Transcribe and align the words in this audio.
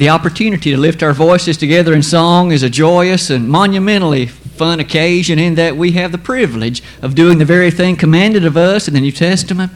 The 0.00 0.08
opportunity 0.08 0.70
to 0.70 0.78
lift 0.78 1.02
our 1.02 1.12
voices 1.12 1.58
together 1.58 1.92
in 1.92 2.02
song 2.02 2.52
is 2.52 2.62
a 2.62 2.70
joyous 2.70 3.28
and 3.28 3.46
monumentally 3.46 4.24
fun 4.24 4.80
occasion 4.80 5.38
in 5.38 5.56
that 5.56 5.76
we 5.76 5.92
have 5.92 6.10
the 6.10 6.16
privilege 6.16 6.82
of 7.02 7.14
doing 7.14 7.36
the 7.36 7.44
very 7.44 7.70
thing 7.70 7.96
commanded 7.96 8.46
of 8.46 8.56
us 8.56 8.88
in 8.88 8.94
the 8.94 9.00
New 9.02 9.12
Testament. 9.12 9.70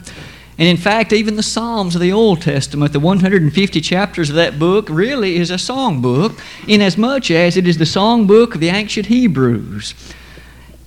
And 0.57 0.67
in 0.67 0.77
fact, 0.77 1.13
even 1.13 1.35
the 1.35 1.43
Psalms 1.43 1.93
of 1.93 2.01
the 2.01 2.11
Old 2.11 2.41
Testament, 2.41 2.91
the 2.91 2.99
150 2.99 3.79
chapters 3.81 4.31
of 4.31 4.35
that 4.35 4.57
book, 4.57 4.89
really 4.89 5.35
is 5.35 5.51
a 5.51 5.59
song 5.59 6.01
book, 6.01 6.41
inasmuch 6.67 7.29
as 7.29 7.55
it 7.55 7.67
is 7.67 7.77
the 7.77 7.85
song 7.85 8.25
book 8.25 8.55
of 8.55 8.61
the 8.61 8.69
ancient 8.69 9.05
Hebrews 9.05 9.93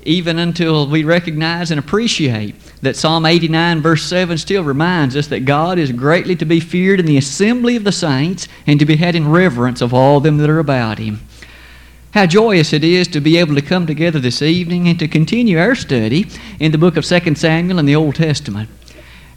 even 0.02 0.38
until 0.38 0.88
we 0.88 1.04
recognize 1.04 1.70
and 1.70 1.78
appreciate 1.78 2.56
that 2.82 2.96
Psalm 2.96 3.26
89, 3.26 3.80
verse 3.80 4.04
7, 4.04 4.38
still 4.38 4.62
reminds 4.62 5.16
us 5.16 5.26
that 5.28 5.44
God 5.44 5.78
is 5.78 5.92
greatly 5.92 6.36
to 6.36 6.44
be 6.44 6.60
feared 6.60 7.00
in 7.00 7.06
the 7.06 7.18
assembly 7.18 7.76
of 7.76 7.84
the 7.84 7.92
saints 7.92 8.46
and 8.66 8.78
to 8.78 8.86
be 8.86 8.96
had 8.96 9.14
in 9.14 9.30
reverence 9.30 9.80
of 9.80 9.92
all 9.92 10.20
them 10.20 10.38
that 10.38 10.50
are 10.50 10.58
about 10.58 10.98
him. 10.98 11.20
How 12.12 12.26
joyous 12.26 12.72
it 12.72 12.84
is 12.84 13.06
to 13.08 13.20
be 13.20 13.36
able 13.36 13.54
to 13.54 13.62
come 13.62 13.86
together 13.86 14.18
this 14.18 14.42
evening 14.42 14.88
and 14.88 14.98
to 14.98 15.08
continue 15.08 15.58
our 15.58 15.74
study 15.74 16.26
in 16.58 16.72
the 16.72 16.78
book 16.78 16.96
of 16.96 17.04
2 17.04 17.34
Samuel 17.34 17.78
in 17.78 17.86
the 17.86 17.96
Old 17.96 18.14
Testament. 18.14 18.70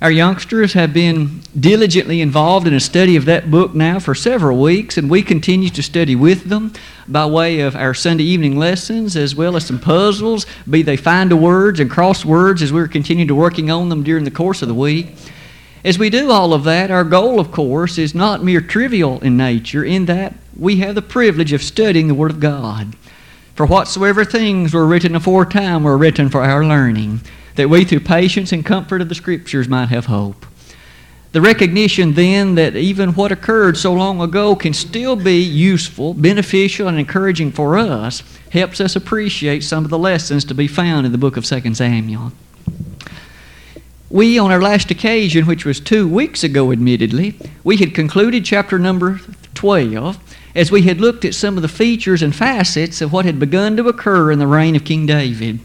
Our 0.01 0.09
youngsters 0.09 0.73
have 0.73 0.93
been 0.93 1.43
diligently 1.59 2.21
involved 2.21 2.65
in 2.65 2.73
a 2.73 2.79
study 2.79 3.15
of 3.15 3.25
that 3.25 3.51
book 3.51 3.75
now 3.75 3.99
for 3.99 4.15
several 4.15 4.59
weeks, 4.59 4.97
and 4.97 5.11
we 5.11 5.21
continue 5.21 5.69
to 5.69 5.83
study 5.83 6.15
with 6.15 6.45
them 6.45 6.73
by 7.07 7.27
way 7.27 7.59
of 7.59 7.75
our 7.75 7.93
Sunday 7.93 8.23
evening 8.23 8.57
lessons 8.57 9.15
as 9.15 9.35
well 9.35 9.55
as 9.55 9.67
some 9.67 9.77
puzzles, 9.79 10.47
be 10.67 10.81
they 10.81 10.97
find 10.97 11.31
a 11.31 11.35
words 11.35 11.79
and 11.79 11.91
crosswords 11.91 12.63
as 12.63 12.73
we're 12.73 12.87
continuing 12.87 13.27
to 13.27 13.35
working 13.35 13.69
on 13.69 13.89
them 13.89 14.01
during 14.01 14.23
the 14.23 14.31
course 14.31 14.63
of 14.63 14.67
the 14.67 14.73
week. 14.73 15.13
As 15.85 15.99
we 15.99 16.09
do 16.09 16.31
all 16.31 16.55
of 16.55 16.63
that, 16.63 16.89
our 16.89 17.03
goal, 17.03 17.39
of 17.39 17.51
course, 17.51 17.99
is 17.99 18.15
not 18.15 18.43
mere 18.43 18.61
trivial 18.61 19.19
in 19.19 19.37
nature, 19.37 19.83
in 19.83 20.07
that 20.07 20.33
we 20.57 20.77
have 20.77 20.95
the 20.95 21.03
privilege 21.03 21.53
of 21.53 21.61
studying 21.61 22.07
the 22.07 22.15
Word 22.15 22.31
of 22.31 22.39
God. 22.39 22.95
For 23.53 23.67
whatsoever 23.67 24.25
things 24.25 24.73
were 24.73 24.87
written 24.87 25.15
aforetime 25.15 25.83
were 25.83 25.95
written 25.95 26.27
for 26.29 26.41
our 26.41 26.65
learning 26.65 27.21
that 27.55 27.69
we, 27.69 27.85
through 27.85 28.01
patience 28.01 28.51
and 28.51 28.65
comfort 28.65 29.01
of 29.01 29.09
the 29.09 29.15
Scriptures, 29.15 29.67
might 29.67 29.89
have 29.89 30.05
hope. 30.05 30.45
The 31.31 31.41
recognition 31.41 32.13
then 32.13 32.55
that 32.55 32.75
even 32.75 33.13
what 33.13 33.31
occurred 33.31 33.77
so 33.77 33.93
long 33.93 34.19
ago 34.19 34.53
can 34.53 34.73
still 34.73 35.15
be 35.15 35.39
useful, 35.41 36.13
beneficial, 36.13 36.89
and 36.89 36.99
encouraging 36.99 37.53
for 37.53 37.77
us 37.77 38.21
helps 38.51 38.81
us 38.81 38.97
appreciate 38.97 39.63
some 39.63 39.85
of 39.85 39.89
the 39.89 39.97
lessons 39.97 40.43
to 40.45 40.53
be 40.53 40.67
found 40.67 41.05
in 41.05 41.13
the 41.13 41.17
book 41.17 41.37
of 41.37 41.45
2 41.45 41.73
Samuel. 41.73 42.33
We, 44.09 44.37
on 44.37 44.51
our 44.51 44.61
last 44.61 44.91
occasion, 44.91 45.45
which 45.45 45.63
was 45.63 45.79
two 45.79 46.05
weeks 46.05 46.43
ago, 46.43 46.73
admittedly, 46.73 47.37
we 47.63 47.77
had 47.77 47.95
concluded 47.95 48.43
chapter 48.43 48.77
number 48.77 49.21
12 49.53 50.19
as 50.53 50.69
we 50.69 50.81
had 50.81 50.99
looked 50.99 51.23
at 51.23 51.33
some 51.33 51.55
of 51.55 51.61
the 51.61 51.69
features 51.69 52.21
and 52.21 52.35
facets 52.35 52.99
of 52.99 53.13
what 53.13 53.23
had 53.23 53.39
begun 53.39 53.77
to 53.77 53.87
occur 53.87 54.31
in 54.31 54.39
the 54.39 54.47
reign 54.47 54.75
of 54.75 54.83
King 54.83 55.05
David. 55.05 55.61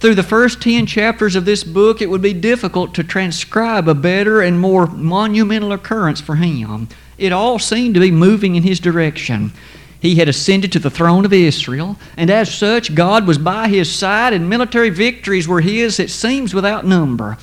Through 0.00 0.14
the 0.14 0.22
first 0.22 0.62
10 0.62 0.86
chapters 0.86 1.36
of 1.36 1.44
this 1.44 1.62
book, 1.62 2.00
it 2.00 2.08
would 2.08 2.22
be 2.22 2.32
difficult 2.32 2.94
to 2.94 3.04
transcribe 3.04 3.86
a 3.86 3.94
better 3.94 4.40
and 4.40 4.58
more 4.58 4.86
monumental 4.86 5.72
occurrence 5.72 6.22
for 6.22 6.36
him. 6.36 6.88
It 7.18 7.32
all 7.32 7.58
seemed 7.58 7.92
to 7.94 8.00
be 8.00 8.10
moving 8.10 8.56
in 8.56 8.62
his 8.62 8.80
direction. 8.80 9.52
He 10.00 10.14
had 10.14 10.26
ascended 10.26 10.72
to 10.72 10.78
the 10.78 10.88
throne 10.88 11.26
of 11.26 11.34
Israel, 11.34 11.98
and 12.16 12.30
as 12.30 12.52
such, 12.54 12.94
God 12.94 13.26
was 13.26 13.36
by 13.36 13.68
his 13.68 13.94
side, 13.94 14.32
and 14.32 14.48
military 14.48 14.88
victories 14.88 15.46
were 15.46 15.60
his, 15.60 16.00
it 16.00 16.08
seems, 16.08 16.54
without 16.54 16.86
number. 16.86 17.36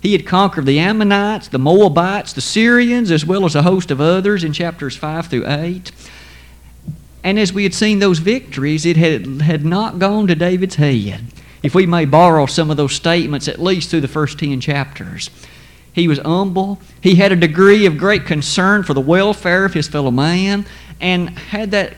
He 0.00 0.12
had 0.12 0.26
conquered 0.26 0.64
the 0.64 0.78
Ammonites, 0.78 1.48
the 1.48 1.58
Moabites, 1.58 2.32
the 2.32 2.40
Syrians, 2.40 3.10
as 3.10 3.26
well 3.26 3.44
as 3.44 3.54
a 3.54 3.64
host 3.64 3.90
of 3.90 4.00
others 4.00 4.44
in 4.44 4.54
chapters 4.54 4.96
5 4.96 5.26
through 5.26 5.46
8. 5.46 5.92
And 7.22 7.38
as 7.38 7.52
we 7.52 7.64
had 7.64 7.74
seen 7.74 7.98
those 7.98 8.20
victories, 8.20 8.86
it 8.86 8.96
had, 8.96 9.42
had 9.42 9.66
not 9.66 9.98
gone 9.98 10.26
to 10.28 10.34
David's 10.34 10.76
head 10.76 11.20
if 11.62 11.74
we 11.74 11.86
may 11.86 12.04
borrow 12.04 12.46
some 12.46 12.70
of 12.70 12.76
those 12.76 12.94
statements 12.94 13.48
at 13.48 13.60
least 13.60 13.90
through 13.90 14.00
the 14.00 14.08
first 14.08 14.38
10 14.38 14.60
chapters. 14.60 15.30
He 15.92 16.06
was 16.06 16.18
humble. 16.18 16.80
He 17.00 17.16
had 17.16 17.32
a 17.32 17.36
degree 17.36 17.86
of 17.86 17.98
great 17.98 18.24
concern 18.24 18.84
for 18.84 18.94
the 18.94 19.00
welfare 19.00 19.64
of 19.64 19.74
his 19.74 19.88
fellow 19.88 20.10
man 20.10 20.66
and 21.00 21.30
had 21.30 21.70
that 21.72 21.94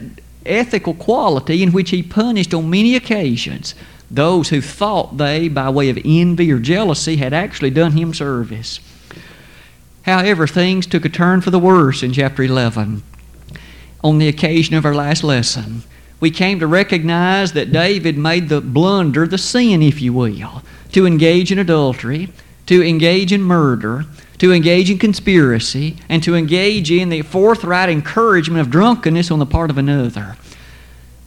ethical 0.46 0.94
quality 0.94 1.62
in 1.62 1.72
which 1.72 1.90
he 1.90 2.02
punished 2.02 2.54
on 2.54 2.70
many 2.70 2.96
occasions 2.96 3.74
those 4.10 4.48
who 4.48 4.60
thought 4.60 5.18
they, 5.18 5.48
by 5.48 5.70
way 5.70 5.88
of 5.88 5.98
envy 6.04 6.50
or 6.50 6.58
jealousy, 6.58 7.16
had 7.16 7.32
actually 7.32 7.70
done 7.70 7.92
him 7.92 8.12
service. 8.12 8.80
However, 10.02 10.46
things 10.46 10.86
took 10.86 11.04
a 11.04 11.08
turn 11.08 11.40
for 11.40 11.50
the 11.50 11.58
worse 11.58 12.02
in 12.02 12.12
chapter 12.12 12.42
11 12.42 13.02
on 14.02 14.18
the 14.18 14.28
occasion 14.28 14.74
of 14.74 14.84
our 14.84 14.94
last 14.94 15.22
lesson 15.22 15.82
we 16.20 16.31
came 16.31 16.60
to 16.60 16.66
recognize 16.66 17.53
that 17.54 17.72
David 17.72 18.19
made 18.19 18.48
the 18.48 18.60
blunder, 18.60 19.26
the 19.26 19.38
sin, 19.38 19.82
if 19.82 20.03
you 20.03 20.12
will, 20.12 20.62
to 20.92 21.06
engage 21.06 21.50
in 21.50 21.58
adultery, 21.58 22.28
to 22.66 22.86
engage 22.86 23.32
in 23.32 23.42
murder, 23.42 24.04
to 24.38 24.53
engage 24.53 24.91
in 24.91 24.98
conspiracy, 24.98 25.97
and 26.09 26.22
to 26.22 26.36
engage 26.36 26.91
in 26.91 27.09
the 27.09 27.22
forthright 27.22 27.88
encouragement 27.88 28.60
of 28.60 28.70
drunkenness 28.70 29.30
on 29.30 29.38
the 29.38 29.47
part 29.47 29.70
of 29.70 29.78
another. 29.78 30.36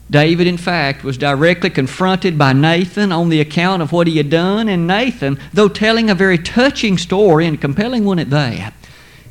David, 0.09 0.45
in 0.45 0.57
fact, 0.57 1.03
was 1.03 1.17
directly 1.17 1.71
confronted 1.71 2.37
by 2.37 2.53
Nathan 2.53 3.11
on 3.11 3.29
the 3.29 3.39
account 3.39 3.81
of 3.81 3.91
what 3.91 4.05
he 4.05 4.17
had 4.17 4.29
done, 4.29 4.69
and 4.69 4.85
Nathan, 4.85 5.39
though 5.53 5.69
telling 5.69 6.09
a 6.09 6.15
very 6.15 6.37
touching 6.37 6.97
story 6.99 7.47
and 7.47 7.59
compelling 7.59 8.05
one 8.05 8.19
at 8.19 8.29
that, 8.29 8.73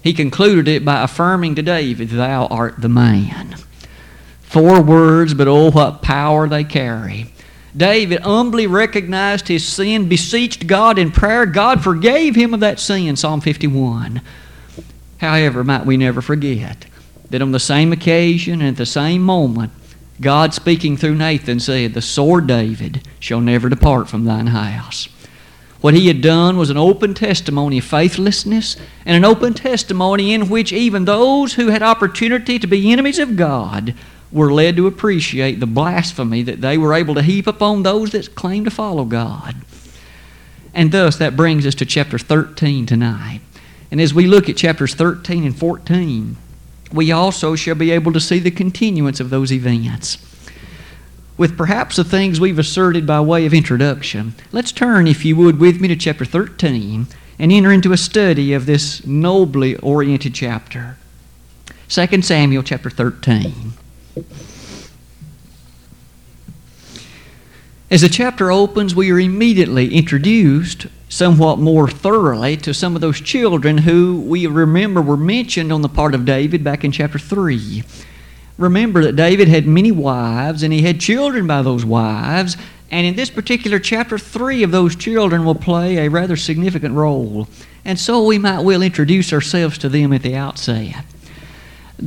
he 0.03 0.12
concluded 0.12 0.67
it 0.67 0.84
by 0.84 1.03
affirming 1.03 1.55
to 1.55 1.62
David, 1.62 2.09
Thou 2.09 2.47
art 2.47 2.81
the 2.81 2.89
man. 2.89 3.55
Four 4.53 4.83
words, 4.83 5.33
but 5.33 5.49
oh, 5.49 5.71
what 5.71 6.03
power 6.03 6.47
they 6.47 6.63
carry. 6.63 7.33
David 7.75 8.21
humbly 8.21 8.67
recognized 8.67 9.49
his 9.49 9.67
sin, 9.67 10.11
beseeched 10.11 10.67
God 10.67 10.99
in 10.99 11.11
prayer. 11.11 11.47
God 11.47 11.83
forgave 11.83 12.37
him 12.37 12.53
of 12.53 12.61
that 12.61 12.79
sin, 12.79 13.17
Psalm 13.17 13.41
51. 13.41 14.21
However, 15.23 15.65
might 15.65 15.87
we 15.87 15.97
never 15.97 16.21
forget 16.21 16.85
that 17.31 17.41
on 17.41 17.53
the 17.53 17.59
same 17.59 17.95
occasion 17.95 18.61
and 18.61 18.69
at 18.69 18.77
the 18.77 18.85
same 18.85 19.23
moment, 19.23 19.73
God 20.21 20.53
speaking 20.53 20.99
through 20.99 21.15
Nathan 21.15 21.59
said, 21.59 21.95
The 21.95 22.03
sword, 22.03 22.47
David, 22.47 23.09
shall 23.21 23.41
never 23.41 23.71
depart 23.71 24.11
from 24.11 24.27
thine 24.27 24.49
house. 24.49 25.09
What 25.81 25.95
he 25.95 26.09
had 26.09 26.21
done 26.21 26.59
was 26.59 26.69
an 26.69 26.77
open 26.77 27.15
testimony 27.15 27.79
of 27.79 27.84
faithlessness 27.84 28.77
and 29.07 29.17
an 29.17 29.25
open 29.25 29.55
testimony 29.55 30.34
in 30.34 30.51
which 30.51 30.75
even 30.75 31.07
those 31.07 31.55
who 31.55 31.69
had 31.69 31.83
opportunity 31.83 32.59
to 32.59 32.67
be 32.67 32.93
enemies 32.93 33.19
of 33.19 33.34
God 33.34 33.95
were 34.32 34.53
led 34.53 34.76
to 34.76 34.87
appreciate 34.87 35.60
the 35.60 35.66
blasphemy 35.66 36.43
that 36.43 36.60
they 36.60 36.78
were 36.78 36.94
able 36.94 37.15
to 37.15 37.22
heap 37.22 37.47
upon 37.47 37.82
those 37.82 38.10
that 38.12 38.34
claim 38.34 38.65
to 38.65 38.70
follow 38.70 39.04
God. 39.04 39.56
And 40.75 40.91
thus, 40.91 41.16
that 41.16 41.37
brings 41.37 41.66
us 41.66 41.75
to 41.76 41.87
chapter 41.87 42.19
13 42.19 42.87
tonight. 42.87 43.41
And 43.91 44.00
as 44.00 44.15
we 44.15 44.26
look 44.26 44.48
at 44.48 44.56
chapters 44.56 44.94
13 44.94 45.44
and 45.44 45.56
14, 45.56 46.37
we 46.92 47.12
also 47.12 47.54
shall 47.54 47.75
be 47.75 47.91
able 47.91 48.12
to 48.12 48.21
see 48.21 48.38
the 48.38 48.50
continuance 48.50 49.21
of 49.21 49.28
those 49.28 49.53
events. 49.53 50.19
With 51.37 51.59
perhaps 51.59 51.97
the 51.97 52.04
things 52.04 52.41
we've 52.41 52.59
asserted 52.59 53.06
by 53.06 53.21
way 53.21 53.44
of 53.44 53.53
introduction, 53.53 54.34
let's 54.50 54.72
turn, 54.72 55.06
if 55.06 55.25
you 55.25 55.37
would, 55.37 55.59
with 55.59 55.81
me 55.81 55.88
to 55.88 55.97
chapter 55.97 56.25
13 56.25 57.06
and 57.38 57.53
enter 57.53 57.72
into 57.72 57.92
a 57.92 57.97
study 57.97 58.53
of 58.53 58.65
this 58.66 59.04
nobly 59.06 59.76
oriented 59.76 60.34
chapter. 60.34 60.97
2 61.88 62.22
Samuel 62.22 62.62
chapter 62.62 62.88
13. 62.88 63.72
As 67.91 68.00
the 68.00 68.09
chapter 68.09 68.50
opens, 68.50 68.95
we 68.95 69.11
are 69.11 69.21
immediately 69.21 69.95
introduced 69.95 70.87
somewhat 71.09 71.59
more 71.59 71.89
thoroughly 71.89 72.56
to 72.56 72.72
some 72.72 72.95
of 72.95 73.03
those 73.03 73.21
children 73.21 73.78
who 73.78 74.22
we 74.22 74.47
remember 74.47 75.03
were 75.03 75.17
mentioned 75.17 75.71
on 75.71 75.83
the 75.83 75.89
part 75.89 76.15
of 76.15 76.25
David 76.25 76.65
back 76.65 76.84
in 76.84 76.93
chapter 76.93 77.19
3. 77.19 77.83
Remember 78.57 79.03
that 79.04 79.16
David 79.16 79.48
had 79.48 79.66
many 79.66 79.92
wives 79.92 80.63
and 80.63 80.72
he 80.72 80.83
had 80.83 81.01
children 81.01 81.47
by 81.47 81.60
those 81.60 81.84
wives, 81.84 82.57
and 82.91 83.07
in 83.07 83.15
this 83.15 83.31
particular 83.31 83.78
chapter, 83.78 84.19
three 84.19 84.63
of 84.63 84.71
those 84.71 84.97
children 84.97 85.45
will 85.45 85.54
play 85.54 85.98
a 85.98 86.09
rather 86.09 86.36
significant 86.36 86.95
role. 86.95 87.48
And 87.84 87.98
so 87.98 88.25
we 88.25 88.39
might 88.39 88.60
well 88.60 88.83
introduce 88.83 89.33
ourselves 89.33 89.78
to 89.78 89.89
them 89.89 90.13
at 90.13 90.22
the 90.22 90.36
outset. 90.36 91.04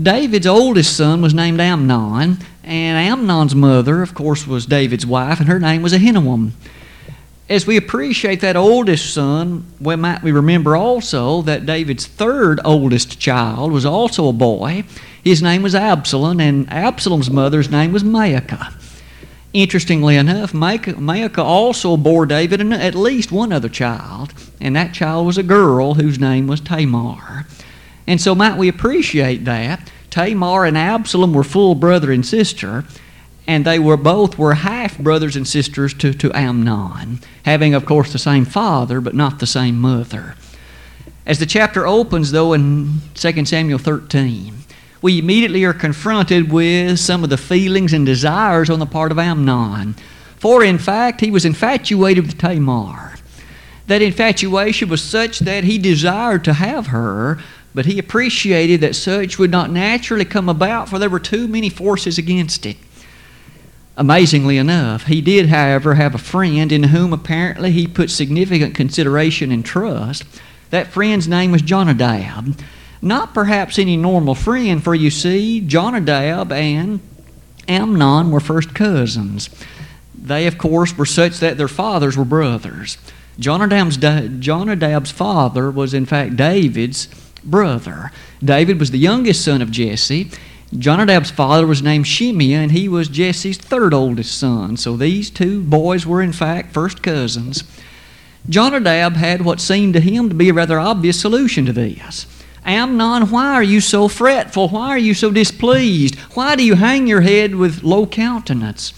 David's 0.03 0.47
oldest 0.47 0.97
son 0.97 1.21
was 1.21 1.33
named 1.33 1.61
Amnon, 1.61 2.39
and 2.65 2.97
Amnon's 2.97 3.55
mother, 3.55 4.01
of 4.01 4.13
course, 4.13 4.45
was 4.45 4.65
David's 4.65 5.05
wife, 5.05 5.39
and 5.39 5.47
her 5.47 5.59
name 5.59 5.81
was 5.81 5.93
Ahinoam. 5.93 6.51
As 7.47 7.65
we 7.65 7.77
appreciate 7.77 8.41
that 8.41 8.57
oldest 8.57 9.13
son, 9.13 9.65
we 9.79 9.95
might 9.95 10.21
we 10.21 10.31
remember 10.33 10.75
also 10.75 11.41
that 11.43 11.65
David's 11.65 12.07
third 12.07 12.59
oldest 12.65 13.19
child 13.19 13.71
was 13.71 13.85
also 13.85 14.27
a 14.27 14.33
boy. 14.33 14.83
His 15.23 15.41
name 15.41 15.61
was 15.61 15.75
Absalom, 15.75 16.41
and 16.41 16.69
Absalom's 16.69 17.29
mother's 17.29 17.71
name 17.71 17.93
was 17.93 18.03
Maacah. 18.03 18.73
Interestingly 19.53 20.17
enough, 20.17 20.51
Maacah 20.51 21.37
also 21.37 21.95
bore 21.95 22.25
David 22.25 22.59
at 22.73 22.95
least 22.95 23.31
one 23.31 23.53
other 23.53 23.69
child, 23.69 24.33
and 24.59 24.75
that 24.75 24.93
child 24.93 25.25
was 25.25 25.37
a 25.37 25.43
girl 25.43 25.93
whose 25.93 26.19
name 26.19 26.47
was 26.47 26.59
Tamar. 26.59 27.45
And 28.07 28.21
so, 28.21 28.35
might 28.35 28.57
we 28.57 28.67
appreciate 28.67 29.45
that 29.45 29.91
Tamar 30.09 30.65
and 30.65 30.77
Absalom 30.77 31.33
were 31.33 31.43
full 31.43 31.75
brother 31.75 32.11
and 32.11 32.25
sister, 32.25 32.85
and 33.47 33.65
they 33.65 33.79
were 33.79 33.97
both 33.97 34.37
were 34.37 34.53
half 34.53 34.97
brothers 34.97 35.35
and 35.35 35.47
sisters 35.47 35.93
to, 35.95 36.13
to 36.13 36.31
Amnon, 36.33 37.19
having, 37.43 37.73
of 37.73 37.85
course, 37.85 38.13
the 38.13 38.19
same 38.19 38.45
father, 38.45 39.01
but 39.01 39.13
not 39.13 39.39
the 39.39 39.47
same 39.47 39.79
mother. 39.79 40.35
As 41.25 41.39
the 41.39 41.45
chapter 41.45 41.87
opens, 41.87 42.31
though, 42.31 42.53
in 42.53 43.01
2 43.15 43.45
Samuel 43.45 43.79
13, 43.79 44.53
we 45.01 45.19
immediately 45.19 45.63
are 45.63 45.73
confronted 45.73 46.51
with 46.51 46.99
some 46.99 47.23
of 47.23 47.29
the 47.29 47.37
feelings 47.37 47.93
and 47.93 48.05
desires 48.05 48.69
on 48.69 48.79
the 48.79 48.85
part 48.85 49.11
of 49.11 49.19
Amnon. 49.19 49.95
For, 50.37 50.63
in 50.63 50.77
fact, 50.77 51.21
he 51.21 51.31
was 51.31 51.45
infatuated 51.45 52.25
with 52.25 52.37
Tamar. 52.37 53.15
That 53.87 54.01
infatuation 54.01 54.89
was 54.89 55.03
such 55.03 55.39
that 55.39 55.63
he 55.63 55.77
desired 55.77 56.43
to 56.45 56.53
have 56.53 56.87
her, 56.87 57.39
but 57.75 57.85
he 57.85 57.99
appreciated 57.99 58.79
that 58.79 58.95
such 58.95 59.37
would 59.37 59.51
not 59.51 59.69
naturally 59.69 60.23
come 60.23 60.47
about, 60.47 60.87
for 60.87 60.97
there 60.97 61.09
were 61.09 61.19
too 61.19 61.45
many 61.45 61.69
forces 61.69 62.17
against 62.17 62.65
it. 62.65 62.77
Amazingly 63.97 64.57
enough, 64.57 65.07
he 65.07 65.19
did, 65.19 65.49
however, 65.49 65.95
have 65.95 66.15
a 66.15 66.17
friend 66.17 66.71
in 66.71 66.83
whom 66.83 67.11
apparently 67.11 67.71
he 67.71 67.85
put 67.85 68.09
significant 68.09 68.75
consideration 68.75 69.51
and 69.51 69.65
trust. 69.65 70.23
That 70.69 70.87
friend's 70.87 71.27
name 71.27 71.51
was 71.51 71.61
Jonadab. 71.61 72.57
Not 73.01 73.33
perhaps 73.33 73.77
any 73.77 73.97
normal 73.97 74.35
friend, 74.35 74.81
for 74.81 74.95
you 74.95 75.11
see, 75.11 75.59
Jonadab 75.59 76.53
and 76.53 77.01
Amnon 77.67 78.31
were 78.31 78.39
first 78.39 78.73
cousins. 78.73 79.49
They, 80.17 80.47
of 80.47 80.57
course, 80.57 80.97
were 80.97 81.05
such 81.05 81.39
that 81.39 81.57
their 81.57 81.67
fathers 81.67 82.15
were 82.15 82.25
brothers. 82.25 82.97
Jonadab's, 83.37 83.97
Jonadab's 83.97 85.11
father 85.11 85.69
was, 85.69 85.93
in 85.93 86.05
fact, 86.05 86.37
David's 86.37 87.09
brother. 87.45 88.11
David 88.43 88.79
was 88.79 88.91
the 88.91 88.99
youngest 88.99 89.43
son 89.43 89.61
of 89.61 89.71
Jesse. 89.71 90.29
Jonadab's 90.73 91.31
father 91.31 91.65
was 91.67 91.81
named 91.81 92.05
Shimeah, 92.05 92.55
and 92.55 92.71
he 92.71 92.89
was 92.89 93.07
Jesse's 93.07 93.57
third 93.57 93.93
oldest 93.93 94.37
son. 94.37 94.77
So 94.77 94.97
these 94.97 95.29
two 95.29 95.61
boys 95.61 96.05
were, 96.05 96.21
in 96.21 96.33
fact, 96.33 96.73
first 96.73 97.01
cousins. 97.01 97.63
Jonadab 98.49 99.13
had 99.13 99.43
what 99.43 99.61
seemed 99.61 99.93
to 99.93 99.99
him 99.99 100.29
to 100.29 100.35
be 100.35 100.49
a 100.49 100.53
rather 100.53 100.79
obvious 100.79 101.19
solution 101.19 101.65
to 101.65 101.73
this. 101.73 102.27
Amnon, 102.65 103.29
why 103.29 103.53
are 103.53 103.63
you 103.63 103.79
so 103.79 104.07
fretful? 104.07 104.69
Why 104.69 104.89
are 104.89 104.97
you 104.97 105.13
so 105.13 105.31
displeased? 105.31 106.15
Why 106.33 106.55
do 106.55 106.63
you 106.63 106.75
hang 106.75 107.05
your 107.05 107.21
head 107.21 107.55
with 107.55 107.83
low 107.83 108.07
countenance? 108.07 108.93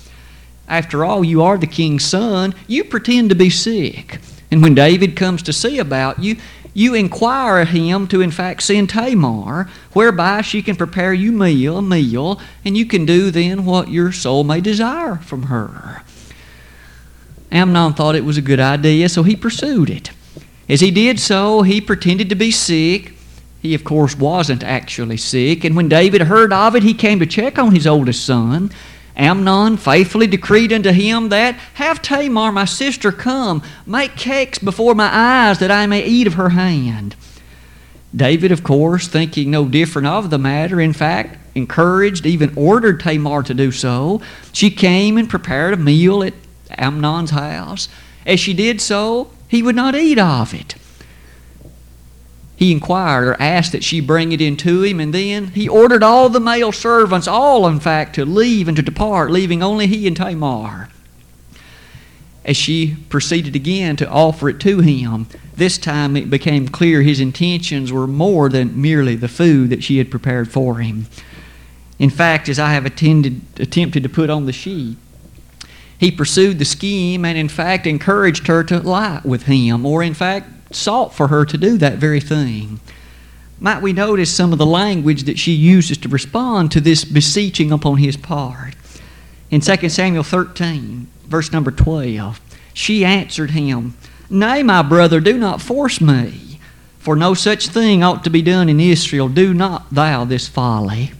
After 0.69 1.03
all, 1.05 1.23
you 1.23 1.41
are 1.41 1.57
the 1.57 1.67
king's 1.67 2.05
son. 2.05 2.55
You 2.67 2.83
pretend 2.85 3.29
to 3.29 3.35
be 3.35 3.49
sick. 3.49 4.19
And 4.51 4.61
when 4.61 4.75
David 4.75 5.17
comes 5.17 5.43
to 5.43 5.53
see 5.53 5.79
about 5.79 6.19
you, 6.19 6.37
you 6.77 6.93
inquire 6.93 7.61
of 7.61 7.69
him 7.69 8.05
to 8.07 8.21
in 8.21 8.29
fact 8.29 8.61
send 8.61 8.87
Tamar, 8.87 9.67
whereby 9.93 10.41
she 10.41 10.61
can 10.61 10.75
prepare 10.75 11.11
you 11.11 11.31
meal, 11.31 11.81
meal, 11.81 12.39
and 12.63 12.77
you 12.77 12.85
can 12.85 13.03
do 13.03 13.31
then 13.31 13.65
what 13.65 13.89
your 13.89 14.11
soul 14.11 14.43
may 14.43 14.61
desire 14.61 15.15
from 15.15 15.43
her. 15.43 16.03
Amnon 17.51 17.93
thought 17.93 18.13
it 18.15 18.23
was 18.23 18.37
a 18.37 18.43
good 18.43 18.59
idea, 18.59 19.09
so 19.09 19.23
he 19.23 19.35
pursued 19.35 19.89
it. 19.89 20.11
As 20.69 20.79
he 20.79 20.91
did 20.91 21.19
so, 21.19 21.63
he 21.63 21.81
pretended 21.81 22.29
to 22.29 22.35
be 22.35 22.51
sick. 22.51 23.13
He, 23.59 23.73
of 23.73 23.83
course, 23.83 24.15
wasn't 24.15 24.63
actually 24.63 25.17
sick, 25.17 25.63
and 25.63 25.75
when 25.75 25.89
David 25.89 26.21
heard 26.21 26.53
of 26.53 26.75
it, 26.75 26.83
he 26.83 26.93
came 26.93 27.17
to 27.17 27.25
check 27.25 27.57
on 27.57 27.73
his 27.73 27.87
oldest 27.87 28.23
son. 28.23 28.69
Amnon 29.17 29.77
faithfully 29.77 30.27
decreed 30.27 30.71
unto 30.71 30.91
him 30.91 31.29
that, 31.29 31.55
Have 31.73 32.01
Tamar 32.01 32.51
my 32.51 32.65
sister 32.65 33.11
come, 33.11 33.63
make 33.85 34.15
cakes 34.15 34.59
before 34.59 34.93
my 34.93 35.09
eyes, 35.11 35.57
that 35.59 35.71
I 35.71 35.87
may 35.87 36.05
eat 36.05 36.27
of 36.27 36.35
her 36.35 36.49
hand. 36.49 37.15
David, 38.15 38.51
of 38.51 38.63
course, 38.63 39.07
thinking 39.07 39.51
no 39.51 39.65
different 39.65 40.07
of 40.07 40.29
the 40.29 40.37
matter, 40.37 40.79
in 40.79 40.93
fact, 40.93 41.37
encouraged, 41.55 42.25
even 42.25 42.53
ordered 42.55 42.99
Tamar 42.99 43.43
to 43.43 43.53
do 43.53 43.71
so. 43.71 44.21
She 44.53 44.69
came 44.69 45.17
and 45.17 45.29
prepared 45.29 45.73
a 45.73 45.77
meal 45.77 46.23
at 46.23 46.35
Amnon's 46.69 47.31
house. 47.31 47.89
As 48.25 48.39
she 48.39 48.53
did 48.53 48.79
so, 48.79 49.31
he 49.47 49.63
would 49.63 49.75
not 49.75 49.95
eat 49.95 50.19
of 50.19 50.53
it 50.53 50.75
he 52.57 52.71
inquired 52.71 53.27
or 53.27 53.41
asked 53.41 53.71
that 53.71 53.83
she 53.83 54.01
bring 54.01 54.31
it 54.31 54.41
in 54.41 54.57
to 54.57 54.81
him, 54.81 54.99
and 54.99 55.13
then 55.13 55.49
he 55.49 55.69
ordered 55.69 56.01
all 56.01 56.27
the 56.27 56.39
male 56.39 56.71
servants, 56.71 57.27
all 57.27 57.67
in 57.67 57.79
fact, 57.79 58.15
to 58.15 58.25
leave 58.25 58.67
and 58.67 58.75
to 58.75 58.81
depart, 58.81 59.29
leaving 59.29 59.61
only 59.61 59.85
he 59.85 60.07
and 60.07 60.17
Tamar. 60.17 60.89
As 62.43 62.57
she 62.57 62.95
proceeded 63.09 63.55
again 63.55 63.95
to 63.97 64.09
offer 64.09 64.49
it 64.49 64.59
to 64.61 64.79
him, 64.79 65.27
this 65.55 65.77
time 65.77 66.17
it 66.17 66.31
became 66.31 66.67
clear 66.67 67.03
his 67.03 67.19
intentions 67.19 67.91
were 67.91 68.07
more 68.07 68.49
than 68.49 68.81
merely 68.81 69.15
the 69.15 69.27
food 69.27 69.69
that 69.69 69.83
she 69.83 69.99
had 69.99 70.09
prepared 70.09 70.49
for 70.49 70.79
him. 70.79 71.05
In 71.99 72.09
fact, 72.09 72.49
as 72.49 72.57
I 72.57 72.71
have 72.71 72.87
attended, 72.87 73.41
attempted 73.59 74.01
to 74.01 74.09
put 74.09 74.31
on 74.31 74.47
the 74.47 74.53
sheet, 74.53 74.97
he 75.99 76.09
pursued 76.09 76.57
the 76.57 76.65
scheme 76.65 77.23
and, 77.23 77.37
in 77.37 77.49
fact, 77.49 77.85
encouraged 77.85 78.47
her 78.47 78.63
to 78.63 78.79
lie 78.79 79.21
with 79.23 79.43
him, 79.43 79.85
or, 79.85 80.01
in 80.01 80.15
fact, 80.15 80.49
sought 80.71 81.13
for 81.13 81.27
her 81.27 81.45
to 81.45 81.57
do 81.57 81.77
that 81.77 81.97
very 81.97 82.19
thing. 82.19 82.79
Might 83.59 83.81
we 83.81 83.93
notice 83.93 84.33
some 84.33 84.51
of 84.51 84.59
the 84.59 84.65
language 84.65 85.23
that 85.23 85.39
she 85.39 85.51
uses 85.51 85.97
to 85.99 86.09
respond 86.09 86.71
to 86.71 86.81
this 86.81 87.03
beseeching 87.03 87.71
upon 87.71 87.97
his 87.97 88.15
part? 88.15 88.75
In 89.49 89.61
2 89.61 89.89
Samuel 89.89 90.23
13, 90.23 91.07
verse 91.25 91.51
number 91.51 91.71
12, 91.71 92.39
she 92.73 93.03
answered 93.03 93.51
him, 93.51 93.95
Nay, 94.29 94.61
my 94.61 94.81
brother, 94.83 95.19
do 95.19 95.37
not 95.37 95.61
force 95.61 96.01
me, 96.01 96.59
for 96.99 97.15
no 97.15 97.33
such 97.33 97.69
thing 97.69 98.03
ought 98.03 98.23
to 98.25 98.29
be 98.29 98.41
done 98.41 98.69
in 98.69 98.79
Israel. 98.79 99.29
Do 99.29 99.53
not 99.53 99.89
thou 99.89 100.25
this 100.25 100.47
folly. 100.47 101.11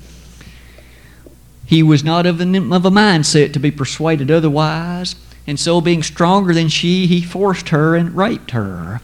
He 1.65 1.81
was 1.81 2.03
not 2.03 2.25
of, 2.25 2.39
of 2.39 2.45
a 2.85 2.91
mindset 2.91 3.53
to 3.53 3.59
be 3.59 3.71
persuaded 3.71 4.29
otherwise, 4.29 5.15
and 5.47 5.59
so 5.59 5.81
being 5.81 6.03
stronger 6.03 6.53
than 6.53 6.67
she, 6.67 7.07
he 7.07 7.21
forced 7.21 7.69
her 7.69 7.95
and 7.95 8.15
raped 8.15 8.51
her. 8.51 9.01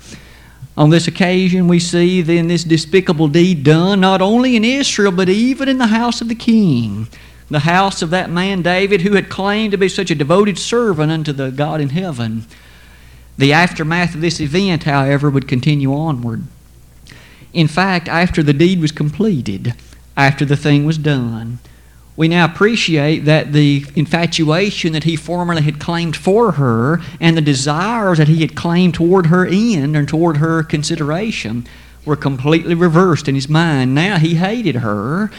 On 0.76 0.90
this 0.90 1.08
occasion, 1.08 1.68
we 1.68 1.80
see 1.80 2.22
then 2.22 2.48
this 2.48 2.64
despicable 2.64 3.28
deed 3.28 3.64
done 3.64 4.00
not 4.02 4.22
only 4.22 4.56
in 4.56 4.66
Israel, 4.66 5.12
but 5.12 5.30
even 5.30 5.70
in 5.70 5.78
the 5.78 5.88
house 5.88 6.20
of 6.20 6.30
the 6.30 6.36
king, 6.36 7.08
the 7.50 7.60
house 7.60 8.02
of 8.02 8.10
that 8.10 8.32
man 8.32 8.64
David 8.64 9.02
who 9.02 9.14
had 9.14 9.30
claimed 9.30 9.72
to 9.72 9.78
be 9.78 9.88
such 9.88 10.10
a 10.10 10.16
devoted 10.16 10.58
servant 10.58 11.12
unto 11.12 11.32
the 11.32 11.52
God 11.52 11.80
in 11.80 11.90
heaven. 11.90 12.46
The 13.38 13.54
aftermath 13.54 14.16
of 14.16 14.22
this 14.22 14.40
event, 14.40 14.84
however, 14.84 15.30
would 15.30 15.48
continue 15.48 15.94
onward. 15.94 16.44
In 17.54 17.68
fact, 17.68 18.08
after 18.08 18.42
the 18.42 18.54
deed 18.54 18.82
was 18.82 18.92
completed, 18.92 19.76
after 20.18 20.44
the 20.46 20.58
thing 20.58 20.86
was 20.86 20.98
done, 20.98 21.60
we 22.16 22.28
now 22.28 22.46
appreciate 22.46 23.26
that 23.26 23.54
the 23.54 23.86
infatuation 23.96 24.94
that 24.94 25.04
he 25.04 25.16
formerly 25.16 25.64
had 25.64 25.80
claimed 25.80 26.16
for 26.16 26.54
her 26.54 27.02
and 27.20 27.36
the 27.36 27.42
desires 27.42 28.20
that 28.20 28.28
he 28.28 28.42
had 28.42 28.56
claimed 28.56 28.94
toward 28.94 29.28
her 29.28 29.46
end 29.46 29.96
and 29.96 30.08
toward 30.08 30.38
her 30.38 30.62
consideration 30.62 31.66
were 32.06 32.16
completely 32.16 32.76
reversed 32.76 33.28
in 33.28 33.36
his 33.36 33.50
mind. 33.50 33.96
Now 33.96 34.20
he 34.20 34.36
hated 34.36 34.76
her 34.76 35.32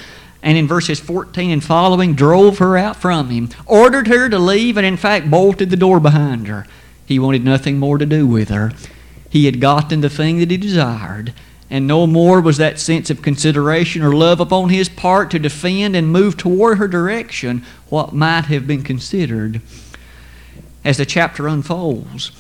and 0.43 0.59
in 0.59 0.67
verses 0.67 1.01
14 1.01 1.51
and 1.51 1.65
following 1.65 2.15
drove 2.15 2.59
her 2.59 2.77
out 2.77 2.97
from 2.97 3.31
him, 3.31 3.49
ordered 3.67 4.09
her 4.09 4.29
to 4.29 4.39
leave, 4.39 4.77
and 4.77 4.85
in 4.85 4.97
fact 4.97 5.31
bolted 5.31 5.71
the 5.71 5.77
door 5.77 5.99
behind 6.01 6.49
her. 6.49 6.67
He 7.07 7.19
wanted 7.19 7.45
nothing 7.45 7.79
more 7.79 7.99
to 7.99 8.07
do 8.07 8.27
with 8.27 8.51
her. 8.51 8.73
He 9.31 9.47
had 9.47 9.61
gotten 9.61 10.01
the 10.01 10.11
thing 10.11 10.39
that 10.39 10.51
he 10.51 10.57
desired 10.57 11.33
and 11.75 11.89
no 11.89 12.07
more 12.07 12.41
was 12.41 12.59
that 12.59 12.79
sense 12.79 13.11
of 13.11 13.21
consideration 13.21 14.01
or 14.05 14.15
love 14.15 14.39
upon 14.39 14.69
his 14.69 14.89
part 14.89 15.29
to 15.33 15.41
defend 15.41 15.97
and 15.97 16.07
move 16.07 16.37
toward 16.37 16.79
her 16.79 16.87
direction 16.87 17.65
what 17.89 18.13
might 18.13 18.45
have 18.45 18.65
been 18.65 18.85
considered. 18.85 19.61
As 20.85 20.99
the 20.99 21.05
chapter 21.05 21.49
unfolds, 21.49 22.31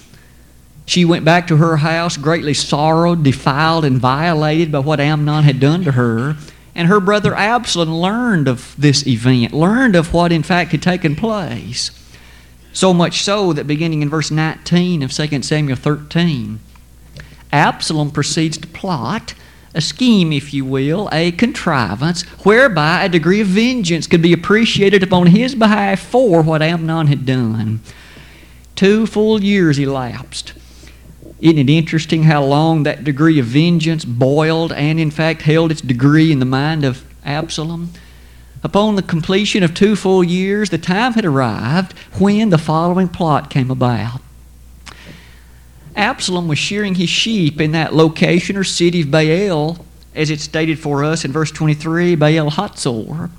she 0.86 1.04
went 1.04 1.24
back 1.24 1.48
to 1.48 1.56
her 1.56 1.78
house 1.78 2.16
greatly 2.16 2.54
sorrowed, 2.54 3.24
defiled, 3.24 3.84
and 3.84 3.98
violated 3.98 4.70
by 4.70 4.78
what 4.78 5.00
Amnon 5.00 5.42
had 5.42 5.58
done 5.58 5.82
to 5.82 5.90
her. 5.90 6.36
And 6.76 6.86
her 6.86 7.00
brother 7.00 7.34
Absalom 7.34 7.92
learned 7.92 8.46
of 8.46 8.72
this 8.78 9.04
event, 9.04 9.52
learned 9.52 9.96
of 9.96 10.14
what 10.14 10.30
in 10.30 10.44
fact 10.44 10.70
had 10.70 10.80
taken 10.80 11.16
place. 11.16 11.90
So 12.72 12.94
much 12.94 13.24
so 13.24 13.52
that 13.52 13.66
beginning 13.66 14.00
in 14.00 14.08
verse 14.08 14.30
19 14.30 15.02
of 15.02 15.12
2 15.12 15.42
Samuel 15.42 15.76
13, 15.76 16.60
Absalom 17.54 18.10
proceeds 18.10 18.58
to 18.58 18.66
plot 18.66 19.34
a 19.76 19.80
scheme, 19.80 20.32
if 20.32 20.52
you 20.52 20.64
will, 20.64 21.08
a 21.12 21.30
contrivance, 21.30 22.22
whereby 22.44 23.04
a 23.04 23.08
degree 23.08 23.40
of 23.40 23.46
vengeance 23.46 24.08
could 24.08 24.22
be 24.22 24.32
appreciated 24.32 25.04
upon 25.04 25.28
his 25.28 25.54
behalf 25.54 26.00
for 26.00 26.42
what 26.42 26.62
Amnon 26.62 27.06
had 27.06 27.24
done. 27.24 27.80
Two 28.74 29.06
full 29.06 29.40
years 29.42 29.78
elapsed. 29.78 30.52
Isn't 31.40 31.58
it 31.58 31.70
interesting 31.70 32.24
how 32.24 32.42
long 32.42 32.82
that 32.82 33.04
degree 33.04 33.38
of 33.38 33.46
vengeance 33.46 34.04
boiled 34.04 34.72
and, 34.72 34.98
in 34.98 35.12
fact, 35.12 35.42
held 35.42 35.70
its 35.70 35.80
degree 35.80 36.32
in 36.32 36.40
the 36.40 36.44
mind 36.44 36.84
of 36.84 37.04
Absalom? 37.24 37.92
Upon 38.64 38.96
the 38.96 39.02
completion 39.02 39.62
of 39.62 39.74
two 39.74 39.94
full 39.94 40.24
years, 40.24 40.70
the 40.70 40.78
time 40.78 41.12
had 41.12 41.24
arrived 41.24 41.96
when 42.18 42.50
the 42.50 42.58
following 42.58 43.08
plot 43.08 43.48
came 43.48 43.70
about. 43.70 44.20
Absalom 45.96 46.48
was 46.48 46.58
shearing 46.58 46.96
his 46.96 47.08
sheep 47.08 47.60
in 47.60 47.72
that 47.72 47.94
location 47.94 48.56
or 48.56 48.64
city 48.64 49.02
of 49.02 49.10
Baal 49.10 49.84
as 50.14 50.30
it's 50.30 50.44
stated 50.44 50.78
for 50.78 51.04
us 51.04 51.24
in 51.24 51.32
verse 51.32 51.50
23, 51.50 52.14
Baal 52.14 52.50
Hatzor. 52.50 53.30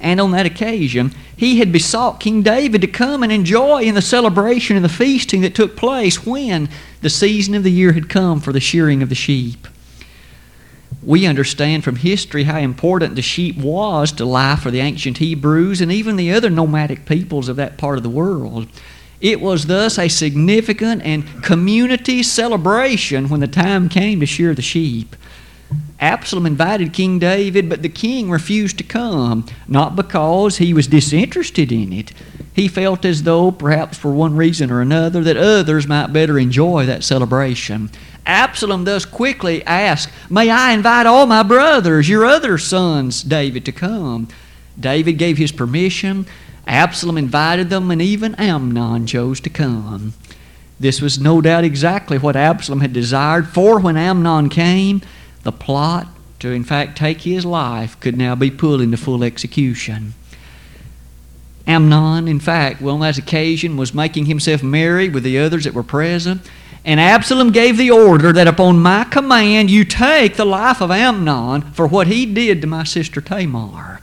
And 0.00 0.20
on 0.20 0.32
that 0.32 0.46
occasion, 0.46 1.14
he 1.36 1.58
had 1.58 1.72
besought 1.72 2.20
King 2.20 2.42
David 2.42 2.80
to 2.82 2.86
come 2.86 3.22
and 3.22 3.32
enjoy 3.32 3.82
in 3.82 3.94
the 3.94 4.02
celebration 4.02 4.76
and 4.76 4.84
the 4.84 4.90
feasting 4.90 5.40
that 5.40 5.54
took 5.54 5.76
place 5.76 6.26
when 6.26 6.68
the 7.00 7.10
season 7.10 7.54
of 7.54 7.62
the 7.62 7.72
year 7.72 7.92
had 7.92 8.08
come 8.08 8.40
for 8.40 8.52
the 8.52 8.60
shearing 8.60 9.02
of 9.02 9.08
the 9.08 9.14
sheep. 9.14 9.66
We 11.02 11.26
understand 11.26 11.84
from 11.84 11.96
history 11.96 12.44
how 12.44 12.58
important 12.58 13.14
the 13.14 13.22
sheep 13.22 13.56
was 13.56 14.12
to 14.12 14.24
life 14.24 14.60
for 14.60 14.70
the 14.70 14.80
ancient 14.80 15.18
Hebrews 15.18 15.80
and 15.80 15.92
even 15.92 16.16
the 16.16 16.32
other 16.32 16.50
nomadic 16.50 17.04
peoples 17.04 17.48
of 17.48 17.56
that 17.56 17.78
part 17.78 17.96
of 17.96 18.02
the 18.02 18.10
world. 18.10 18.68
It 19.20 19.40
was 19.40 19.66
thus 19.66 19.98
a 19.98 20.08
significant 20.08 21.02
and 21.02 21.42
community 21.42 22.22
celebration 22.22 23.28
when 23.28 23.40
the 23.40 23.48
time 23.48 23.88
came 23.88 24.20
to 24.20 24.26
shear 24.26 24.54
the 24.54 24.62
sheep. 24.62 25.16
Absalom 26.00 26.44
invited 26.44 26.92
King 26.92 27.18
David, 27.18 27.68
but 27.68 27.82
the 27.82 27.88
king 27.88 28.28
refused 28.28 28.76
to 28.78 28.84
come, 28.84 29.46
not 29.68 29.96
because 29.96 30.58
he 30.58 30.74
was 30.74 30.86
disinterested 30.86 31.72
in 31.72 31.92
it. 31.92 32.12
He 32.52 32.68
felt 32.68 33.04
as 33.04 33.22
though, 33.22 33.50
perhaps 33.50 33.96
for 33.96 34.12
one 34.12 34.36
reason 34.36 34.70
or 34.70 34.80
another, 34.80 35.22
that 35.22 35.36
others 35.36 35.86
might 35.86 36.12
better 36.12 36.38
enjoy 36.38 36.86
that 36.86 37.04
celebration. 37.04 37.90
Absalom 38.26 38.84
thus 38.84 39.04
quickly 39.04 39.64
asked, 39.64 40.10
May 40.30 40.50
I 40.50 40.72
invite 40.72 41.06
all 41.06 41.26
my 41.26 41.42
brothers, 41.42 42.08
your 42.08 42.24
other 42.24 42.58
sons, 42.58 43.22
David, 43.22 43.64
to 43.64 43.72
come? 43.72 44.28
David 44.78 45.14
gave 45.14 45.38
his 45.38 45.52
permission. 45.52 46.26
Absalom 46.66 47.18
invited 47.18 47.70
them, 47.70 47.90
and 47.90 48.00
even 48.00 48.34
Amnon 48.36 49.06
chose 49.06 49.40
to 49.40 49.50
come. 49.50 50.14
This 50.80 51.00
was 51.00 51.20
no 51.20 51.40
doubt 51.40 51.64
exactly 51.64 52.18
what 52.18 52.36
Absalom 52.36 52.80
had 52.80 52.92
desired, 52.92 53.48
for 53.48 53.78
when 53.78 53.96
Amnon 53.96 54.48
came, 54.48 55.02
the 55.42 55.52
plot 55.52 56.08
to, 56.40 56.50
in 56.50 56.64
fact, 56.64 56.98
take 56.98 57.22
his 57.22 57.44
life 57.44 57.98
could 58.00 58.16
now 58.16 58.34
be 58.34 58.50
put 58.50 58.80
into 58.80 58.96
full 58.96 59.22
execution. 59.22 60.14
Amnon, 61.66 62.28
in 62.28 62.40
fact, 62.40 62.82
well, 62.82 62.96
on 62.96 63.00
that 63.00 63.18
occasion, 63.18 63.76
was 63.76 63.94
making 63.94 64.26
himself 64.26 64.62
merry 64.62 65.08
with 65.08 65.22
the 65.22 65.38
others 65.38 65.64
that 65.64 65.74
were 65.74 65.82
present. 65.82 66.42
And 66.84 67.00
Absalom 67.00 67.50
gave 67.50 67.78
the 67.78 67.90
order 67.90 68.32
that 68.32 68.46
upon 68.46 68.78
my 68.80 69.04
command 69.04 69.70
you 69.70 69.86
take 69.86 70.36
the 70.36 70.44
life 70.44 70.82
of 70.82 70.90
Amnon 70.90 71.62
for 71.72 71.86
what 71.86 72.08
he 72.08 72.26
did 72.26 72.60
to 72.60 72.66
my 72.66 72.84
sister 72.84 73.22
Tamar. 73.22 74.00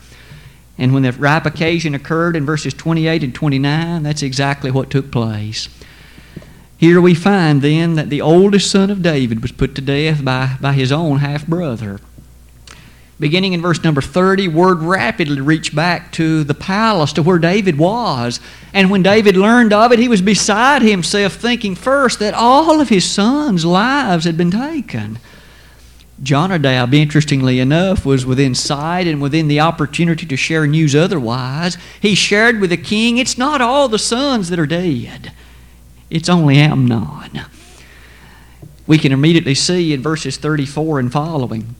And 0.81 0.95
when 0.95 1.03
the 1.03 1.11
ripe 1.11 1.45
occasion 1.45 1.93
occurred 1.93 2.35
in 2.35 2.43
verses 2.43 2.73
28 2.73 3.21
and 3.21 3.35
29, 3.35 4.01
that's 4.01 4.23
exactly 4.23 4.71
what 4.71 4.89
took 4.89 5.11
place. 5.11 5.69
Here 6.75 7.00
we 7.00 7.13
find 7.13 7.61
then 7.61 7.93
that 7.93 8.09
the 8.09 8.21
oldest 8.21 8.71
son 8.71 8.89
of 8.89 9.03
David 9.03 9.43
was 9.43 9.51
put 9.51 9.75
to 9.75 9.81
death 9.81 10.25
by, 10.25 10.57
by 10.59 10.73
his 10.73 10.91
own 10.91 11.19
half 11.19 11.45
brother. 11.45 12.00
Beginning 13.19 13.53
in 13.53 13.61
verse 13.61 13.83
number 13.83 14.01
30, 14.01 14.47
word 14.47 14.79
rapidly 14.79 15.39
reached 15.39 15.75
back 15.75 16.11
to 16.13 16.43
the 16.43 16.55
palace, 16.55 17.13
to 17.13 17.21
where 17.21 17.38
David 17.38 17.77
was. 17.77 18.39
And 18.73 18.89
when 18.89 19.03
David 19.03 19.38
learned 19.38 19.73
of 19.73 19.91
it, 19.91 20.00
he 20.00 20.07
was 20.07 20.23
beside 20.23 20.81
himself, 20.81 21.33
thinking 21.33 21.75
first 21.75 22.17
that 22.17 22.33
all 22.33 22.81
of 22.81 22.89
his 22.89 23.05
sons' 23.05 23.65
lives 23.65 24.25
had 24.25 24.35
been 24.35 24.50
taken. 24.50 25.19
Jonadab, 26.23 26.93
interestingly 26.93 27.59
enough, 27.59 28.05
was 28.05 28.25
within 28.25 28.53
sight 28.53 29.07
and 29.07 29.21
within 29.21 29.47
the 29.47 29.59
opportunity 29.59 30.25
to 30.25 30.37
share 30.37 30.67
news 30.67 30.95
otherwise. 30.95 31.77
He 31.99 32.13
shared 32.13 32.59
with 32.59 32.69
the 32.69 32.77
king, 32.77 33.17
It's 33.17 33.37
not 33.37 33.61
all 33.61 33.87
the 33.87 33.99
sons 33.99 34.49
that 34.49 34.59
are 34.59 34.67
dead, 34.67 35.31
it's 36.09 36.29
only 36.29 36.57
Amnon. 36.57 37.41
We 38.85 38.97
can 38.97 39.11
immediately 39.11 39.55
see 39.55 39.93
in 39.93 40.01
verses 40.01 40.37
34 40.37 40.99
and 40.99 41.11
following 41.11 41.75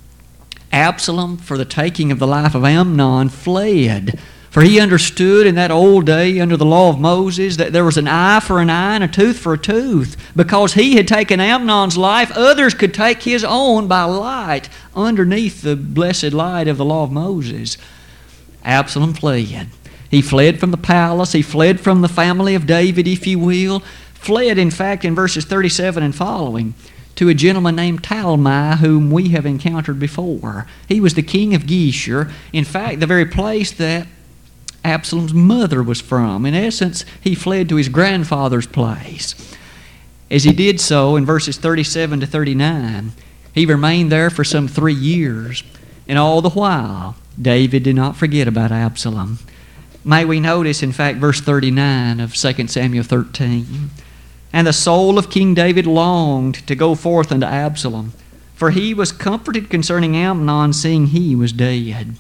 Absalom, 0.72 1.38
for 1.38 1.58
the 1.58 1.66
taking 1.66 2.12
of 2.12 2.20
the 2.20 2.28
life 2.28 2.56
of 2.56 2.64
Amnon, 2.64 3.30
fled. 3.30 4.18
For 4.52 4.62
he 4.62 4.82
understood 4.82 5.48
in 5.48 5.56
that 5.56 5.72
old 5.72 6.06
day 6.06 6.42
under 6.42 6.58
the 6.58 6.66
law 6.66 6.90
of 6.90 7.00
Moses 7.00 7.56
that 7.56 7.72
there 7.72 7.86
was 7.86 7.98
an 7.98 8.10
eye 8.10 8.42
for 8.42 8.60
an 8.60 8.70
eye 8.70 8.96
and 8.96 9.04
a 9.04 9.08
tooth 9.08 9.40
for 9.40 9.54
a 9.54 9.58
tooth. 9.58 10.18
Because 10.36 10.74
he 10.74 10.98
had 10.98 11.08
taken 11.08 11.40
Amnon's 11.40 11.98
life, 11.98 12.32
others 12.36 12.74
could 12.74 12.94
take 12.94 13.24
his 13.24 13.46
own 13.46 13.88
by 13.88 14.04
light 14.04 14.68
underneath 14.94 15.62
the 15.62 15.78
blessed 15.78 16.34
light 16.34 16.68
of 16.68 16.76
the 16.76 16.84
law 16.84 17.04
of 17.04 17.14
Moses. 17.14 17.78
Absalom 18.66 19.14
fled. 19.14 19.70
He 20.10 20.22
fled 20.22 20.60
from 20.60 20.72
the 20.72 20.78
palace. 20.78 21.32
He 21.32 21.42
fled 21.42 21.80
from 21.80 22.02
the 22.02 22.10
family 22.10 22.54
of 22.54 22.68
David, 22.68 23.08
if 23.08 23.26
you 23.26 23.40
will. 23.40 23.80
Fled, 24.14 24.58
in 24.58 24.70
fact, 24.70 25.06
in 25.06 25.16
verses 25.16 25.46
37 25.46 26.04
and 26.04 26.14
following 26.14 26.74
to 27.16 27.30
a 27.30 27.34
gentleman 27.34 27.78
named 27.78 28.04
Talmai, 28.04 28.80
whom 28.80 29.12
we 29.12 29.30
have 29.30 29.46
encountered 29.46 29.98
before. 29.98 30.68
He 30.90 31.00
was 31.00 31.14
the 31.14 31.24
king 31.24 31.56
of 31.56 31.64
Geshur. 31.64 32.30
In 32.52 32.66
fact, 32.66 33.00
the 33.00 33.08
very 33.08 33.26
place 33.26 33.72
that 33.72 34.08
Absalom's 34.84 35.34
mother 35.34 35.84
was 35.84 36.02
from. 36.02 36.46
In 36.46 36.54
essence, 36.54 37.06
he 37.22 37.36
fled 37.36 37.70
to 37.70 37.76
his 37.76 37.90
grandfather's 37.90 38.68
place. 38.68 39.36
As 40.30 40.44
he 40.44 40.54
did 40.54 40.80
so, 40.80 41.16
in 41.16 41.26
verses 41.26 41.58
37 41.58 42.22
to 42.22 42.28
39, 42.28 43.12
he 43.54 43.66
remained 43.66 44.12
there 44.12 44.30
for 44.30 44.44
some 44.44 44.68
three 44.68 44.94
years. 44.94 45.64
And 46.08 46.18
all 46.18 46.42
the 46.42 46.50
while, 46.50 47.16
David 47.40 47.84
did 47.84 47.96
not 47.96 48.16
forget 48.16 48.48
about 48.48 48.72
Absalom. 48.72 49.40
May 50.04 50.26
we 50.26 50.40
notice, 50.40 50.82
in 50.82 50.92
fact, 50.92 51.20
verse 51.20 51.42
39 51.42 52.20
of 52.20 52.34
2 52.34 52.68
Samuel 52.68 53.04
13. 53.04 53.92
And 54.54 54.68
the 54.68 54.74
soul 54.74 55.18
of 55.18 55.30
King 55.30 55.54
David 55.54 55.86
longed 55.86 56.66
to 56.68 56.76
go 56.76 56.96
forth 56.96 57.32
unto 57.32 57.46
Absalom, 57.46 58.14
for 58.56 58.72
he 58.72 58.94
was 58.94 59.12
comforted 59.12 59.70
concerning 59.70 60.16
Amnon, 60.16 60.74
seeing 60.74 61.08
he 61.08 61.36
was 61.36 61.54
dead. 61.54 62.16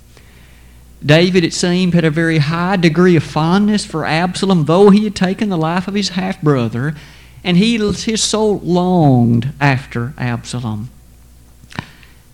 David, 1.03 1.43
it 1.43 1.53
seemed, 1.53 1.93
had 1.93 2.05
a 2.05 2.11
very 2.11 2.37
high 2.37 2.75
degree 2.75 3.15
of 3.15 3.23
fondness 3.23 3.85
for 3.85 4.05
Absalom, 4.05 4.65
though 4.65 4.89
he 4.89 5.03
had 5.03 5.15
taken 5.15 5.49
the 5.49 5.57
life 5.57 5.87
of 5.87 5.95
his 5.95 6.09
half 6.09 6.41
brother, 6.41 6.95
and 7.43 7.57
he, 7.57 7.77
his 7.77 8.21
soul 8.21 8.59
longed 8.59 9.53
after 9.59 10.13
Absalom. 10.17 10.89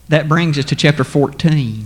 That 0.09 0.27
brings 0.27 0.57
us 0.57 0.65
to 0.65 0.75
chapter 0.75 1.03
14. 1.03 1.85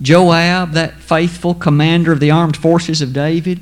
Joab, 0.00 0.72
that 0.72 1.00
faithful 1.00 1.54
commander 1.54 2.12
of 2.12 2.20
the 2.20 2.30
armed 2.30 2.56
forces 2.56 3.02
of 3.02 3.12
David, 3.12 3.60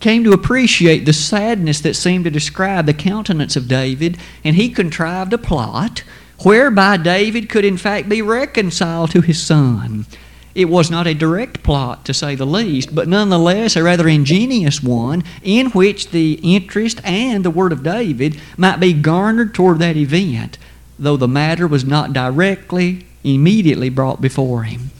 came 0.00 0.24
to 0.24 0.32
appreciate 0.32 1.04
the 1.04 1.12
sadness 1.12 1.80
that 1.80 1.94
seemed 1.94 2.24
to 2.24 2.30
describe 2.30 2.86
the 2.86 2.94
countenance 2.94 3.56
of 3.56 3.68
David, 3.68 4.18
and 4.42 4.56
he 4.56 4.68
contrived 4.68 5.32
a 5.32 5.38
plot 5.38 6.02
whereby 6.42 6.96
David 6.96 7.48
could 7.48 7.64
in 7.64 7.76
fact 7.76 8.08
be 8.08 8.20
reconciled 8.20 9.10
to 9.12 9.20
his 9.20 9.40
son. 9.40 10.06
It 10.54 10.66
was 10.66 10.90
not 10.90 11.06
a 11.06 11.14
direct 11.14 11.62
plot, 11.62 12.04
to 12.04 12.14
say 12.14 12.34
the 12.34 12.46
least, 12.46 12.94
but 12.94 13.08
nonetheless 13.08 13.74
a 13.76 13.82
rather 13.82 14.08
ingenious 14.08 14.82
one 14.82 15.24
in 15.42 15.70
which 15.70 16.10
the 16.10 16.38
interest 16.42 17.00
and 17.04 17.44
the 17.44 17.50
word 17.50 17.72
of 17.72 17.82
David 17.82 18.40
might 18.56 18.78
be 18.78 18.92
garnered 18.92 19.54
toward 19.54 19.80
that 19.80 19.96
event, 19.96 20.58
though 20.98 21.16
the 21.16 21.26
matter 21.26 21.66
was 21.66 21.84
not 21.84 22.12
directly, 22.12 23.06
immediately 23.24 23.88
brought 23.88 24.20
before 24.20 24.62
him. 24.62 24.90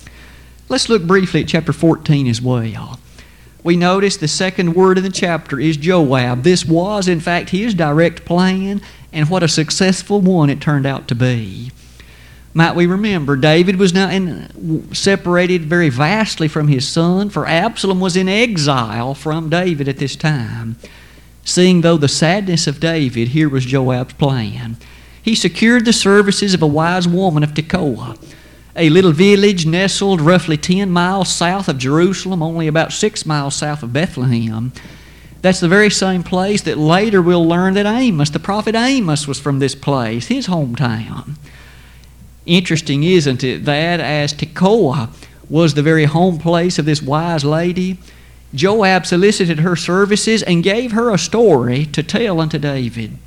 Let's 0.68 0.88
look 0.88 1.04
briefly 1.04 1.42
at 1.42 1.48
chapter 1.48 1.72
14 1.72 2.26
as 2.26 2.42
well 2.42 2.98
we 3.64 3.76
notice 3.76 4.18
the 4.18 4.28
second 4.28 4.74
word 4.74 4.98
in 4.98 5.04
the 5.04 5.10
chapter 5.10 5.58
is 5.58 5.78
Joab. 5.78 6.42
This 6.42 6.66
was, 6.66 7.08
in 7.08 7.18
fact, 7.18 7.48
his 7.48 7.74
direct 7.74 8.26
plan, 8.26 8.82
and 9.10 9.30
what 9.30 9.42
a 9.42 9.48
successful 9.48 10.20
one 10.20 10.50
it 10.50 10.60
turned 10.60 10.84
out 10.84 11.08
to 11.08 11.14
be. 11.14 11.72
Might 12.54 12.76
we 12.76 12.86
remember, 12.86 13.34
David 13.36 13.76
was 13.76 13.92
now 13.92 14.08
in, 14.08 14.94
separated 14.94 15.64
very 15.64 15.88
vastly 15.88 16.46
from 16.46 16.68
his 16.68 16.86
son, 16.86 17.28
for 17.28 17.46
Absalom 17.46 18.00
was 18.00 18.16
in 18.16 18.28
exile 18.28 19.14
from 19.14 19.50
David 19.50 19.88
at 19.88 19.98
this 19.98 20.14
time. 20.14 20.76
Seeing, 21.44 21.80
though, 21.80 21.96
the 21.96 22.08
sadness 22.08 22.66
of 22.66 22.80
David, 22.80 23.28
here 23.28 23.48
was 23.48 23.66
Joab's 23.66 24.14
plan. 24.14 24.76
He 25.20 25.34
secured 25.34 25.84
the 25.84 25.92
services 25.92 26.54
of 26.54 26.62
a 26.62 26.66
wise 26.66 27.08
woman 27.08 27.42
of 27.42 27.54
Tekoa 27.54 28.16
a 28.76 28.90
little 28.90 29.12
village 29.12 29.66
nestled 29.66 30.20
roughly 30.20 30.56
10 30.56 30.90
miles 30.90 31.32
south 31.32 31.68
of 31.68 31.78
Jerusalem, 31.78 32.42
only 32.42 32.66
about 32.66 32.92
6 32.92 33.26
miles 33.26 33.54
south 33.54 33.82
of 33.82 33.92
Bethlehem. 33.92 34.72
That's 35.42 35.60
the 35.60 35.68
very 35.68 35.90
same 35.90 36.22
place 36.22 36.62
that 36.62 36.78
later 36.78 37.22
we'll 37.22 37.46
learn 37.46 37.74
that 37.74 37.86
Amos, 37.86 38.30
the 38.30 38.40
prophet 38.40 38.74
Amos, 38.74 39.28
was 39.28 39.38
from 39.38 39.58
this 39.58 39.74
place, 39.74 40.26
his 40.26 40.48
hometown. 40.48 41.36
Interesting, 42.46 43.04
isn't 43.04 43.42
it, 43.42 43.64
that 43.64 44.00
as 44.00 44.34
Tekoa 44.34 45.10
was 45.48 45.74
the 45.74 45.82
very 45.82 46.04
home 46.04 46.38
place 46.38 46.78
of 46.78 46.84
this 46.84 47.02
wise 47.02 47.44
lady, 47.44 47.98
Joab 48.54 49.06
solicited 49.06 49.60
her 49.60 49.76
services 49.76 50.42
and 50.42 50.62
gave 50.62 50.92
her 50.92 51.10
a 51.10 51.18
story 51.18 51.86
to 51.86 52.02
tell 52.02 52.40
unto 52.40 52.58
David. 52.58 53.18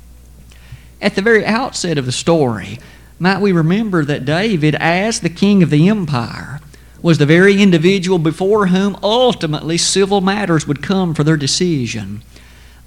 At 1.00 1.14
the 1.14 1.22
very 1.22 1.44
outset 1.44 1.98
of 1.98 2.06
the 2.06 2.12
story, 2.12 2.78
might 3.18 3.40
we 3.40 3.52
remember 3.52 4.04
that 4.04 4.24
David, 4.24 4.74
as 4.76 5.20
the 5.20 5.28
king 5.28 5.62
of 5.62 5.70
the 5.70 5.88
empire, 5.88 6.60
was 7.02 7.18
the 7.18 7.26
very 7.26 7.62
individual 7.62 8.18
before 8.18 8.68
whom 8.68 8.96
ultimately 9.02 9.78
civil 9.78 10.20
matters 10.20 10.66
would 10.66 10.82
come 10.82 11.14
for 11.14 11.24
their 11.24 11.36
decision. 11.36 12.22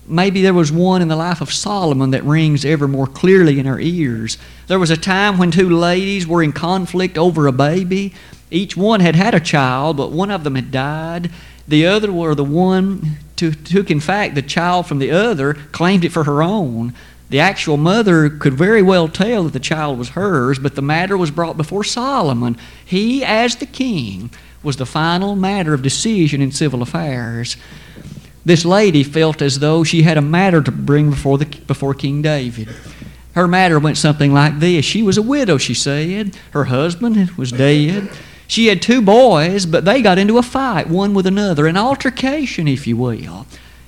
Maybe 0.08 0.42
there 0.42 0.54
was 0.54 0.72
one 0.72 1.02
in 1.02 1.08
the 1.08 1.16
life 1.16 1.42
of 1.42 1.54
Solomon 1.54 2.12
that 2.12 2.24
rings 2.24 2.66
ever 2.66 2.88
more 2.88 3.08
clearly 3.08 3.60
in 3.60 3.68
our 3.68 3.80
ears. 3.80 4.38
There 4.68 4.80
was 4.80 4.92
a 4.92 4.98
time 4.98 5.38
when 5.38 5.52
two 5.52 5.70
ladies 5.70 6.28
were 6.28 6.44
in 6.44 6.52
conflict 6.52 7.18
over 7.18 7.48
a 7.48 7.52
baby. 7.52 8.14
Each 8.50 8.76
one 8.76 9.00
had 9.00 9.16
had 9.16 9.34
a 9.34 9.40
child, 9.40 9.98
but 9.98 10.12
one 10.12 10.32
of 10.32 10.44
them 10.44 10.56
had 10.56 10.72
died. 10.72 11.32
The 11.68 11.86
other 11.86 12.12
were 12.12 12.36
the 12.36 12.44
one 12.44 13.18
who 13.40 13.52
took, 13.52 13.90
in 13.90 14.00
fact, 14.00 14.36
the 14.36 14.42
child 14.42 14.86
from 14.86 15.00
the 15.00 15.12
other, 15.12 15.56
claimed 15.72 16.06
it 16.06 16.12
for 16.12 16.26
her 16.26 16.44
own. 16.44 16.94
The 17.30 17.40
actual 17.40 17.78
mother 17.78 18.30
could 18.30 18.54
very 18.54 18.82
well 18.82 19.08
tell 19.08 19.46
that 19.46 19.54
the 19.54 19.60
child 19.60 19.98
was 19.98 20.10
hers, 20.10 20.60
but 20.60 20.76
the 20.76 20.82
matter 20.82 21.18
was 21.18 21.32
brought 21.32 21.58
before 21.58 21.84
Solomon. 21.84 22.58
He, 22.86 23.24
as 23.24 23.56
the 23.56 23.66
king, 23.66 24.30
was 24.62 24.76
the 24.76 24.86
final 24.86 25.36
matter 25.36 25.74
of 25.74 25.82
decision 25.82 26.42
in 26.42 26.52
civil 26.52 26.82
affairs. 26.82 27.56
This 28.44 28.66
lady 28.66 29.04
felt 29.04 29.42
as 29.42 29.60
though 29.60 29.84
she 29.84 30.02
had 30.04 30.18
a 30.18 30.22
matter 30.22 30.62
to 30.62 30.72
bring 30.72 31.12
before, 31.12 31.38
the, 31.38 31.46
before 31.46 31.94
King 31.94 32.22
David. 32.22 32.70
Her 33.34 33.48
matter 33.48 33.80
went 33.80 33.98
something 33.98 34.34
like 34.34 34.60
this 34.60 34.84
She 34.84 35.04
was 35.04 35.18
a 35.18 35.22
widow, 35.22 35.58
she 35.58 35.74
said. 35.74 36.38
Her 36.52 36.66
husband 36.66 37.32
was 37.32 37.52
dead. 37.52 38.10
She 38.48 38.68
had 38.68 38.82
two 38.82 39.02
boys, 39.02 39.66
but 39.66 39.86
they 39.86 40.02
got 40.02 40.18
into 40.18 40.38
a 40.38 40.44
fight, 40.44 40.90
one 40.90 41.14
with 41.14 41.26
another, 41.26 41.68
an 41.68 41.78
altercation, 41.78 42.68
if 42.68 42.86
you 42.86 42.98
will. 42.98 43.46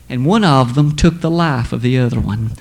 And 0.07 0.25
one 0.25 0.45
of 0.45 0.75
them 0.75 0.95
took 0.95 1.19
the 1.19 1.31
life 1.31 1.73
of 1.73 1.81
the 1.81 1.97
other 1.99 2.19
one 2.19 2.51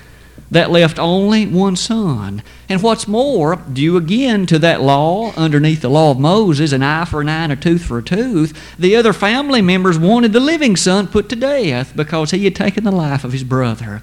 that 0.51 0.71
left 0.71 0.99
only 0.99 1.45
one 1.47 1.75
son. 1.75 2.43
And 2.69 2.81
what's 2.81 3.07
more, 3.07 3.55
due 3.55 3.97
again 3.97 4.45
to 4.47 4.59
that 4.59 4.81
law, 4.81 5.33
underneath 5.35 5.81
the 5.81 5.89
law 5.89 6.11
of 6.11 6.19
Moses, 6.19 6.71
an 6.71 6.83
eye 6.83 7.05
for 7.05 7.21
an 7.21 7.29
eye 7.29 7.43
and 7.43 7.51
a 7.51 7.55
tooth 7.55 7.83
for 7.83 7.97
a 7.97 8.03
tooth, 8.03 8.77
the 8.77 8.95
other 8.95 9.13
family 9.13 9.61
members 9.61 9.97
wanted 9.97 10.33
the 10.33 10.39
living 10.39 10.75
son 10.75 11.07
put 11.07 11.29
to 11.29 11.35
death 11.35 11.95
because 11.95 12.31
he 12.31 12.45
had 12.45 12.55
taken 12.55 12.83
the 12.83 12.91
life 12.91 13.23
of 13.23 13.31
his 13.31 13.43
brother. 13.43 14.01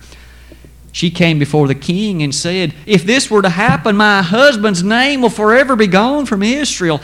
She 0.92 1.10
came 1.10 1.38
before 1.38 1.68
the 1.68 1.74
king 1.74 2.22
and 2.22 2.34
said, 2.34 2.74
If 2.84 3.04
this 3.04 3.30
were 3.30 3.42
to 3.42 3.48
happen, 3.48 3.96
my 3.96 4.22
husband's 4.22 4.82
name 4.82 5.22
will 5.22 5.30
forever 5.30 5.76
be 5.76 5.86
gone 5.86 6.26
from 6.26 6.42
Israel, 6.42 7.00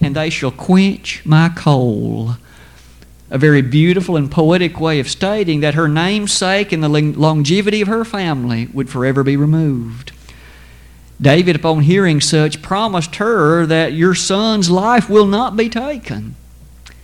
and 0.00 0.16
they 0.16 0.30
shall 0.30 0.50
quench 0.50 1.22
my 1.26 1.50
coal 1.50 2.36
a 3.30 3.38
very 3.38 3.62
beautiful 3.62 4.16
and 4.16 4.30
poetic 4.30 4.80
way 4.80 5.00
of 5.00 5.08
stating 5.08 5.60
that 5.60 5.74
her 5.74 5.88
namesake 5.88 6.72
and 6.72 6.82
the 6.82 6.88
longevity 6.88 7.80
of 7.80 7.88
her 7.88 8.04
family 8.04 8.68
would 8.72 8.88
forever 8.88 9.22
be 9.22 9.36
removed. 9.36 10.12
David, 11.20 11.56
upon 11.56 11.80
hearing 11.80 12.20
such, 12.20 12.62
promised 12.62 13.16
her 13.16 13.66
that 13.66 13.92
your 13.92 14.14
son's 14.14 14.70
life 14.70 15.10
will 15.10 15.26
not 15.26 15.56
be 15.56 15.68
taken. 15.68 16.36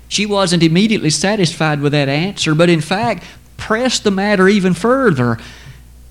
She 0.09 0.25
wasn't 0.25 0.63
immediately 0.63 1.11
satisfied 1.11 1.81
with 1.81 1.93
that 1.93 2.09
answer, 2.09 2.55
but 2.55 2.71
in 2.71 2.81
fact 2.81 3.25
pressed 3.57 4.05
the 4.05 4.11
matter 4.11 4.49
even 4.49 4.73
further. 4.73 5.39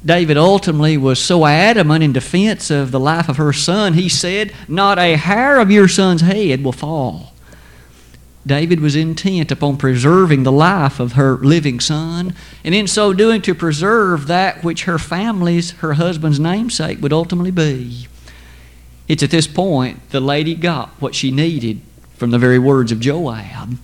David 0.06 0.38
ultimately 0.38 0.98
was 0.98 1.18
so 1.18 1.46
adamant 1.46 2.04
in 2.04 2.12
defense 2.12 2.70
of 2.70 2.92
the 2.92 3.00
life 3.00 3.30
of 3.30 3.38
her 3.38 3.54
son, 3.54 3.94
he 3.94 4.10
said, 4.10 4.54
Not 4.68 5.00
a 5.00 5.16
hair 5.16 5.60
of 5.60 5.72
your 5.72 5.88
son's 5.88 6.22
head 6.22 6.64
will 6.64 6.74
fall. 6.74 7.33
David 8.46 8.82
was 8.82 8.96
intent 8.96 9.52
upon 9.52 9.78
preserving 9.78 10.44
the 10.44 10.52
life 10.52 11.00
of 11.00 11.14
her 11.14 11.38
living 11.38 11.80
son, 11.80 12.36
and 12.64 12.76
in 12.76 12.88
so 12.88 13.14
doing 13.14 13.42
to 13.44 13.56
preserve 13.56 14.28
that 14.28 14.64
which 14.64 14.84
her 14.84 14.98
family's, 14.98 15.72
her 15.72 15.94
husband's 15.94 16.40
namesake 16.40 17.02
would 17.02 17.14
ultimately 17.14 17.52
be. 17.52 18.08
It's 19.08 19.24
at 19.24 19.32
this 19.32 19.48
point 19.48 20.10
the 20.10 20.20
lady 20.20 20.56
got 20.56 20.90
what 21.00 21.16
she 21.16 21.32
needed 21.32 21.82
from 22.16 22.32
the 22.32 22.40
very 22.40 22.60
words 22.60 22.92
of 22.92 23.00
Joab. 23.00 23.78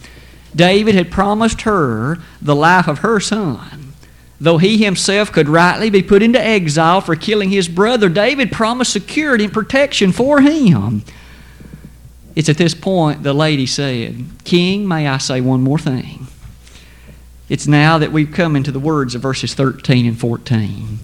David 0.56 0.96
had 0.96 1.12
promised 1.12 1.62
her 1.62 2.18
the 2.42 2.56
life 2.56 2.88
of 2.88 3.00
her 3.00 3.20
son. 3.20 3.94
Though 4.42 4.58
he 4.58 4.84
himself 4.84 5.32
could 5.32 5.50
rightly 5.50 5.90
be 5.90 6.02
put 6.02 6.24
into 6.24 6.42
exile 6.42 7.02
for 7.02 7.16
killing 7.16 7.50
his 7.50 7.68
brother, 7.68 8.08
David 8.08 8.52
promised 8.52 8.94
security 8.94 9.46
and 9.46 9.54
protection 9.54 10.12
for 10.12 10.42
him. 10.42 11.04
It's 12.40 12.48
at 12.48 12.58
this 12.58 12.74
point 12.74 13.24
the 13.24 13.34
lady 13.34 13.66
said, 13.66 14.24
King, 14.46 14.88
may 14.88 15.10
I 15.10 15.18
say 15.18 15.42
one 15.42 15.62
more 15.62 15.78
thing? 15.78 16.28
It's 17.50 17.68
now 17.68 17.98
that 17.98 18.14
we've 18.14 18.32
come 18.32 18.56
into 18.56 18.72
the 18.72 18.80
words 18.80 19.14
of 19.14 19.22
verses 19.22 19.54
13 19.54 20.06
and 20.06 20.18
14. 20.18 21.00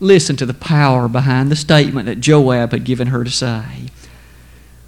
Listen 0.00 0.34
to 0.34 0.44
the 0.44 0.52
power 0.52 1.06
behind 1.06 1.52
the 1.52 1.54
statement 1.54 2.06
that 2.06 2.18
Joab 2.18 2.72
had 2.72 2.82
given 2.82 3.06
her 3.06 3.22
to 3.22 3.30
say. 3.30 3.62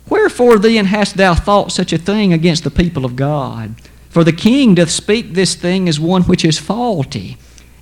Wherefore 0.09 0.59
then 0.59 0.87
hast 0.87 1.17
thou 1.17 1.33
thought 1.33 1.71
such 1.71 1.93
a 1.93 1.99
thing 1.99 2.33
against 2.33 2.65
the 2.65 2.73
people 2.73 3.05
of 3.05 3.15
God? 3.15 3.77
For 4.09 4.25
the 4.25 4.33
king 4.33 4.75
doth 4.75 4.91
speak 4.91 5.35
this 5.35 5.55
thing 5.55 5.89
as 5.89 6.01
one 6.01 6.23
which 6.23 6.45
is 6.45 6.59
faulty, 6.59 7.37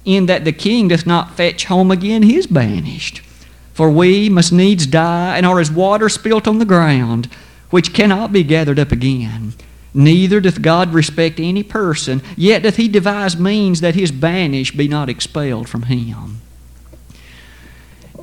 in 0.05 0.27
that 0.27 0.45
the 0.45 0.53
king 0.53 0.89
doth 0.89 1.07
not 1.07 1.35
fetch 1.35 1.65
home 1.65 1.91
again 1.91 2.25
his 2.25 2.47
banished. 2.47 3.23
For 3.73 3.91
we 3.91 4.29
must 4.29 4.53
needs 4.53 4.87
die, 4.87 5.39
and 5.39 5.47
are 5.47 5.61
as 5.61 5.71
water 5.71 6.11
spilt 6.11 6.47
on 6.47 6.59
the 6.59 6.67
ground 6.67 7.31
which 7.73 7.95
cannot 7.95 8.33
be 8.33 8.45
gathered 8.45 8.79
up 8.79 8.93
again. 8.93 9.55
Neither 9.95 10.41
doth 10.41 10.61
God 10.61 10.93
respect 10.93 11.41
any 11.41 11.63
person, 11.63 12.23
yet 12.37 12.63
doth 12.63 12.77
he 12.77 12.87
devise 12.87 13.37
means 13.37 13.81
that 13.81 13.95
his 13.95 14.13
banished 14.13 14.77
be 14.77 14.87
not 14.87 15.09
expelled 15.09 15.71
from 15.71 15.85
him. 15.85 16.43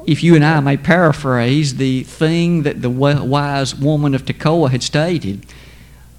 If 0.05 0.23
you 0.23 0.35
and 0.35 0.45
I 0.45 0.59
may 0.59 0.77
paraphrase 0.77 1.75
the 1.75 2.03
thing 2.03 2.61
that 2.61 2.83
the 2.83 2.89
wise 2.91 3.73
woman 3.73 4.13
of 4.13 4.23
Tekoa 4.23 4.69
had 4.69 4.83
stated, 4.83 5.47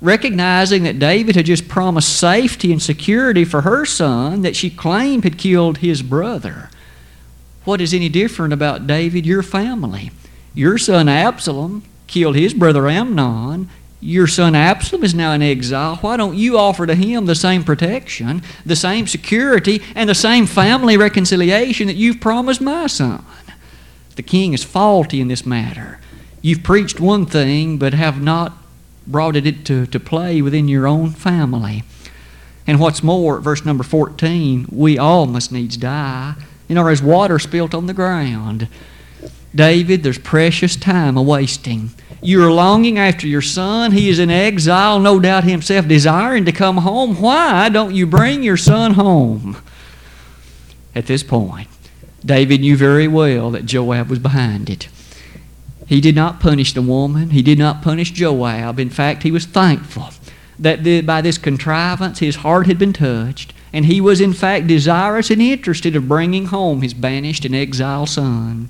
recognizing 0.03 0.83
that 0.83 0.99
David 0.99 1.37
had 1.37 1.47
just 1.47 1.69
promised 1.69 2.19
safety 2.19 2.73
and 2.73 2.83
security 2.83 3.45
for 3.45 3.61
her 3.61 3.87
son 3.87 4.43
that 4.43 4.57
she 4.57 4.71
claimed 4.71 5.23
had 5.23 5.38
killed 5.38 5.79
his 5.79 6.03
brother. 6.03 6.69
What 7.64 7.81
is 7.81 7.95
any 7.95 8.09
different 8.09 8.53
about 8.53 8.88
David, 8.88 9.25
your 9.25 9.45
family? 9.45 10.11
Your 10.53 10.79
son 10.79 11.09
Absalom 11.09 11.85
killed 12.11 12.35
his 12.35 12.53
brother 12.53 12.88
Amnon. 12.88 13.70
Your 14.01 14.27
son 14.27 14.55
Absalom 14.55 15.05
is 15.05 15.14
now 15.14 15.33
in 15.33 15.42
exile. 15.42 15.96
Why 15.96 16.16
don't 16.16 16.37
you 16.37 16.59
offer 16.59 16.87
to 16.87 16.94
him 16.94 17.27
the 17.27 17.35
same 17.35 17.62
protection, 17.62 18.42
the 18.66 18.77
same 18.77 19.07
security, 19.07 19.83
and 19.94 20.09
the 20.09 20.14
same 20.14 20.46
family 20.46 20.96
reconciliation 20.96 21.87
that 21.87 21.96
you've 21.96 22.20
promised 22.20 22.61
my 22.61 22.87
son? 22.87 23.25
The 24.16 24.23
king 24.23 24.55
is 24.55 24.64
faulty 24.64 25.20
in 25.20 25.29
this 25.29 25.46
matter. 25.46 26.01
You've 26.42 26.62
preached 26.62 26.99
one 26.99 27.27
thing, 27.27 27.79
but 27.79 27.94
have 27.94 28.20
not 28.20 28.55
brought 29.07 29.37
it 29.37 29.64
to, 29.66 29.87
to 29.87 30.01
play 30.01 30.42
within 30.42 30.66
your 30.66 30.87
own 30.87 31.11
family. 31.11 31.85
And 32.66 32.81
what's 32.81 33.03
more, 33.03 33.40
verse 33.40 33.64
number 33.64 33.85
14, 33.85 34.66
we 34.73 34.99
all 34.99 35.27
must 35.27 35.53
needs 35.53 35.77
die, 35.77 36.35
and 36.68 36.79
are 36.79 36.90
as 36.90 37.03
water 37.03 37.38
spilt 37.38 37.75
on 37.75 37.87
the 37.87 37.94
ground. 37.94 38.68
David, 39.54 40.02
there's 40.02 40.18
precious 40.18 40.76
time 40.76 41.16
a 41.16 41.22
wasting. 41.22 41.90
You're 42.22 42.52
longing 42.52 42.98
after 42.98 43.26
your 43.26 43.42
son. 43.42 43.92
He 43.92 44.08
is 44.08 44.18
in 44.18 44.30
exile, 44.30 45.00
no 45.00 45.18
doubt 45.18 45.44
himself 45.44 45.88
desiring 45.88 46.44
to 46.44 46.52
come 46.52 46.78
home. 46.78 47.20
Why 47.20 47.68
don't 47.68 47.94
you 47.94 48.06
bring 48.06 48.42
your 48.42 48.56
son 48.56 48.94
home? 48.94 49.56
At 50.94 51.06
this 51.06 51.22
point, 51.22 51.68
David 52.24 52.60
knew 52.60 52.76
very 52.76 53.08
well 53.08 53.50
that 53.50 53.64
Joab 53.64 54.08
was 54.08 54.18
behind 54.18 54.68
it. 54.68 54.88
He 55.86 56.00
did 56.00 56.14
not 56.14 56.38
punish 56.40 56.72
the 56.72 56.82
woman, 56.82 57.30
he 57.30 57.42
did 57.42 57.58
not 57.58 57.82
punish 57.82 58.12
Joab. 58.12 58.78
In 58.78 58.90
fact, 58.90 59.24
he 59.24 59.32
was 59.32 59.46
thankful 59.46 60.10
that 60.58 61.06
by 61.06 61.20
this 61.20 61.38
contrivance 61.38 62.18
his 62.18 62.36
heart 62.36 62.66
had 62.66 62.78
been 62.78 62.92
touched, 62.92 63.54
and 63.72 63.86
he 63.86 64.00
was 64.00 64.20
in 64.20 64.32
fact 64.32 64.66
desirous 64.66 65.30
and 65.30 65.40
interested 65.40 65.96
of 65.96 66.06
bringing 66.06 66.46
home 66.46 66.82
his 66.82 66.94
banished 66.94 67.44
and 67.44 67.54
exiled 67.54 68.10
son. 68.10 68.68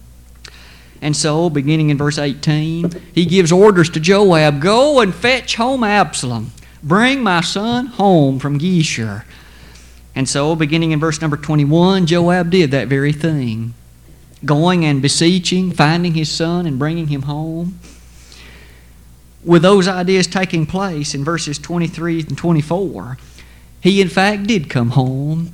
And 1.03 1.17
so, 1.17 1.49
beginning 1.49 1.91
in 1.91 1.97
verse 1.97 2.19
18, 2.19 2.91
he 3.15 3.25
gives 3.25 3.51
orders 3.51 3.89
to 3.91 4.01
Joab 4.01 4.61
Go 4.61 5.01
and 5.01 5.15
fetch 5.15 5.57
home 5.57 5.83
Absalom. 5.83 6.53
Bring 6.83 7.23
my 7.23 7.41
son 7.41 7.87
home 7.87 8.39
from 8.39 8.59
Geshur. 8.59 9.25
And 10.15 10.29
so, 10.29 10.55
beginning 10.55 10.93
in 10.93 11.01
verse 11.01 11.21
number 11.21 11.37
21, 11.37 12.07
Joab 12.07 12.51
did 12.51 12.71
that 12.73 12.89
very 12.89 13.13
thing. 13.13 13.75
Going 14.45 14.85
and 14.85 15.01
beseeching, 15.01 15.73
finding 15.73 16.15
his 16.15 16.31
son, 16.31 16.67
and 16.67 16.79
bringing 16.79 17.09
him 17.09 17.23
home. 17.23 17.79
With 19.45 19.63
those 19.63 19.89
ideas 19.89 20.27
taking 20.27 20.67
place 20.67 21.15
in 21.15 21.25
verses 21.25 21.59
23 21.59 22.21
and 22.21 22.37
24, 22.37 23.17
he 23.81 24.03
in 24.03 24.09
fact 24.09 24.45
did 24.45 24.69
come 24.69 24.91
home 24.91 25.53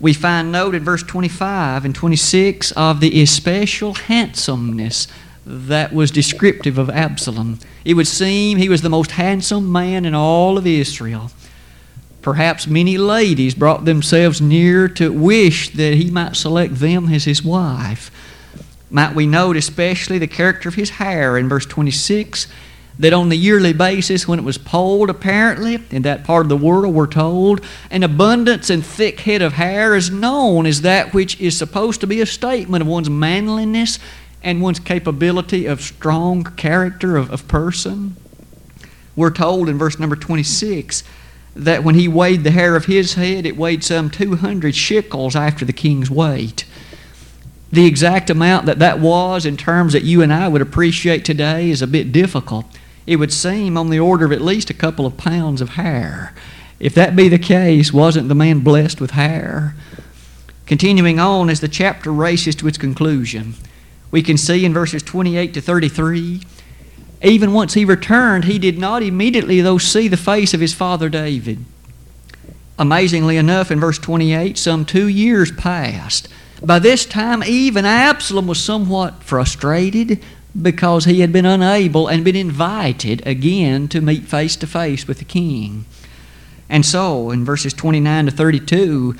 we 0.00 0.12
find 0.12 0.52
note 0.52 0.74
in 0.74 0.84
verse 0.84 1.02
25 1.02 1.84
and 1.84 1.94
26 1.94 2.72
of 2.72 3.00
the 3.00 3.20
especial 3.20 3.94
handsomeness 3.94 5.08
that 5.44 5.92
was 5.92 6.10
descriptive 6.10 6.78
of 6.78 6.90
Absalom. 6.90 7.58
It 7.84 7.94
would 7.94 8.06
seem 8.06 8.58
he 8.58 8.68
was 8.68 8.82
the 8.82 8.90
most 8.90 9.12
handsome 9.12 9.72
man 9.72 10.04
in 10.04 10.14
all 10.14 10.58
of 10.58 10.66
Israel. 10.66 11.30
Perhaps 12.22 12.66
many 12.66 12.98
ladies 12.98 13.54
brought 13.54 13.86
themselves 13.86 14.40
near 14.40 14.88
to 14.88 15.10
wish 15.10 15.70
that 15.70 15.94
he 15.94 16.10
might 16.10 16.36
select 16.36 16.76
them 16.76 17.08
as 17.08 17.24
his 17.24 17.42
wife. 17.42 18.10
Might 18.90 19.14
we 19.14 19.26
note 19.26 19.56
especially 19.56 20.18
the 20.18 20.26
character 20.26 20.68
of 20.68 20.74
his 20.74 20.90
hair 20.90 21.38
in 21.38 21.48
verse 21.48 21.66
26? 21.66 22.46
That 22.98 23.12
on 23.12 23.28
the 23.28 23.36
yearly 23.36 23.72
basis, 23.72 24.26
when 24.26 24.38
it 24.38 24.44
was 24.44 24.58
polled, 24.58 25.08
apparently, 25.08 25.78
in 25.90 26.02
that 26.02 26.24
part 26.24 26.44
of 26.44 26.48
the 26.48 26.56
world, 26.56 26.94
we're 26.94 27.06
told, 27.06 27.60
an 27.90 28.02
abundance 28.02 28.70
and 28.70 28.84
thick 28.84 29.20
head 29.20 29.40
of 29.40 29.52
hair 29.52 29.94
is 29.94 30.10
known 30.10 30.66
as 30.66 30.82
that 30.82 31.14
which 31.14 31.40
is 31.40 31.56
supposed 31.56 32.00
to 32.00 32.06
be 32.06 32.20
a 32.20 32.26
statement 32.26 32.82
of 32.82 32.88
one's 32.88 33.08
manliness 33.08 33.98
and 34.42 34.60
one's 34.60 34.80
capability 34.80 35.66
of 35.66 35.80
strong 35.80 36.44
character 36.44 37.16
of, 37.16 37.30
of 37.30 37.46
person. 37.46 38.16
We're 39.14 39.30
told 39.30 39.68
in 39.68 39.78
verse 39.78 39.98
number 39.98 40.16
26 40.16 41.02
that 41.54 41.82
when 41.82 41.96
he 41.96 42.06
weighed 42.08 42.44
the 42.44 42.50
hair 42.50 42.76
of 42.76 42.86
his 42.86 43.14
head, 43.14 43.46
it 43.46 43.56
weighed 43.56 43.82
some 43.82 44.10
200 44.10 44.74
shekels 44.74 45.34
after 45.34 45.64
the 45.64 45.72
king's 45.72 46.10
weight. 46.10 46.64
The 47.70 47.86
exact 47.86 48.30
amount 48.30 48.66
that 48.66 48.78
that 48.78 49.00
was 49.00 49.44
in 49.44 49.56
terms 49.56 49.92
that 49.92 50.04
you 50.04 50.22
and 50.22 50.32
I 50.32 50.48
would 50.48 50.62
appreciate 50.62 51.24
today 51.24 51.70
is 51.70 51.82
a 51.82 51.86
bit 51.86 52.12
difficult. 52.12 52.64
It 53.08 53.16
would 53.16 53.32
seem 53.32 53.76
on 53.76 53.90
the 53.90 53.98
order 53.98 54.26
of 54.26 54.32
at 54.32 54.40
least 54.40 54.70
a 54.70 54.74
couple 54.74 55.06
of 55.06 55.16
pounds 55.16 55.60
of 55.60 55.70
hair. 55.70 56.34
If 56.78 56.94
that 56.94 57.16
be 57.16 57.28
the 57.28 57.38
case, 57.38 57.92
wasn't 57.92 58.28
the 58.28 58.34
man 58.34 58.60
blessed 58.60 59.00
with 59.00 59.12
hair? 59.12 59.74
Continuing 60.66 61.18
on 61.18 61.50
as 61.50 61.60
the 61.60 61.68
chapter 61.68 62.12
races 62.12 62.54
to 62.56 62.68
its 62.68 62.78
conclusion, 62.78 63.54
we 64.10 64.22
can 64.22 64.36
see 64.36 64.64
in 64.64 64.74
verses 64.74 65.02
28 65.02 65.54
to 65.54 65.60
33 65.60 66.42
even 67.22 67.52
once 67.52 67.74
he 67.74 67.84
returned, 67.84 68.44
he 68.44 68.58
did 68.58 68.78
not 68.78 69.02
immediately, 69.02 69.60
though, 69.60 69.78
see 69.78 70.06
the 70.06 70.16
face 70.16 70.54
of 70.54 70.60
his 70.60 70.74
father 70.74 71.08
David. 71.08 71.64
Amazingly 72.78 73.36
enough, 73.36 73.72
in 73.72 73.80
verse 73.80 73.98
28, 73.98 74.56
some 74.56 74.84
two 74.84 75.08
years 75.08 75.50
passed. 75.50 76.28
By 76.62 76.78
this 76.78 77.04
time, 77.04 77.42
even 77.42 77.84
Absalom 77.84 78.46
was 78.46 78.62
somewhat 78.62 79.24
frustrated 79.24 80.22
because 80.60 81.04
he 81.04 81.20
had 81.20 81.32
been 81.32 81.46
unable 81.46 82.08
and 82.08 82.24
been 82.24 82.36
invited 82.36 83.26
again 83.26 83.88
to 83.88 84.00
meet 84.00 84.24
face 84.24 84.56
to 84.56 84.66
face 84.66 85.06
with 85.06 85.18
the 85.18 85.24
king. 85.24 85.84
And 86.68 86.84
so, 86.84 87.30
in 87.30 87.44
verses 87.44 87.72
29 87.72 88.26
to 88.26 88.32
32, 88.32 89.14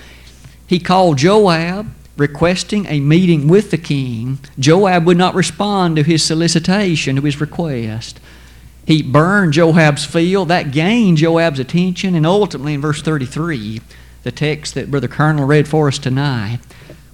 he 0.66 0.78
called 0.78 1.18
Joab 1.18 1.90
requesting 2.18 2.84
a 2.86 3.00
meeting 3.00 3.48
with 3.48 3.70
the 3.70 3.78
king, 3.78 4.40
Joab 4.58 5.06
would 5.06 5.16
not 5.16 5.34
respond 5.34 5.96
to 5.96 6.02
his 6.02 6.22
solicitation, 6.22 7.16
to 7.16 7.22
his 7.22 7.40
request. 7.40 8.20
He 8.84 9.02
burned 9.02 9.52
Joab's 9.52 10.04
field. 10.04 10.48
That 10.48 10.72
gained 10.72 11.18
Joab's 11.18 11.60
attention. 11.60 12.14
And 12.14 12.26
ultimately, 12.26 12.74
in 12.74 12.80
verse 12.80 13.00
33, 13.02 13.80
the 14.24 14.32
text 14.32 14.74
that 14.74 14.90
Brother 14.90 15.08
Colonel 15.08 15.46
read 15.46 15.68
for 15.68 15.88
us 15.88 15.98
tonight, 15.98 16.58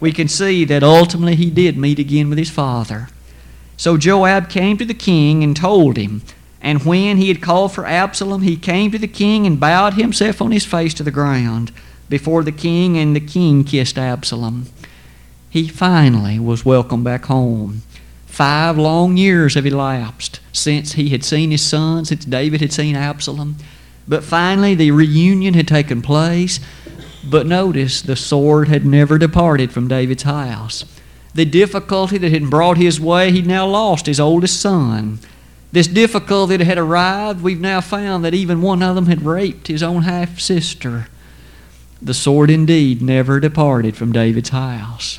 we 0.00 0.12
can 0.12 0.29
see 0.29 0.64
that 0.64 0.83
ultimately 0.83 1.37
he 1.37 1.50
did 1.50 1.77
meet 1.77 1.98
again 1.98 2.31
with 2.31 2.38
his 2.38 2.50
father. 2.50 3.09
So 3.76 3.96
Joab 3.96 4.48
came 4.48 4.76
to 4.78 4.84
the 4.84 4.94
king 4.94 5.42
and 5.42 5.56
told 5.56 5.96
him. 5.96 6.22
And 6.60 6.84
when 6.84 7.18
he 7.18 7.28
had 7.28 7.42
called 7.42 7.72
for 7.72 7.87
Absalom, 7.87 8.42
he 8.42 8.56
came 8.56 8.90
to 8.90 8.98
the 8.98 9.08
king 9.08 9.46
and 9.46 9.60
bowed 9.60 9.94
himself 9.94 10.40
on 10.40 10.52
his 10.52 10.64
face 10.64 10.94
to 10.94 11.02
the 11.02 11.10
ground 11.10 11.72
before 12.08 12.42
the 12.42 12.52
king, 12.52 12.96
and 12.96 13.14
the 13.14 13.20
king 13.20 13.64
kissed 13.64 13.98
Absalom 13.98 14.66
he 15.54 15.68
finally 15.68 16.37
was 16.37 16.64
welcomed 16.64 17.04
back 17.04 17.26
home. 17.26 17.82
Five 18.26 18.76
long 18.76 19.16
years 19.16 19.54
have 19.54 19.64
elapsed 19.64 20.40
since 20.52 20.94
he 20.94 21.10
had 21.10 21.22
seen 21.22 21.52
his 21.52 21.62
son, 21.62 22.04
since 22.04 22.24
David 22.24 22.60
had 22.60 22.72
seen 22.72 22.96
Absalom. 22.96 23.54
But 24.08 24.24
finally, 24.24 24.74
the 24.74 24.90
reunion 24.90 25.54
had 25.54 25.68
taken 25.68 26.02
place. 26.02 26.58
But 27.24 27.46
notice, 27.46 28.02
the 28.02 28.16
sword 28.16 28.66
had 28.66 28.84
never 28.84 29.16
departed 29.16 29.70
from 29.70 29.87
David's 29.87 30.24
house. 30.24 30.84
The 31.35 31.44
difficulty 31.44 32.16
that 32.18 32.31
had 32.31 32.49
brought 32.49 32.77
his 32.77 33.01
way, 33.01 33.33
he'd 33.33 33.47
now 33.47 33.66
lost 33.66 34.07
his 34.07 34.20
oldest 34.20 34.61
son. 34.61 35.18
This 35.73 35.88
difficulty 35.88 36.57
that 36.57 36.64
had 36.64 36.79
arrived, 36.79 37.42
we've 37.42 37.61
now 37.61 37.81
found 37.81 38.25
that 38.25 38.35
even 38.35 38.62
one 38.62 38.83
of 38.83 38.94
them 38.94 39.07
had 39.07 39.23
raped 39.23 39.66
his 39.66 39.83
own 39.83 40.03
half 40.03 40.38
sister. 40.38 41.09
The 42.01 42.14
sword 42.14 42.51
indeed 42.51 43.03
never 43.03 43.40
departed 43.40 43.97
from 43.97 44.12
David's 44.12 44.51
house. 44.51 45.18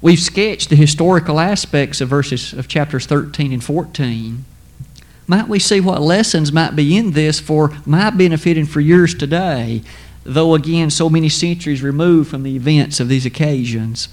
We've 0.00 0.18
sketched 0.18 0.70
the 0.70 0.76
historical 0.76 1.38
aspects 1.38 2.00
of 2.00 2.08
verses 2.08 2.54
of 2.54 2.66
chapters 2.66 3.04
13 3.04 3.52
and 3.52 3.62
14. 3.62 4.44
Might 5.26 5.48
we 5.48 5.58
see 5.58 5.80
what 5.80 6.00
lessons 6.00 6.52
might 6.52 6.74
be 6.74 6.96
in 6.96 7.12
this 7.12 7.38
for 7.38 7.76
my 7.84 8.10
benefit 8.10 8.56
and 8.56 8.68
for 8.68 8.80
yours 8.80 9.14
today, 9.14 9.82
though 10.24 10.54
again 10.54 10.88
so 10.90 11.10
many 11.10 11.28
centuries 11.28 11.82
removed 11.82 12.30
from 12.30 12.42
the 12.42 12.56
events 12.56 12.98
of 12.98 13.08
these 13.08 13.26
occasions? 13.26 14.08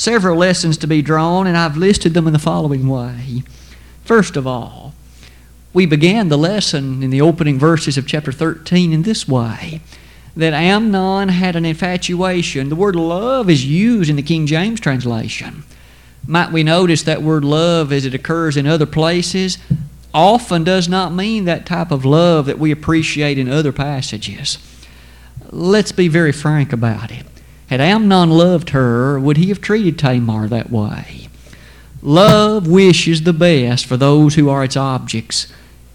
Several 0.00 0.38
lessons 0.38 0.78
to 0.78 0.86
be 0.86 1.02
drawn, 1.02 1.46
and 1.46 1.58
I've 1.58 1.76
listed 1.76 2.14
them 2.14 2.26
in 2.26 2.32
the 2.32 2.38
following 2.38 2.88
way. 2.88 3.42
First 4.02 4.34
of 4.34 4.46
all, 4.46 4.94
we 5.74 5.84
began 5.84 6.30
the 6.30 6.38
lesson 6.38 7.02
in 7.02 7.10
the 7.10 7.20
opening 7.20 7.58
verses 7.58 7.98
of 7.98 8.06
chapter 8.06 8.32
13 8.32 8.94
in 8.94 9.02
this 9.02 9.28
way 9.28 9.82
that 10.34 10.54
Amnon 10.54 11.28
had 11.28 11.54
an 11.54 11.66
infatuation. 11.66 12.70
The 12.70 12.76
word 12.76 12.96
love 12.96 13.50
is 13.50 13.66
used 13.66 14.08
in 14.08 14.16
the 14.16 14.22
King 14.22 14.46
James 14.46 14.80
translation. 14.80 15.64
Might 16.26 16.50
we 16.50 16.62
notice 16.62 17.02
that 17.02 17.20
word 17.20 17.44
love 17.44 17.92
as 17.92 18.06
it 18.06 18.14
occurs 18.14 18.56
in 18.56 18.66
other 18.66 18.86
places 18.86 19.58
often 20.14 20.64
does 20.64 20.88
not 20.88 21.12
mean 21.12 21.44
that 21.44 21.66
type 21.66 21.90
of 21.90 22.06
love 22.06 22.46
that 22.46 22.58
we 22.58 22.70
appreciate 22.70 23.36
in 23.36 23.50
other 23.50 23.70
passages. 23.70 24.56
Let's 25.50 25.92
be 25.92 26.08
very 26.08 26.32
frank 26.32 26.72
about 26.72 27.12
it. 27.12 27.26
Had 27.70 27.80
Amnon 27.80 28.30
loved 28.30 28.70
her, 28.70 29.20
would 29.20 29.36
he 29.36 29.48
have 29.50 29.60
treated 29.60 29.96
Tamar 29.96 30.48
that 30.48 30.72
way? 30.72 31.28
Love 32.02 32.66
wishes 32.66 33.22
the 33.22 33.32
best 33.32 33.86
for 33.86 33.96
those 33.96 34.34
who 34.34 34.48
are 34.48 34.64
its 34.64 34.76
objects. 34.76 35.46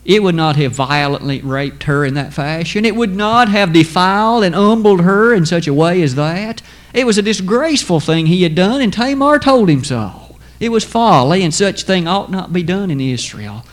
It 0.06 0.24
would 0.24 0.36
not 0.36 0.56
have 0.56 0.72
violently 0.72 1.42
raped 1.42 1.84
her 1.84 2.06
in 2.06 2.14
that 2.14 2.34
fashion. 2.34 2.86
It 2.86 2.96
would 2.96 3.14
not 3.14 3.50
have 3.50 3.74
defiled 3.74 4.46
and 4.46 4.56
humbled 4.56 5.02
her 5.02 5.34
in 5.34 5.46
such 5.46 5.68
a 5.68 5.74
way 5.74 6.02
as 6.02 6.16
that. 6.16 6.62
It 6.94 7.06
was 7.06 7.18
a 7.18 7.22
disgraceful 7.22 8.00
thing 8.00 8.28
he 8.28 8.44
had 8.44 8.56
done, 8.56 8.80
and 8.80 8.94
Tamar 8.94 9.38
told 9.38 9.70
him 9.70 9.84
so. 9.84 10.38
It 10.62 10.70
was 10.70 10.86
folly, 10.86 11.44
and 11.44 11.54
such 11.54 11.84
thing 11.84 12.08
ought 12.08 12.32
not 12.32 12.54
be 12.54 12.64
done 12.64 12.90
in 12.90 13.02
Israel. 13.02 13.66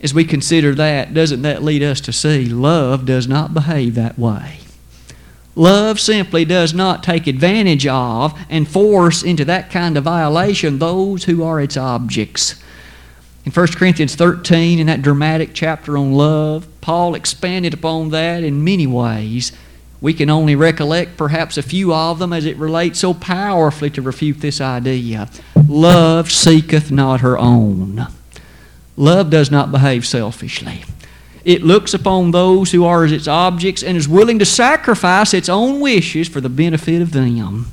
As 0.00 0.14
we 0.14 0.24
consider 0.24 0.74
that, 0.76 1.12
doesn't 1.12 1.42
that 1.42 1.62
lead 1.62 1.82
us 1.82 2.00
to 2.00 2.14
see 2.14 2.46
love 2.46 3.04
does 3.04 3.28
not 3.28 3.52
behave 3.52 3.94
that 3.96 4.18
way? 4.18 4.61
Love 5.54 6.00
simply 6.00 6.44
does 6.44 6.72
not 6.72 7.02
take 7.02 7.26
advantage 7.26 7.86
of 7.86 8.38
and 8.48 8.66
force 8.66 9.22
into 9.22 9.44
that 9.44 9.70
kind 9.70 9.96
of 9.98 10.04
violation 10.04 10.78
those 10.78 11.24
who 11.24 11.42
are 11.42 11.60
its 11.60 11.76
objects. 11.76 12.62
In 13.44 13.52
1 13.52 13.66
Corinthians 13.68 14.14
13, 14.14 14.78
in 14.78 14.86
that 14.86 15.02
dramatic 15.02 15.50
chapter 15.52 15.98
on 15.98 16.12
love, 16.12 16.66
Paul 16.80 17.14
expanded 17.14 17.74
upon 17.74 18.10
that 18.10 18.44
in 18.44 18.64
many 18.64 18.86
ways. 18.86 19.52
We 20.00 20.14
can 20.14 20.30
only 20.30 20.56
recollect 20.56 21.16
perhaps 21.16 21.58
a 21.58 21.62
few 21.62 21.92
of 21.92 22.18
them 22.18 22.32
as 22.32 22.46
it 22.46 22.56
relates 22.56 23.00
so 23.00 23.14
powerfully 23.14 23.90
to 23.90 24.02
refute 24.02 24.40
this 24.40 24.60
idea. 24.60 25.28
Love 25.68 26.30
seeketh 26.30 26.90
not 26.90 27.20
her 27.20 27.38
own. 27.38 28.06
Love 28.96 29.30
does 29.30 29.50
not 29.50 29.70
behave 29.72 30.06
selfishly. 30.06 30.84
It 31.44 31.62
looks 31.62 31.92
upon 31.92 32.30
those 32.30 32.72
who 32.72 32.84
are 32.84 33.04
as 33.04 33.12
its 33.12 33.26
objects 33.26 33.82
and 33.82 33.96
is 33.96 34.08
willing 34.08 34.38
to 34.38 34.44
sacrifice 34.44 35.34
its 35.34 35.48
own 35.48 35.80
wishes 35.80 36.28
for 36.28 36.40
the 36.40 36.48
benefit 36.48 37.02
of 37.02 37.12
them. 37.12 37.66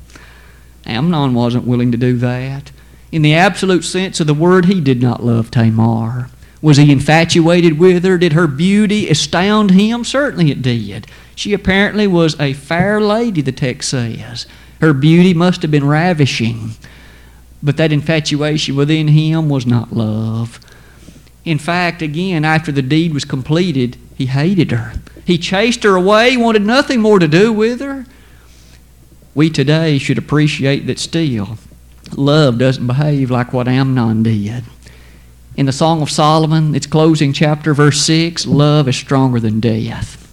Amnon 0.85 1.33
wasn't 1.33 1.67
willing 1.67 1.91
to 1.91 1.97
do 1.97 2.17
that. 2.17 2.71
In 3.11 3.21
the 3.21 3.35
absolute 3.35 3.83
sense 3.83 4.19
of 4.19 4.27
the 4.27 4.33
word, 4.33 4.65
he 4.65 4.81
did 4.81 5.01
not 5.01 5.23
love 5.23 5.51
Tamar. 5.51 6.29
Was 6.61 6.77
he 6.77 6.91
infatuated 6.91 7.79
with 7.79 8.03
her? 8.03 8.17
Did 8.17 8.33
her 8.33 8.47
beauty 8.47 9.09
astound 9.09 9.71
him? 9.71 10.03
Certainly 10.03 10.51
it 10.51 10.61
did. 10.61 11.07
She 11.35 11.53
apparently 11.53 12.05
was 12.05 12.39
a 12.39 12.53
fair 12.53 12.99
lady, 12.99 13.41
the 13.41 13.51
text 13.51 13.89
says. 13.89 14.45
Her 14.81 14.93
beauty 14.93 15.33
must 15.33 15.61
have 15.61 15.71
been 15.71 15.87
ravishing. 15.87 16.71
But 17.63 17.77
that 17.77 17.91
infatuation 17.91 18.75
within 18.75 19.09
him 19.09 19.49
was 19.49 19.65
not 19.65 19.93
love. 19.93 20.59
In 21.49 21.57
fact, 21.57 22.03
again, 22.03 22.45
after 22.45 22.71
the 22.71 22.83
deed 22.83 23.11
was 23.11 23.25
completed, 23.25 23.97
he 24.15 24.27
hated 24.27 24.69
her. 24.69 24.93
He 25.25 25.39
chased 25.39 25.81
her 25.81 25.95
away, 25.95 26.37
wanted 26.37 26.61
nothing 26.61 27.01
more 27.01 27.17
to 27.17 27.27
do 27.27 27.51
with 27.51 27.81
her. 27.81 28.05
We 29.33 29.49
today 29.49 29.97
should 29.97 30.19
appreciate 30.19 30.85
that 30.85 30.99
still 30.99 31.57
love 32.15 32.59
doesn't 32.59 32.85
behave 32.85 33.31
like 33.31 33.51
what 33.51 33.67
Amnon 33.67 34.21
did. 34.21 34.63
In 35.57 35.65
the 35.65 35.71
Song 35.71 36.03
of 36.03 36.11
Solomon, 36.11 36.75
its 36.75 36.85
closing 36.85 37.33
chapter, 37.33 37.73
verse 37.73 37.99
6, 38.01 38.45
love 38.45 38.87
is 38.87 38.95
stronger 38.95 39.39
than 39.39 39.59
death. 39.59 40.31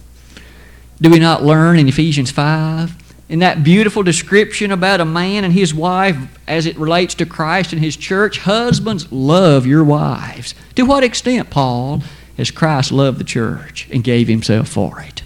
Do 1.01 1.09
we 1.09 1.17
not 1.17 1.43
learn 1.43 1.79
in 1.79 1.87
Ephesians 1.87 2.29
5? 2.29 2.95
In 3.29 3.39
that 3.39 3.61
beautiful 3.61 4.03
description 4.03 4.71
about 4.71 5.01
a 5.01 5.05
man 5.05 5.43
and 5.43 5.53
his 5.53 5.73
wife 5.73 6.15
as 6.47 6.65
it 6.65 6.77
relates 6.77 7.13
to 7.15 7.25
Christ 7.25 7.73
and 7.73 7.81
his 7.81 7.97
church, 7.97 8.39
husbands, 8.39 9.11
love 9.11 9.65
your 9.65 9.83
wives. 9.83 10.55
To 10.75 10.83
what 10.83 11.03
extent, 11.03 11.49
Paul, 11.49 12.03
has 12.37 12.51
Christ 12.51 12.91
loved 12.91 13.19
the 13.19 13.25
church 13.25 13.89
and 13.91 14.03
gave 14.03 14.29
himself 14.29 14.69
for 14.69 15.01
it? 15.01 15.23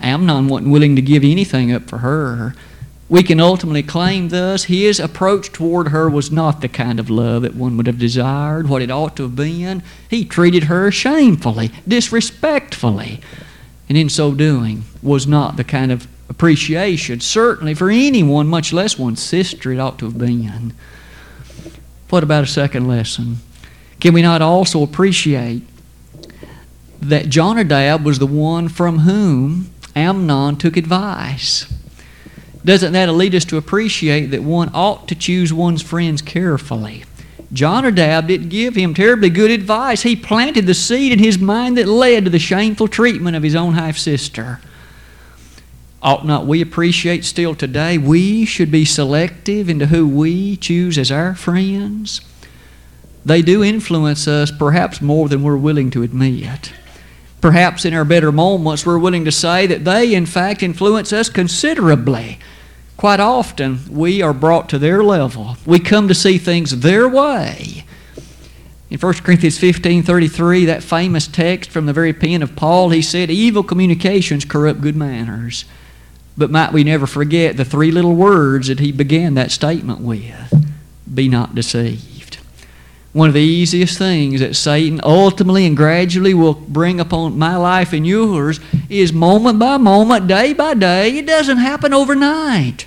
Amnon 0.00 0.48
wasn't 0.48 0.72
willing 0.72 0.96
to 0.96 1.02
give 1.02 1.22
anything 1.22 1.70
up 1.70 1.82
for 1.88 1.98
her. 1.98 2.54
We 3.10 3.22
can 3.22 3.40
ultimately 3.40 3.82
claim 3.82 4.28
thus 4.28 4.64
his 4.64 4.98
approach 4.98 5.52
toward 5.52 5.88
her 5.88 6.08
was 6.08 6.30
not 6.30 6.62
the 6.62 6.68
kind 6.68 6.98
of 6.98 7.10
love 7.10 7.42
that 7.42 7.54
one 7.54 7.76
would 7.76 7.86
have 7.86 7.98
desired, 7.98 8.68
what 8.68 8.82
it 8.82 8.90
ought 8.90 9.16
to 9.16 9.24
have 9.24 9.36
been. 9.36 9.82
He 10.08 10.24
treated 10.24 10.64
her 10.64 10.90
shamefully, 10.90 11.72
disrespectfully, 11.86 13.20
and 13.86 13.98
in 13.98 14.08
so 14.08 14.32
doing 14.34 14.84
was 15.02 15.26
not 15.26 15.56
the 15.56 15.64
kind 15.64 15.90
of 15.92 16.06
appreciation, 16.28 17.20
certainly 17.20 17.74
for 17.74 17.90
anyone, 17.90 18.46
much 18.46 18.72
less 18.72 18.98
one's 18.98 19.22
sister, 19.22 19.72
it 19.72 19.78
ought 19.78 19.98
to 19.98 20.04
have 20.06 20.18
been. 20.18 20.72
What 22.10 22.22
about 22.22 22.44
a 22.44 22.46
second 22.46 22.88
lesson? 22.88 23.38
Can 24.00 24.14
we 24.14 24.22
not 24.22 24.42
also 24.42 24.82
appreciate 24.82 25.62
that 27.00 27.28
Jonadab 27.28 28.04
was 28.04 28.18
the 28.18 28.26
one 28.26 28.68
from 28.68 29.00
whom 29.00 29.70
Amnon 29.94 30.56
took 30.56 30.76
advice? 30.76 31.66
Doesn't 32.64 32.92
that 32.92 33.08
lead 33.08 33.34
us 33.34 33.44
to 33.46 33.56
appreciate 33.56 34.26
that 34.26 34.42
one 34.42 34.70
ought 34.74 35.08
to 35.08 35.14
choose 35.14 35.52
one's 35.52 35.82
friends 35.82 36.22
carefully? 36.22 37.04
Jonadab 37.52 38.26
didn't 38.26 38.50
give 38.50 38.74
him 38.74 38.92
terribly 38.92 39.30
good 39.30 39.50
advice. 39.50 40.02
He 40.02 40.14
planted 40.14 40.66
the 40.66 40.74
seed 40.74 41.12
in 41.12 41.18
his 41.18 41.38
mind 41.38 41.78
that 41.78 41.88
led 41.88 42.24
to 42.24 42.30
the 42.30 42.38
shameful 42.38 42.88
treatment 42.88 43.36
of 43.36 43.42
his 43.42 43.54
own 43.54 43.74
half 43.74 43.96
sister. 43.96 44.60
Ought 46.02 46.24
not 46.24 46.46
we 46.46 46.62
appreciate 46.62 47.24
still 47.24 47.54
today? 47.54 47.98
We 47.98 48.44
should 48.44 48.70
be 48.70 48.84
selective 48.84 49.68
into 49.68 49.86
who 49.86 50.06
we 50.06 50.56
choose 50.56 50.96
as 50.96 51.10
our 51.10 51.34
friends. 51.34 52.20
They 53.24 53.42
do 53.42 53.64
influence 53.64 54.28
us 54.28 54.50
perhaps 54.50 55.00
more 55.00 55.28
than 55.28 55.42
we're 55.42 55.56
willing 55.56 55.90
to 55.90 56.02
admit. 56.02 56.72
Perhaps 57.40 57.84
in 57.84 57.94
our 57.94 58.04
better 58.04 58.30
moments, 58.30 58.86
we're 58.86 58.98
willing 58.98 59.24
to 59.24 59.32
say 59.32 59.66
that 59.66 59.84
they, 59.84 60.14
in 60.14 60.26
fact, 60.26 60.62
influence 60.62 61.12
us 61.12 61.28
considerably. 61.28 62.38
Quite 62.96 63.20
often, 63.20 63.80
we 63.90 64.22
are 64.22 64.32
brought 64.32 64.68
to 64.70 64.78
their 64.78 65.04
level. 65.04 65.56
We 65.66 65.78
come 65.78 66.08
to 66.08 66.14
see 66.14 66.38
things 66.38 66.80
their 66.80 67.08
way. 67.08 67.84
In 68.90 68.98
1 68.98 69.14
Corinthians 69.14 69.58
15 69.58 70.02
33, 70.02 70.64
that 70.64 70.82
famous 70.82 71.26
text 71.26 71.70
from 71.70 71.86
the 71.86 71.92
very 71.92 72.12
pen 72.12 72.42
of 72.42 72.56
Paul, 72.56 72.90
he 72.90 73.02
said, 73.02 73.30
Evil 73.30 73.62
communications 73.62 74.44
corrupt 74.44 74.80
good 74.80 74.96
manners. 74.96 75.64
But 76.38 76.50
might 76.50 76.72
we 76.72 76.84
never 76.84 77.06
forget 77.06 77.58
the 77.58 77.64
three 77.66 77.90
little 77.90 78.14
words 78.14 78.68
that 78.68 78.80
he 78.80 78.92
began 78.92 79.34
that 79.34 79.50
statement 79.50 80.00
with 80.00 80.66
Be 81.12 81.28
not 81.28 81.54
deceived. 81.54 82.38
One 83.12 83.28
of 83.28 83.34
the 83.34 83.40
easiest 83.40 83.98
things 83.98 84.40
that 84.40 84.56
Satan 84.56 85.00
ultimately 85.02 85.66
and 85.66 85.76
gradually 85.76 86.32
will 86.32 86.54
bring 86.54 87.00
upon 87.00 87.38
my 87.38 87.56
life 87.56 87.92
and 87.92 88.06
yours 88.06 88.60
is 88.88 89.12
moment 89.12 89.58
by 89.58 89.76
moment, 89.76 90.28
day 90.28 90.54
by 90.54 90.72
day. 90.72 91.18
It 91.18 91.26
doesn't 91.26 91.58
happen 91.58 91.92
overnight 91.92 92.86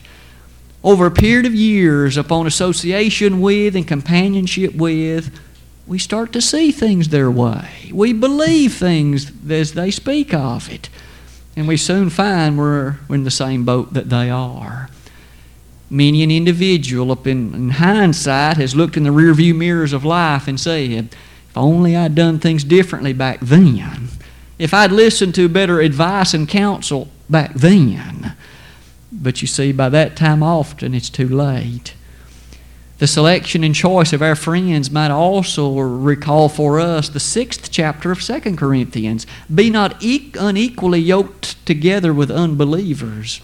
over 0.83 1.05
a 1.05 1.11
period 1.11 1.45
of 1.45 1.53
years, 1.53 2.17
upon 2.17 2.47
association 2.47 3.39
with 3.39 3.75
and 3.75 3.87
companionship 3.87 4.73
with, 4.75 5.39
we 5.85 5.99
start 5.99 6.33
to 6.33 6.41
see 6.41 6.71
things 6.71 7.09
their 7.09 7.29
way. 7.29 7.91
We 7.93 8.13
believe 8.13 8.73
things 8.73 9.31
as 9.49 9.73
they 9.73 9.91
speak 9.91 10.33
of 10.33 10.71
it. 10.71 10.89
And 11.55 11.67
we 11.67 11.77
soon 11.77 12.09
find 12.09 12.57
we're, 12.57 12.97
we're 13.07 13.15
in 13.15 13.23
the 13.23 13.31
same 13.31 13.65
boat 13.65 13.93
that 13.93 14.09
they 14.09 14.29
are. 14.29 14.89
Many 15.89 16.23
an 16.23 16.31
individual, 16.31 17.11
up 17.11 17.27
in, 17.27 17.53
in 17.53 17.69
hindsight, 17.71 18.57
has 18.57 18.75
looked 18.75 18.95
in 18.95 19.03
the 19.03 19.09
rearview 19.09 19.55
mirrors 19.55 19.91
of 19.91 20.05
life 20.05 20.47
and 20.47 20.59
said, 20.59 21.09
if 21.51 21.57
only 21.57 21.97
I'd 21.97 22.15
done 22.15 22.39
things 22.39 22.63
differently 22.63 23.11
back 23.11 23.41
then. 23.41 24.07
If 24.57 24.73
I'd 24.73 24.93
listened 24.93 25.35
to 25.35 25.49
better 25.49 25.81
advice 25.81 26.33
and 26.33 26.47
counsel 26.47 27.09
back 27.29 27.53
then. 27.55 28.37
But 29.11 29.41
you 29.41 29.47
see, 29.49 29.73
by 29.73 29.89
that 29.89 30.15
time, 30.15 30.43
often 30.43 30.93
it's 30.93 31.09
too 31.09 31.27
late. 31.27 31.93
The 33.01 33.07
selection 33.07 33.63
and 33.63 33.73
choice 33.73 34.13
of 34.13 34.21
our 34.21 34.35
friends 34.35 34.91
might 34.91 35.09
also 35.09 35.75
recall 35.75 36.49
for 36.49 36.79
us 36.79 37.09
the 37.09 37.19
sixth 37.19 37.71
chapter 37.71 38.11
of 38.11 38.21
2 38.21 38.55
Corinthians. 38.55 39.25
Be 39.51 39.71
not 39.71 40.03
unequally 40.03 40.99
yoked 40.99 41.65
together 41.65 42.13
with 42.13 42.29
unbelievers. 42.29 43.41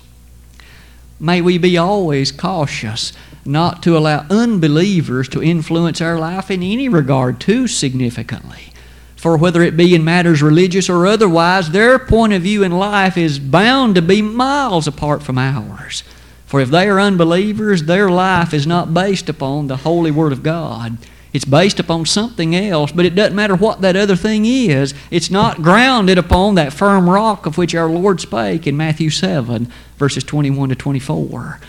May 1.20 1.42
we 1.42 1.58
be 1.58 1.76
always 1.76 2.32
cautious 2.32 3.14
not 3.46 3.82
to 3.82 3.98
allow 3.98 4.28
unbelievers 4.30 5.28
to 5.30 5.42
influence 5.42 6.02
our 6.02 6.20
life 6.20 6.52
in 6.52 6.62
any 6.62 6.88
regard 6.88 7.40
too 7.40 7.68
significantly. 7.68 8.72
For 9.16 9.38
whether 9.38 9.64
it 9.64 9.76
be 9.76 9.96
in 9.96 10.04
matters 10.04 10.44
religious 10.44 10.88
or 10.88 11.08
otherwise, 11.08 11.72
their 11.72 11.98
point 11.98 12.34
of 12.34 12.44
view 12.44 12.62
in 12.62 12.74
life 12.74 13.18
is 13.18 13.40
bound 13.40 13.96
to 13.96 14.04
be 14.04 14.22
miles 14.22 14.86
apart 14.86 15.24
from 15.24 15.40
ours. 15.40 16.04
For 16.48 16.60
if 16.62 16.70
they 16.70 16.88
are 16.88 17.00
unbelievers, 17.00 17.84
their 17.84 18.10
life 18.10 18.54
is 18.54 18.66
not 18.66 18.94
based 18.94 19.30
upon 19.30 19.68
the 19.68 19.78
holy 19.78 20.12
Word 20.12 20.32
of 20.32 20.44
God. 20.44 20.98
It's 21.34 21.46
based 21.46 21.80
upon 21.80 22.06
something 22.06 22.56
else, 22.56 22.92
but 22.92 23.06
it 23.06 23.14
doesn't 23.14 23.36
matter 23.36 23.56
what 23.56 23.82
that 23.82 23.98
other 23.98 24.16
thing 24.16 24.46
is. 24.46 24.94
It's 25.12 25.30
not 25.30 25.62
grounded 25.62 26.18
upon 26.18 26.56
that 26.56 26.74
firm 26.74 27.10
rock 27.10 27.46
of 27.46 27.58
which 27.58 27.76
our 27.76 27.90
Lord 27.90 28.22
spake 28.22 28.66
in 28.66 28.78
Matthew 28.78 29.10
7, 29.10 29.72
verses 29.98 30.24
21 30.24 30.70
to 30.70 30.76
24. 30.76 31.60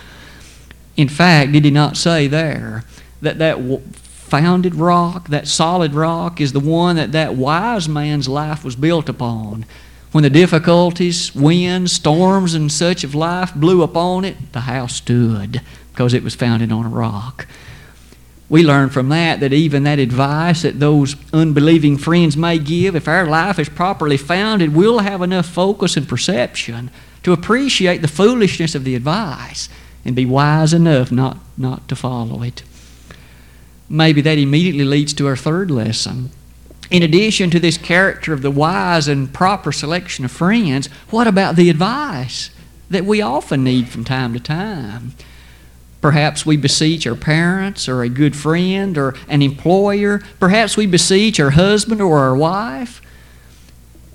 In 0.96 1.08
fact, 1.08 1.52
did 1.52 1.64
he 1.64 1.70
not 1.70 1.96
say 1.96 2.28
there 2.28 2.84
that 3.20 3.38
that 3.38 3.58
founded 4.28 4.74
rock, 4.74 5.28
that 5.28 5.48
solid 5.48 5.94
rock, 5.94 6.40
is 6.40 6.52
the 6.52 6.60
one 6.60 6.96
that 6.96 7.12
that 7.12 7.34
wise 7.34 7.88
man's 7.88 8.28
life 8.28 8.64
was 8.64 8.76
built 8.76 9.08
upon. 9.08 9.64
When 10.12 10.24
the 10.24 10.30
difficulties, 10.30 11.34
winds, 11.34 11.92
storms, 11.92 12.54
and 12.54 12.72
such 12.72 13.04
of 13.04 13.14
life 13.14 13.54
blew 13.54 13.82
upon 13.82 14.24
it, 14.24 14.52
the 14.52 14.60
house 14.60 14.94
stood 14.94 15.60
because 15.92 16.14
it 16.14 16.22
was 16.22 16.34
founded 16.34 16.72
on 16.72 16.86
a 16.86 16.88
rock. 16.88 17.46
We 18.48 18.62
learn 18.62 18.88
from 18.88 19.10
that 19.10 19.40
that 19.40 19.52
even 19.52 19.84
that 19.84 19.98
advice 19.98 20.62
that 20.62 20.80
those 20.80 21.16
unbelieving 21.34 21.98
friends 21.98 22.36
may 22.36 22.58
give, 22.58 22.96
if 22.96 23.06
our 23.06 23.26
life 23.26 23.58
is 23.58 23.68
properly 23.68 24.16
founded, 24.16 24.74
we'll 24.74 25.00
have 25.00 25.20
enough 25.20 25.46
focus 25.46 25.96
and 25.98 26.08
perception 26.08 26.90
to 27.22 27.32
appreciate 27.32 28.00
the 28.00 28.08
foolishness 28.08 28.74
of 28.74 28.84
the 28.84 28.94
advice 28.94 29.68
and 30.04 30.16
be 30.16 30.24
wise 30.24 30.72
enough 30.72 31.12
not, 31.12 31.36
not 31.58 31.86
to 31.88 31.96
follow 31.96 32.42
it 32.42 32.62
maybe 33.88 34.20
that 34.20 34.38
immediately 34.38 34.84
leads 34.84 35.14
to 35.14 35.26
our 35.26 35.36
third 35.36 35.70
lesson. 35.70 36.30
In 36.90 37.02
addition 37.02 37.50
to 37.50 37.60
this 37.60 37.76
character 37.76 38.32
of 38.32 38.42
the 38.42 38.50
wise 38.50 39.08
and 39.08 39.32
proper 39.32 39.72
selection 39.72 40.24
of 40.24 40.30
friends, 40.30 40.86
what 41.10 41.26
about 41.26 41.56
the 41.56 41.68
advice 41.68 42.50
that 42.88 43.04
we 43.04 43.20
often 43.20 43.62
need 43.62 43.88
from 43.88 44.04
time 44.04 44.32
to 44.32 44.40
time? 44.40 45.12
Perhaps 46.00 46.46
we 46.46 46.56
beseech 46.56 47.06
our 47.06 47.16
parents 47.16 47.88
or 47.88 48.02
a 48.02 48.08
good 48.08 48.36
friend 48.36 48.96
or 48.96 49.14
an 49.28 49.42
employer. 49.42 50.20
Perhaps 50.38 50.76
we 50.76 50.86
beseech 50.86 51.40
our 51.40 51.50
husband 51.50 52.00
or 52.00 52.18
our 52.18 52.36
wife. 52.36 53.02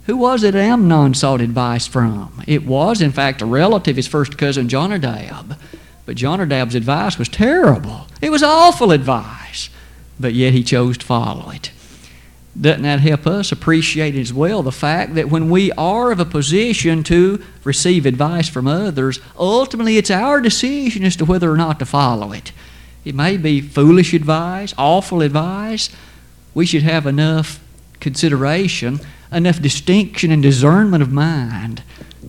Who 0.06 0.18
was 0.18 0.44
it 0.44 0.56
Amnon 0.56 1.14
sought 1.14 1.42
advice 1.42 1.86
from? 1.86 2.42
It 2.48 2.66
was, 2.66 3.02
in 3.02 3.12
fact, 3.12 3.42
a 3.42 3.46
relative, 3.46 3.98
his 3.98 4.08
first 4.08 4.38
cousin 4.38 4.68
Jonadab. 4.68 5.58
But 6.06 6.16
Jonadab's 6.16 6.76
advice 6.76 7.18
was 7.18 7.30
terrible. 7.30 8.08
It 8.22 8.30
was 8.30 8.44
awful 8.44 8.92
advice. 8.92 9.70
But 10.20 10.34
yet 10.34 10.54
he 10.54 10.64
chose 10.64 10.98
to 10.98 11.06
follow 11.06 11.52
it. 11.52 11.72
Doesn't 12.60 12.84
that 12.84 13.00
help 13.00 13.26
us 13.26 13.52
appreciate 13.52 14.16
as 14.16 14.32
well 14.32 14.62
the 14.62 14.72
fact 14.72 15.16
that 15.16 15.30
when 15.30 15.50
we 15.50 15.72
are 15.72 16.12
of 16.12 16.20
a 16.20 16.26
position 16.26 17.04
to 17.04 17.44
receive 17.64 18.06
advice 18.06 18.48
from 18.48 18.68
others, 18.68 19.20
ultimately 19.38 19.98
it's 19.98 20.12
our 20.12 20.40
decision 20.40 21.04
as 21.04 21.16
to 21.16 21.26
whether 21.26 21.52
or 21.52 21.58
not 21.58 21.80
to 21.80 21.86
follow 21.86 22.32
it. 22.32 22.52
It 23.06 23.16
may 23.16 23.38
be 23.38 23.60
foolish 23.60 24.14
advice, 24.14 24.74
awful 24.78 25.22
advice. 25.22 25.90
We 26.54 26.68
should 26.68 26.84
have 26.84 27.08
enough 27.08 27.60
consideration, 28.00 29.00
enough 29.32 29.60
distinction 29.60 30.32
and 30.32 30.44
discernment 30.44 31.02
of 31.02 31.12
mind 31.12 31.82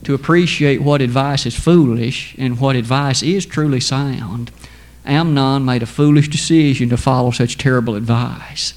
to 0.04 0.14
appreciate 0.14 0.82
what 0.82 1.02
advice 1.02 1.44
is 1.44 1.54
foolish 1.54 2.34
and 2.38 2.58
what 2.58 2.76
advice 2.76 3.22
is 3.22 3.44
truly 3.44 3.80
sound. 3.80 4.50
Amnon 5.04 5.66
made 5.66 5.82
a 5.82 5.86
foolish 5.86 6.28
decision 6.28 6.88
to 6.88 6.96
follow 6.96 7.30
such 7.30 7.58
terrible 7.58 7.94
advice. 7.94 8.72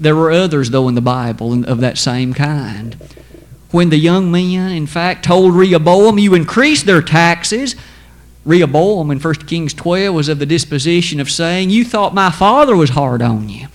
There 0.00 0.16
were 0.16 0.30
others, 0.30 0.70
though, 0.70 0.88
in 0.88 0.94
the 0.94 1.02
Bible 1.02 1.64
of 1.68 1.80
that 1.80 1.98
same 1.98 2.32
kind. 2.32 2.96
When 3.70 3.90
the 3.90 3.98
young 3.98 4.32
men, 4.32 4.72
in 4.72 4.86
fact, 4.86 5.26
told 5.26 5.54
Rehoboam, 5.54 6.18
You 6.18 6.34
increase 6.34 6.82
their 6.82 7.02
taxes, 7.02 7.76
Rehoboam 8.44 9.10
in 9.10 9.20
1 9.20 9.34
Kings 9.46 9.74
12 9.74 10.14
was 10.14 10.28
of 10.28 10.38
the 10.38 10.46
disposition 10.46 11.20
of 11.20 11.30
saying, 11.30 11.68
You 11.68 11.84
thought 11.84 12.14
my 12.14 12.30
father 12.30 12.74
was 12.74 12.90
hard 12.90 13.20
on 13.20 13.50
you. 13.50 13.68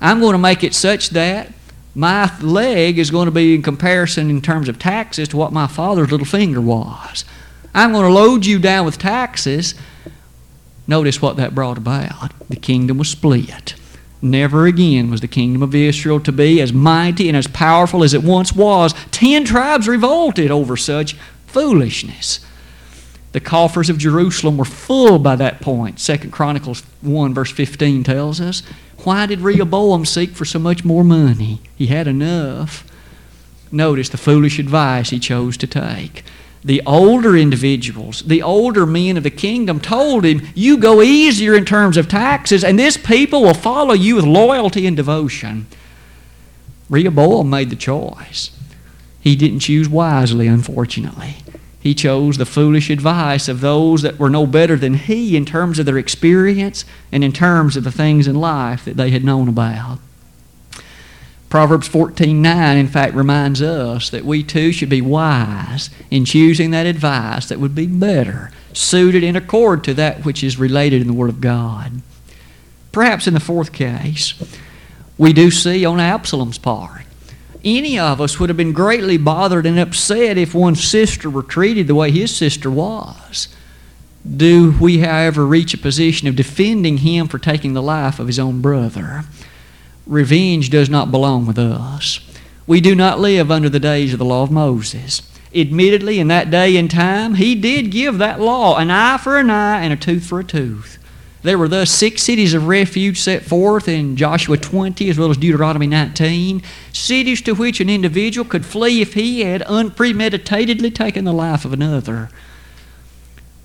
I'm 0.00 0.20
going 0.20 0.34
to 0.34 0.38
make 0.38 0.62
it 0.62 0.74
such 0.74 1.10
that 1.10 1.52
my 1.94 2.30
leg 2.40 2.98
is 2.98 3.10
going 3.10 3.26
to 3.26 3.32
be 3.32 3.54
in 3.54 3.62
comparison 3.62 4.28
in 4.28 4.42
terms 4.42 4.68
of 4.68 4.78
taxes 4.78 5.28
to 5.28 5.36
what 5.36 5.52
my 5.52 5.66
father's 5.66 6.12
little 6.12 6.26
finger 6.26 6.60
was. 6.60 7.24
I'm 7.74 7.92
going 7.92 8.06
to 8.06 8.12
load 8.12 8.44
you 8.44 8.58
down 8.58 8.84
with 8.84 8.98
taxes. 8.98 9.74
Notice 10.86 11.22
what 11.22 11.36
that 11.36 11.54
brought 11.54 11.78
about. 11.78 12.32
The 12.48 12.56
kingdom 12.56 12.98
was 12.98 13.08
split. 13.08 13.74
Never 14.22 14.66
again 14.66 15.10
was 15.10 15.20
the 15.20 15.28
kingdom 15.28 15.62
of 15.62 15.74
Israel 15.74 16.20
to 16.20 16.32
be 16.32 16.60
as 16.60 16.72
mighty 16.72 17.28
and 17.28 17.36
as 17.36 17.46
powerful 17.46 18.04
as 18.04 18.12
it 18.12 18.22
once 18.22 18.52
was. 18.52 18.94
Ten 19.10 19.44
tribes 19.44 19.88
revolted 19.88 20.50
over 20.50 20.76
such 20.76 21.14
foolishness. 21.46 22.40
The 23.32 23.40
coffers 23.40 23.88
of 23.88 23.98
Jerusalem 23.98 24.56
were 24.56 24.64
full 24.64 25.18
by 25.18 25.36
that 25.36 25.60
point. 25.60 25.98
2 25.98 26.30
Chronicles 26.30 26.82
1, 27.00 27.32
verse 27.32 27.52
15 27.52 28.02
tells 28.02 28.40
us. 28.40 28.62
Why 29.04 29.26
did 29.26 29.40
Rehoboam 29.40 30.04
seek 30.04 30.30
for 30.30 30.44
so 30.44 30.58
much 30.58 30.84
more 30.84 31.04
money? 31.04 31.60
He 31.76 31.86
had 31.86 32.06
enough. 32.06 32.84
Notice 33.72 34.08
the 34.08 34.18
foolish 34.18 34.58
advice 34.58 35.10
he 35.10 35.18
chose 35.18 35.56
to 35.58 35.66
take. 35.66 36.24
The 36.62 36.82
older 36.84 37.36
individuals, 37.36 38.20
the 38.22 38.42
older 38.42 38.84
men 38.84 39.16
of 39.16 39.22
the 39.22 39.30
kingdom 39.30 39.80
told 39.80 40.24
him, 40.24 40.46
You 40.54 40.76
go 40.76 41.00
easier 41.00 41.54
in 41.54 41.64
terms 41.64 41.96
of 41.96 42.08
taxes, 42.08 42.62
and 42.62 42.78
this 42.78 42.98
people 42.98 43.42
will 43.42 43.54
follow 43.54 43.94
you 43.94 44.16
with 44.16 44.26
loyalty 44.26 44.86
and 44.86 44.96
devotion. 44.96 45.66
Rehoboam 46.90 47.48
made 47.48 47.70
the 47.70 47.76
choice. 47.76 48.50
He 49.20 49.36
didn't 49.36 49.60
choose 49.60 49.88
wisely, 49.88 50.46
unfortunately. 50.46 51.36
He 51.80 51.94
chose 51.94 52.36
the 52.36 52.44
foolish 52.44 52.90
advice 52.90 53.48
of 53.48 53.62
those 53.62 54.02
that 54.02 54.18
were 54.18 54.28
no 54.28 54.46
better 54.46 54.76
than 54.76 54.94
he 54.94 55.36
in 55.36 55.46
terms 55.46 55.78
of 55.78 55.86
their 55.86 55.96
experience 55.96 56.84
and 57.10 57.24
in 57.24 57.32
terms 57.32 57.74
of 57.76 57.84
the 57.84 57.92
things 57.92 58.26
in 58.26 58.34
life 58.34 58.84
that 58.84 58.98
they 58.98 59.10
had 59.10 59.24
known 59.24 59.48
about. 59.48 59.98
Proverbs 61.50 61.88
14:9 61.88 62.76
in 62.78 62.86
fact 62.86 63.14
reminds 63.14 63.60
us 63.60 64.08
that 64.10 64.24
we 64.24 64.42
too 64.44 64.70
should 64.70 64.88
be 64.88 65.02
wise 65.02 65.90
in 66.10 66.24
choosing 66.24 66.70
that 66.70 66.86
advice 66.86 67.46
that 67.46 67.58
would 67.58 67.74
be 67.74 67.86
better 67.86 68.52
suited 68.72 69.24
in 69.24 69.34
accord 69.34 69.82
to 69.82 69.92
that 69.94 70.24
which 70.24 70.44
is 70.44 70.58
related 70.58 71.02
in 71.02 71.08
the 71.08 71.12
word 71.12 71.28
of 71.28 71.40
God. 71.40 72.02
Perhaps 72.92 73.26
in 73.26 73.34
the 73.34 73.40
fourth 73.40 73.72
case, 73.72 74.34
we 75.18 75.32
do 75.32 75.50
see 75.50 75.84
on 75.84 75.98
Absalom's 75.98 76.56
part 76.56 77.02
any 77.64 77.98
of 77.98 78.20
us 78.20 78.38
would 78.38 78.48
have 78.48 78.56
been 78.56 78.72
greatly 78.72 79.18
bothered 79.18 79.66
and 79.66 79.78
upset 79.78 80.38
if 80.38 80.54
one's 80.54 80.82
sister 80.82 81.28
were 81.28 81.42
treated 81.42 81.86
the 81.86 81.94
way 81.94 82.10
his 82.10 82.34
sister 82.34 82.70
was. 82.70 83.48
Do 84.24 84.74
we, 84.80 84.98
however, 84.98 85.46
reach 85.46 85.74
a 85.74 85.78
position 85.78 86.28
of 86.28 86.36
defending 86.36 86.98
him 86.98 87.28
for 87.28 87.38
taking 87.38 87.72
the 87.72 87.82
life 87.82 88.18
of 88.18 88.28
his 88.28 88.38
own 88.38 88.60
brother? 88.60 89.24
Revenge 90.10 90.70
does 90.70 90.90
not 90.90 91.12
belong 91.12 91.46
with 91.46 91.56
us. 91.56 92.18
We 92.66 92.80
do 92.80 92.96
not 92.96 93.20
live 93.20 93.48
under 93.48 93.68
the 93.68 93.78
days 93.78 94.12
of 94.12 94.18
the 94.18 94.24
law 94.24 94.42
of 94.42 94.50
Moses. 94.50 95.22
Admittedly, 95.54 96.18
in 96.18 96.26
that 96.26 96.50
day 96.50 96.76
and 96.76 96.90
time, 96.90 97.34
he 97.34 97.54
did 97.54 97.92
give 97.92 98.18
that 98.18 98.40
law 98.40 98.76
an 98.76 98.90
eye 98.90 99.18
for 99.18 99.38
an 99.38 99.50
eye 99.50 99.80
and 99.82 99.92
a 99.92 99.96
tooth 99.96 100.26
for 100.26 100.40
a 100.40 100.44
tooth. 100.44 100.98
There 101.42 101.56
were 101.56 101.68
thus 101.68 101.92
six 101.92 102.22
cities 102.22 102.54
of 102.54 102.66
refuge 102.66 103.20
set 103.20 103.44
forth 103.44 103.86
in 103.86 104.16
Joshua 104.16 104.56
20 104.56 105.08
as 105.08 105.16
well 105.16 105.30
as 105.30 105.36
Deuteronomy 105.36 105.86
19, 105.86 106.60
cities 106.92 107.40
to 107.42 107.52
which 107.52 107.80
an 107.80 107.88
individual 107.88 108.44
could 108.44 108.66
flee 108.66 109.00
if 109.00 109.14
he 109.14 109.42
had 109.42 109.62
unpremeditatedly 109.62 110.92
taken 110.92 111.24
the 111.24 111.32
life 111.32 111.64
of 111.64 111.72
another. 111.72 112.30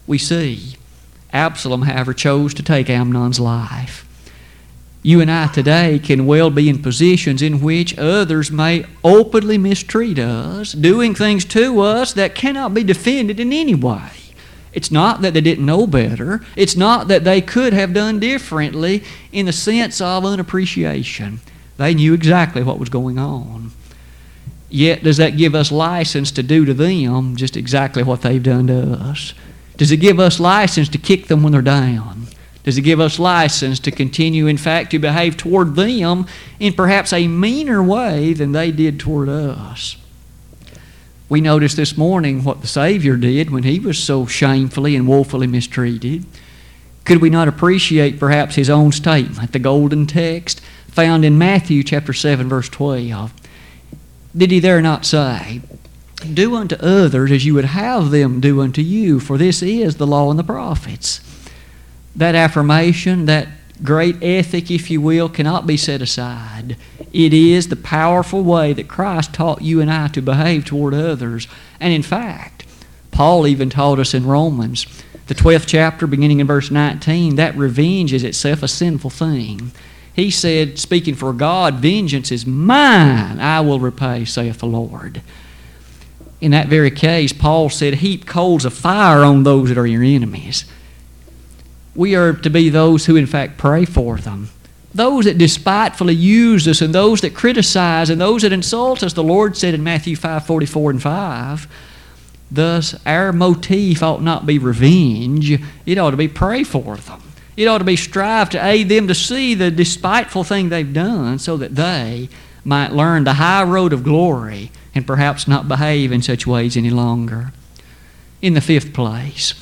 We 0.06 0.20
see 0.20 0.76
Absalom, 1.34 1.82
however, 1.82 2.14
chose 2.14 2.54
to 2.54 2.64
take 2.64 2.88
Amnon's 2.88 3.40
life. 3.40 4.05
You 5.06 5.22
and 5.22 5.30
I 5.30 5.46
today 5.46 6.00
can 6.00 6.26
well 6.26 6.50
be 6.50 6.68
in 6.68 6.82
positions 6.82 7.44
in 7.44 7.62
which 7.62 7.96
others 7.96 8.50
may 8.50 8.88
openly 9.04 9.56
mistreat 9.56 10.18
us, 10.18 10.72
doing 10.72 11.14
things 11.14 11.46
to 11.46 11.80
us 11.82 12.12
that 12.14 12.34
cannot 12.34 12.74
be 12.74 12.84
defended 12.84 13.40
in 13.40 13.54
any 13.54 13.76
way. 13.76 14.10
It's 14.74 14.90
not 14.90 15.22
that 15.22 15.36
they 15.36 15.42
didn't 15.42 15.64
know 15.64 15.86
better. 15.86 16.44
It's 16.56 16.76
not 16.76 17.08
that 17.10 17.24
they 17.24 17.40
could 17.40 17.72
have 17.72 17.94
done 17.94 18.20
differently 18.20 19.04
in 19.32 19.46
the 19.46 19.54
sense 19.54 20.02
of 20.02 20.26
unappreciation. 20.26 21.40
They 21.78 21.94
knew 21.94 22.16
exactly 22.16 22.64
what 22.64 22.80
was 22.80 22.90
going 22.90 23.20
on. 23.20 23.74
Yet, 24.70 25.04
does 25.04 25.18
that 25.18 25.38
give 25.38 25.54
us 25.54 25.72
license 25.72 26.32
to 26.32 26.42
do 26.42 26.66
to 26.66 26.74
them 26.74 27.36
just 27.36 27.56
exactly 27.56 28.02
what 28.02 28.24
they've 28.24 28.42
done 28.42 28.66
to 28.66 28.94
us? 28.94 29.36
Does 29.78 29.92
it 29.92 29.98
give 29.98 30.20
us 30.20 30.40
license 30.40 30.90
to 30.90 30.98
kick 30.98 31.28
them 31.28 31.44
when 31.44 31.52
they're 31.52 31.62
down? 31.62 32.26
Does 32.66 32.80
it 32.80 32.82
give 32.82 33.00
us 33.00 33.20
license 33.20 33.80
to 33.82 33.92
continue, 33.92 34.48
in 34.48 34.58
fact, 34.58 34.90
to 34.90 35.00
behave 35.00 35.38
toward 35.38 35.76
them 35.76 36.26
in 36.60 36.74
perhaps 36.74 37.14
a 37.14 37.28
meaner 37.28 37.82
way 37.84 38.34
than 38.34 38.54
they 38.54 38.72
did 38.72 39.00
toward 39.00 39.30
us? 39.30 39.98
We 41.30 41.42
noticed 41.42 41.78
this 41.78 41.96
morning 41.96 42.44
what 42.44 42.62
the 42.62 42.68
Savior 42.68 43.18
did 43.18 43.52
when 43.52 43.64
he 43.64 43.80
was 43.80 44.00
so 44.00 44.26
shamefully 44.26 44.96
and 44.96 45.08
woefully 45.08 45.46
mistreated. 45.46 46.26
Could 47.04 47.22
we 47.22 47.30
not 47.30 47.48
appreciate 47.48 48.20
perhaps 48.20 48.56
his 48.56 48.70
own 48.70 48.92
statement, 48.92 49.52
the 49.52 49.60
golden 49.60 50.08
text 50.08 50.60
found 50.88 51.24
in 51.24 51.38
Matthew 51.38 51.84
chapter 51.84 52.14
7 52.14 52.50
verse 52.50 52.70
12? 52.70 53.32
Did 54.36 54.50
he 54.50 54.60
there 54.60 54.82
not 54.82 55.06
say, 55.06 55.62
"Do 56.34 56.56
unto 56.56 56.76
others 56.78 57.32
as 57.32 57.46
you 57.46 57.54
would 57.54 57.66
have 57.66 58.10
them 58.10 58.40
do 58.40 58.60
unto 58.60 58.82
you, 58.82 59.20
for 59.20 59.38
this 59.38 59.62
is 59.62 59.96
the 59.96 60.08
law 60.08 60.32
and 60.32 60.40
the 60.40 60.44
prophets." 60.44 61.22
That 62.16 62.36
affirmation, 62.36 63.26
that 63.26 63.50
great 63.84 64.22
ethic, 64.22 64.72
if 64.72 64.90
you 64.90 65.02
will, 65.02 65.30
cannot 65.30 65.68
be 65.68 65.78
set 65.78 66.02
aside. 66.02 66.78
It 67.12 67.34
is 67.34 67.68
the 67.68 67.76
powerful 67.76 68.44
way 68.44 68.74
that 68.74 68.88
Christ 68.88 69.34
taught 69.34 69.62
you 69.62 69.82
and 69.82 69.92
I 69.92 70.08
to 70.10 70.22
behave 70.22 70.66
toward 70.66 70.94
others. 70.94 71.48
And 71.80 71.94
in 71.94 72.04
fact, 72.04 72.66
Paul 73.12 73.48
even 73.48 73.70
taught 73.70 74.00
us 74.00 74.14
in 74.14 74.26
Romans, 74.26 74.86
the 75.28 75.36
12th 75.36 75.66
chapter, 75.68 76.08
beginning 76.08 76.40
in 76.40 76.48
verse 76.48 76.70
19, 76.70 77.36
that 77.36 77.56
revenge 77.56 78.14
is 78.14 78.24
itself 78.24 78.64
a 78.64 78.68
sinful 78.68 79.10
thing. 79.10 79.72
He 80.14 80.32
said, 80.32 80.80
speaking 80.80 81.16
for 81.16 81.34
God, 81.34 81.76
vengeance 81.76 82.32
is 82.32 82.46
mine, 82.46 83.40
I 83.40 83.60
will 83.62 83.80
repay, 83.80 84.24
saith 84.24 84.60
the 84.60 84.66
Lord. 84.66 85.22
In 86.40 86.52
that 86.52 86.68
very 86.68 86.92
case, 86.92 87.34
Paul 87.34 87.70
said, 87.70 87.96
heap 87.96 88.26
coals 88.26 88.66
of 88.66 88.74
fire 88.74 89.24
on 89.24 89.44
those 89.44 89.70
that 89.70 89.78
are 89.78 89.88
your 89.88 90.04
enemies 90.04 90.66
we 91.96 92.16
are 92.16 92.34
to 92.34 92.50
be 92.50 92.70
those 92.70 93.06
who, 93.06 93.16
in 93.16 93.26
fact, 93.26 93.58
pray 93.58 93.86
for 93.86 94.18
them. 94.18 94.50
Those 94.94 95.26
that 95.26 95.38
despitefully 95.38 96.14
use 96.14 96.68
us 96.68 96.82
and 96.82 96.94
those 96.94 97.22
that 97.22 97.34
criticize 97.34 98.10
and 98.10 98.20
those 98.20 98.44
that 98.44 98.54
insult 98.54 99.04
us, 99.04 99.14
the 99.14 99.24
Lord 99.24 99.58
said 99.58 99.74
in 99.74 99.84
Matthew 99.84 100.16
5 100.16 100.46
44 100.46 100.92
and 100.92 101.02
5. 101.02 101.68
Thus, 102.52 102.96
our 103.06 103.34
motif 103.34 104.02
ought 104.04 104.22
not 104.22 104.46
be 104.46 104.58
revenge, 104.58 105.60
it 105.86 105.98
ought 105.98 106.12
to 106.12 106.18
be 106.18 106.28
pray 106.28 106.64
for 106.64 106.96
them. 106.96 107.22
It 107.58 107.68
ought 107.68 107.80
to 107.80 107.84
be 107.84 107.96
strive 107.96 108.50
to 108.52 108.66
aid 108.66 108.90
them 108.90 109.08
to 109.08 109.16
see 109.16 109.54
the 109.54 109.72
despiteful 109.72 110.44
thing 110.44 110.70
they've 110.70 110.94
done 110.94 111.40
so 111.40 111.58
that 111.58 111.76
they 111.76 112.30
might 112.64 112.92
learn 112.92 113.24
the 113.24 113.34
high 113.34 113.64
road 113.64 113.94
of 113.94 114.04
glory 114.04 114.72
and 114.94 115.08
perhaps 115.08 115.48
not 115.48 115.68
behave 115.68 116.12
in 116.12 116.22
such 116.22 116.46
ways 116.46 116.76
any 116.76 116.90
longer. 116.90 117.54
In 118.42 118.54
the 118.54 118.62
fifth 118.62 118.94
place, 118.94 119.54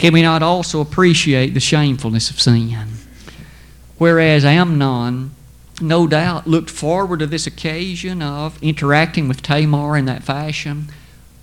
can 0.00 0.14
we 0.14 0.22
not 0.22 0.42
also 0.42 0.80
appreciate 0.80 1.52
the 1.52 1.60
shamefulness 1.60 2.30
of 2.30 2.40
sin? 2.40 2.88
Whereas 3.98 4.46
Amnon, 4.46 5.32
no 5.78 6.06
doubt, 6.06 6.46
looked 6.46 6.70
forward 6.70 7.18
to 7.18 7.26
this 7.26 7.46
occasion 7.46 8.22
of 8.22 8.60
interacting 8.62 9.28
with 9.28 9.42
Tamar 9.42 9.98
in 9.98 10.06
that 10.06 10.22
fashion, 10.22 10.88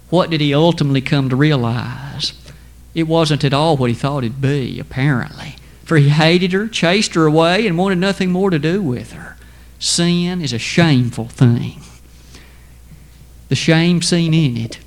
what 0.10 0.32
did 0.32 0.42
he 0.42 0.56
ultimately 0.56 1.02
come 1.02 1.30
to 1.30 1.36
realize? 1.36 2.34
It 2.96 3.04
wasn't 3.04 3.44
at 3.44 3.54
all 3.54 3.78
what 3.78 3.92
he 3.92 3.96
thought 3.96 4.24
it'd 4.24 4.42
be, 4.42 4.80
apparently. 4.80 5.58
For 5.84 5.98
he 5.98 6.10
hated 6.10 6.52
her, 6.54 6.68
chased 6.68 7.14
her 7.14 7.28
away, 7.28 7.68
and 7.68 7.78
wanted 7.78 8.00
nothing 8.00 8.32
more 8.32 8.50
to 8.50 8.58
do 8.58 8.82
with 8.82 9.12
her. 9.12 9.38
Sin 9.78 10.42
is 10.42 10.52
a 10.52 10.58
shameful 10.58 11.28
thing. 11.28 11.82
The 13.50 13.56
shame 13.56 14.02
seen 14.02 14.34
in 14.34 14.58
it 14.58 14.80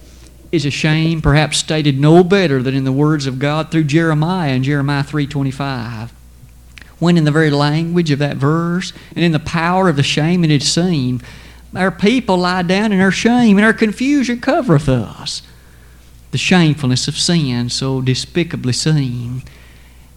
is 0.53 0.67
a 0.67 0.71
shame 0.71 1.23
perhaps 1.23 1.59
stated 1.59 2.01
no 2.01 2.25
better 2.25 2.63
than 2.63 2.75
in 2.75 2.85
the 2.85 2.93
words 2.93 3.27
of 3.27 3.39
God 3.39 3.71
through 3.71 3.85
Jeremiah 3.85 4.53
in 4.53 4.63
Jeremiah 4.63 5.05
3:25. 5.05 6.13
When 6.99 7.17
in 7.17 7.25
the 7.25 7.31
very 7.31 7.51
language 7.51 8.11
of 8.11 8.19
that 8.19 8.37
verse 8.37 8.93
and 9.15 9.25
in 9.25 9.33
the 9.33 9.39
power 9.39 9.89
of 9.89 9.97
the 9.97 10.03
shame 10.03 10.45
it 10.45 10.51
is 10.51 10.71
seen, 10.71 11.23
our 11.75 11.91
people 11.91 12.37
lie 12.37 12.63
down 12.63 12.93
in 12.93 13.01
our 13.01 13.13
shame 13.13 13.57
and 13.57 13.65
our 13.65 13.73
confusion 13.73 14.41
covereth 14.41 14.89
us. 14.89 15.43
The 16.33 16.39
shamefulness 16.39 17.09
of 17.09 17.17
sin 17.17 17.71
so 17.71 18.01
despicably 18.01 18.73
seen, 18.73 19.43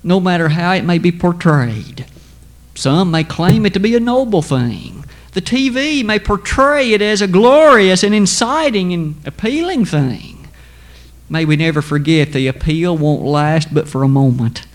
no 0.04 0.20
matter 0.20 0.50
how 0.50 0.74
it 0.74 0.84
may 0.84 0.98
be 0.98 1.12
portrayed. 1.12 2.06
Some 2.76 3.12
may 3.12 3.24
claim 3.24 3.66
it 3.66 3.74
to 3.74 3.80
be 3.80 3.96
a 3.96 4.00
noble 4.00 4.42
thing. 4.42 5.06
The 5.34 5.42
TV 5.42 6.06
may 6.06 6.20
portray 6.20 6.92
it 6.92 7.02
as 7.02 7.22
a 7.22 7.28
glorious 7.28 8.04
and 8.04 8.14
inciting 8.14 8.94
and 8.94 9.16
appealing 9.26 9.86
thing. 9.86 10.48
May 11.30 11.46
we 11.46 11.56
never 11.56 11.82
forget 11.82 12.34
the 12.34 12.48
appeal 12.48 12.96
won't 12.96 13.24
last 13.24 13.74
but 13.74 13.88
for 13.88 14.04
a 14.04 14.08
moment. 14.08 14.68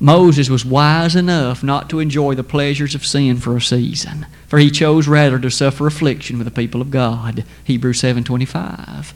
Moses 0.00 0.50
was 0.50 0.64
wise 0.64 1.14
enough 1.14 1.62
not 1.62 1.88
to 1.90 2.00
enjoy 2.00 2.34
the 2.34 2.42
pleasures 2.42 2.96
of 2.96 3.06
sin 3.06 3.36
for 3.36 3.56
a 3.56 3.60
season, 3.60 4.26
for 4.48 4.58
he 4.58 4.70
chose 4.70 5.06
rather 5.06 5.38
to 5.38 5.50
suffer 5.50 5.86
affliction 5.86 6.36
with 6.36 6.46
the 6.46 6.50
people 6.50 6.80
of 6.80 6.90
God. 6.90 7.44
Hebrews 7.62 8.00
7:25. 8.00 9.14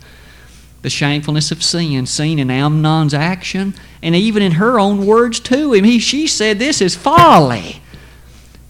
The 0.83 0.91
shamefulness 0.91 1.51
of 1.51 1.65
sin 1.65 2.07
seen 2.07 2.39
in 2.39 2.51
Amnon's 2.51 3.13
action 3.13 3.75
and 4.01 4.15
even 4.15 4.43
in 4.43 4.53
her 4.53 4.79
own 4.79 5.05
words 5.05 5.41
to 5.41 5.73
him. 5.73 5.85
He, 5.85 5.99
she 5.99 6.29
said, 6.29 6.61
This 6.61 6.81
is 6.81 6.95
folly. 6.95 7.83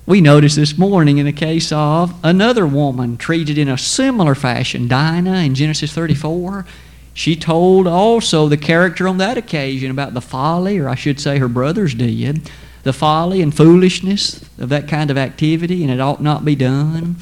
We 0.08 0.22
noticed 0.22 0.56
this 0.56 0.78
morning 0.78 1.18
in 1.18 1.26
the 1.26 1.34
case 1.34 1.70
of 1.70 2.14
another 2.24 2.66
woman 2.66 3.18
treated 3.18 3.58
in 3.58 3.68
a 3.68 3.76
similar 3.76 4.34
fashion, 4.34 4.88
Dinah 4.88 5.40
in 5.40 5.54
Genesis 5.54 5.92
34. 5.92 6.64
She 7.12 7.36
told 7.36 7.86
also 7.86 8.48
the 8.48 8.56
character 8.56 9.06
on 9.06 9.18
that 9.18 9.36
occasion 9.36 9.90
about 9.90 10.14
the 10.14 10.22
folly, 10.22 10.78
or 10.78 10.88
I 10.88 10.94
should 10.94 11.20
say 11.20 11.36
her 11.36 11.46
brothers 11.46 11.92
did, 11.92 12.50
the 12.84 12.94
folly 12.94 13.42
and 13.42 13.54
foolishness 13.54 14.42
of 14.58 14.70
that 14.70 14.88
kind 14.88 15.10
of 15.10 15.18
activity, 15.18 15.82
and 15.82 15.92
it 15.92 16.00
ought 16.00 16.22
not 16.22 16.42
be 16.42 16.56
done. 16.56 17.16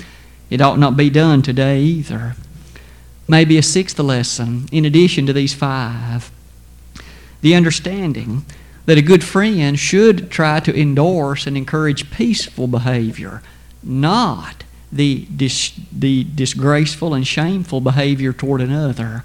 It 0.49 0.61
ought 0.61 0.79
not 0.79 0.97
be 0.97 1.11
done 1.11 1.43
today 1.43 1.81
either. 1.81 2.37
Maybe 3.27 3.59
a 3.59 3.65
sixth 3.65 3.99
lesson 3.99 4.69
in 4.71 4.85
addition 4.85 5.27
to 5.27 5.33
these 5.33 5.55
five 5.55 6.31
the 7.41 7.57
understanding 7.57 8.45
that 8.87 8.99
a 8.99 9.03
good 9.03 9.23
friend 9.23 9.79
should 9.79 10.31
try 10.31 10.61
to 10.61 10.81
endorse 10.81 11.47
and 11.47 11.57
encourage 11.57 12.11
peaceful 12.11 12.67
behavior, 12.69 13.43
not 13.83 14.65
the, 14.91 15.27
dis- 15.37 15.79
the 15.93 16.25
disgraceful 16.25 17.13
and 17.13 17.27
shameful 17.27 17.81
behavior 17.81 18.33
toward 18.33 18.61
another. 18.61 19.25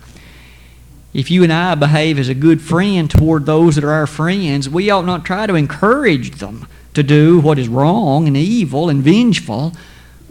If 1.13 1.29
you 1.29 1.43
and 1.43 1.53
I 1.53 1.75
behave 1.75 2.17
as 2.17 2.29
a 2.29 2.33
good 2.33 2.61
friend 2.61 3.09
toward 3.09 3.45
those 3.45 3.75
that 3.75 3.83
are 3.83 3.91
our 3.91 4.07
friends, 4.07 4.69
we 4.69 4.89
ought 4.89 5.05
not 5.05 5.25
try 5.25 5.45
to 5.45 5.55
encourage 5.55 6.31
them 6.39 6.67
to 6.93 7.03
do 7.03 7.39
what 7.39 7.59
is 7.59 7.67
wrong 7.67 8.27
and 8.27 8.35
evil 8.35 8.89
and 8.89 9.03
vengeful. 9.03 9.73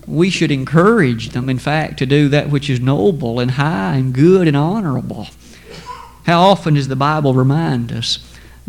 We 0.07 0.31
should 0.31 0.51
encourage 0.51 1.31
them, 1.31 1.49
in 1.49 1.59
fact, 1.59 1.99
to 1.99 2.07
do 2.07 2.29
that 2.31 2.51
which 2.51 2.69
is 2.69 2.81
noble 2.81 3.39
and 3.39 3.53
high 3.53 3.97
and 3.97 4.13
good 4.13 4.49
and 4.49 4.57
honorable. 4.57 5.29
How 6.25 6.41
often 6.43 6.75
does 6.75 6.89
the 6.89 6.97
Bible 6.97 7.35
remind 7.35 7.93
us 7.93 8.19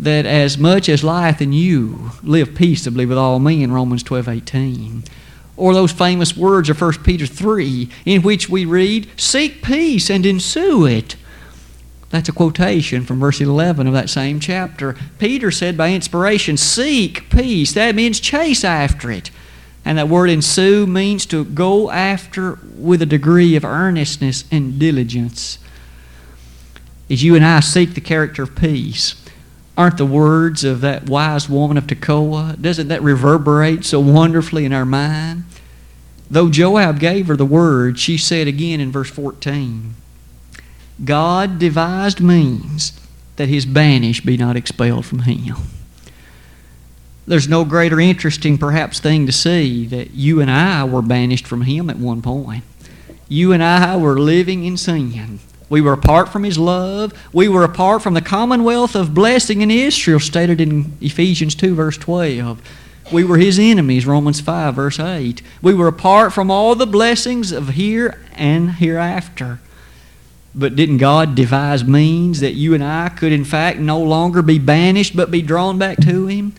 that 0.02 0.26
as 0.26 0.58
much 0.58 0.88
as 0.88 1.04
lieth 1.04 1.40
in 1.40 1.52
you, 1.52 2.10
live 2.22 2.54
peaceably 2.54 3.06
with 3.06 3.16
all 3.16 3.38
men, 3.38 3.70
Romans 3.70 4.02
12 4.02 4.28
18. 4.28 5.04
Or 5.56 5.74
those 5.74 5.92
famous 5.92 6.36
words 6.36 6.68
of 6.68 6.80
1 6.80 7.04
Peter 7.04 7.26
3, 7.26 7.88
in 8.04 8.22
which 8.22 8.48
we 8.48 8.64
read, 8.64 9.08
Seek 9.16 9.62
peace 9.62 10.10
and 10.10 10.26
ensue 10.26 10.86
it. 10.86 11.14
That's 12.10 12.28
a 12.28 12.32
quotation 12.32 13.04
from 13.04 13.20
verse 13.20 13.40
11 13.40 13.86
of 13.86 13.94
that 13.94 14.10
same 14.10 14.40
chapter. 14.40 14.96
Peter 15.18 15.50
said 15.50 15.76
by 15.76 15.92
inspiration, 15.92 16.56
Seek 16.56 17.30
peace. 17.30 17.72
That 17.72 17.94
means 17.94 18.18
chase 18.18 18.64
after 18.64 19.10
it. 19.10 19.30
And 19.84 19.98
that 19.98 20.08
word 20.08 20.30
ensue 20.30 20.86
means 20.86 21.26
to 21.26 21.44
go 21.44 21.90
after 21.90 22.58
with 22.76 23.02
a 23.02 23.06
degree 23.06 23.56
of 23.56 23.64
earnestness 23.64 24.44
and 24.50 24.78
diligence. 24.78 25.58
As 27.08 27.22
you 27.22 27.34
and 27.36 27.44
I 27.44 27.60
seek 27.60 27.94
the 27.94 28.00
character 28.00 28.42
of 28.42 28.56
peace, 28.56 29.21
aren't 29.76 29.96
the 29.96 30.06
words 30.06 30.64
of 30.64 30.80
that 30.82 31.08
wise 31.08 31.48
woman 31.48 31.76
of 31.76 31.86
Tekoa? 31.86 32.60
Doesn't 32.60 32.88
that 32.88 33.02
reverberate 33.02 33.84
so 33.84 34.00
wonderfully 34.00 34.64
in 34.64 34.72
our 34.72 34.84
mind? 34.84 35.44
Though 36.30 36.50
Joab 36.50 36.98
gave 36.98 37.26
her 37.26 37.36
the 37.36 37.44
word, 37.44 37.98
she 37.98 38.16
said 38.16 38.48
again 38.48 38.80
in 38.80 38.90
verse 38.90 39.10
14 39.10 39.94
God 41.04 41.58
devised 41.58 42.20
means 42.20 42.98
that 43.36 43.48
his 43.48 43.66
banished 43.66 44.24
be 44.24 44.36
not 44.36 44.56
expelled 44.56 45.06
from 45.06 45.20
him. 45.20 45.56
There's 47.26 47.48
no 47.48 47.64
greater 47.64 48.00
interesting, 48.00 48.58
perhaps, 48.58 49.00
thing 49.00 49.26
to 49.26 49.32
see 49.32 49.86
that 49.86 50.10
you 50.10 50.40
and 50.40 50.50
I 50.50 50.84
were 50.84 51.02
banished 51.02 51.46
from 51.46 51.62
him 51.62 51.88
at 51.88 51.96
one 51.96 52.20
point. 52.20 52.64
You 53.28 53.52
and 53.52 53.62
I 53.62 53.96
were 53.96 54.18
living 54.18 54.64
in 54.64 54.76
sin. 54.76 55.38
We 55.72 55.80
were 55.80 55.94
apart 55.94 56.28
from 56.28 56.44
His 56.44 56.58
love. 56.58 57.14
We 57.32 57.48
were 57.48 57.64
apart 57.64 58.02
from 58.02 58.12
the 58.12 58.20
commonwealth 58.20 58.94
of 58.94 59.14
blessing 59.14 59.62
in 59.62 59.70
Israel, 59.70 60.20
stated 60.20 60.60
in 60.60 60.98
Ephesians 61.00 61.54
2, 61.54 61.74
verse 61.74 61.96
12. 61.96 62.60
We 63.10 63.24
were 63.24 63.38
His 63.38 63.58
enemies, 63.58 64.04
Romans 64.04 64.38
5, 64.38 64.74
verse 64.74 65.00
8. 65.00 65.40
We 65.62 65.72
were 65.72 65.88
apart 65.88 66.34
from 66.34 66.50
all 66.50 66.74
the 66.74 66.86
blessings 66.86 67.52
of 67.52 67.70
here 67.70 68.22
and 68.34 68.72
hereafter. 68.72 69.60
But 70.54 70.76
didn't 70.76 70.98
God 70.98 71.34
devise 71.34 71.84
means 71.84 72.40
that 72.40 72.52
you 72.52 72.74
and 72.74 72.84
I 72.84 73.08
could, 73.08 73.32
in 73.32 73.46
fact, 73.46 73.78
no 73.78 73.98
longer 73.98 74.42
be 74.42 74.58
banished 74.58 75.16
but 75.16 75.30
be 75.30 75.40
drawn 75.40 75.78
back 75.78 75.96
to 76.02 76.26
Him? 76.26 76.52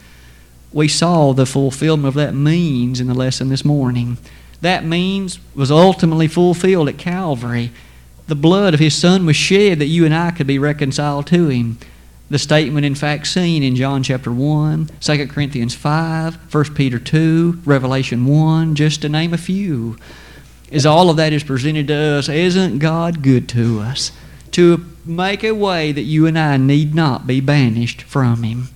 We 0.72 0.88
saw 0.88 1.34
the 1.34 1.45
fulfillment 1.45 2.07
of 2.07 2.16
that 2.16 2.34
means 2.34 2.99
in 2.99 3.05
the 3.05 3.14
lesson 3.14 3.49
this 3.49 3.64
morning. 3.64 4.18
That 4.61 4.84
means 4.84 5.38
was 5.53 5.70
ultimately 5.70 6.28
fulfilled 6.28 6.89
at 6.89 6.97
Calvary 6.97 7.70
the 8.28 8.36
blood 8.36 8.74
of 8.74 8.80
his 8.80 8.95
son 8.95 9.26
was 9.26 9.36
shed 9.36 9.80
that 9.80 9.88
you 9.88 10.05
and 10.05 10.13
I 10.13 10.32
could 10.32 10.47
be 10.47 10.59
reconciled 10.59 11.28
to 11.28 11.49
him. 11.49 11.78
The 12.30 12.39
statement, 12.39 12.86
in 12.86 12.95
fact, 12.95 13.28
seen 13.28 13.63
in 13.63 13.76
John 13.76 14.01
chapter 14.01 14.32
1, 14.32 14.89
2 14.99 15.28
Corinthians 15.28 15.76
5, 15.76 16.53
1 16.53 16.74
Peter 16.74 16.99
2, 16.99 17.61
Revelation 17.65 18.26
1, 18.26 18.76
just 18.76 19.01
to 19.01 19.09
name 19.09 19.34
a 19.34 19.38
few. 19.38 19.97
As 20.71 20.86
all 20.86 21.09
of 21.09 21.17
that 21.17 21.34
is 21.34 21.43
presented 21.43 21.88
to 21.89 21.95
us, 21.95 22.30
isn't 22.30 22.80
God 22.80 23.21
good 23.21 23.47
to 23.49 23.82
us? 23.82 24.11
To 24.51 24.86
make 25.05 25.43
a 25.43 25.51
way 25.51 25.91
that 25.91 26.01
you 26.01 26.26
and 26.26 26.39
I 26.39 26.57
need 26.57 26.95
not 26.95 27.28
be 27.28 27.41
banished 27.41 28.01
from 28.03 28.43
him. 28.43 28.69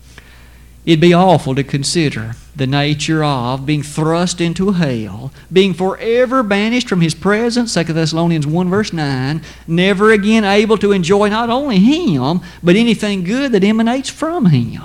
It'd 0.85 1.01
be 1.01 1.13
awful 1.13 1.55
to 1.55 1.63
consider 1.63 2.35
the 2.57 2.67
nature 2.67 3.23
of 3.23 3.65
being 3.65 3.83
thrust 3.83 4.41
into 4.41 4.71
hell, 4.71 5.31
being 5.53 5.73
forever 5.73 6.41
banished 6.41 6.89
from 6.89 7.01
his 7.01 7.13
presence, 7.13 7.73
2 7.73 7.83
Thessalonians 7.83 8.47
1 8.47 8.69
verse 8.69 8.91
9, 8.91 9.41
never 9.67 10.11
again 10.11 10.43
able 10.43 10.77
to 10.79 10.91
enjoy 10.91 11.29
not 11.29 11.49
only 11.49 11.79
him, 11.79 12.41
but 12.63 12.75
anything 12.75 13.23
good 13.23 13.51
that 13.51 13.63
emanates 13.63 14.09
from 14.09 14.47
him. 14.47 14.81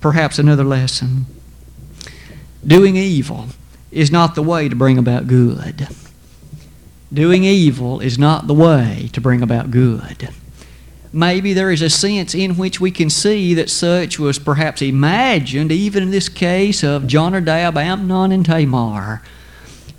Perhaps 0.00 0.38
another 0.38 0.64
lesson. 0.64 1.26
Doing 2.66 2.96
evil 2.96 3.46
is 3.90 4.10
not 4.10 4.34
the 4.34 4.42
way 4.42 4.68
to 4.68 4.76
bring 4.76 4.98
about 4.98 5.26
good. 5.26 5.88
Doing 7.12 7.44
evil 7.44 8.00
is 8.00 8.18
not 8.18 8.46
the 8.46 8.54
way 8.54 9.08
to 9.12 9.20
bring 9.20 9.42
about 9.42 9.70
good 9.70 10.28
maybe 11.12 11.52
there 11.52 11.70
is 11.70 11.82
a 11.82 11.90
sense 11.90 12.34
in 12.34 12.56
which 12.56 12.80
we 12.80 12.90
can 12.90 13.10
see 13.10 13.54
that 13.54 13.70
such 13.70 14.18
was 14.18 14.38
perhaps 14.38 14.82
imagined, 14.82 15.70
even 15.70 16.02
in 16.02 16.10
this 16.10 16.28
case 16.28 16.82
of 16.82 17.06
Jonadab, 17.06 17.76
Amnon, 17.76 18.32
and 18.32 18.44
Tamar. 18.44 19.22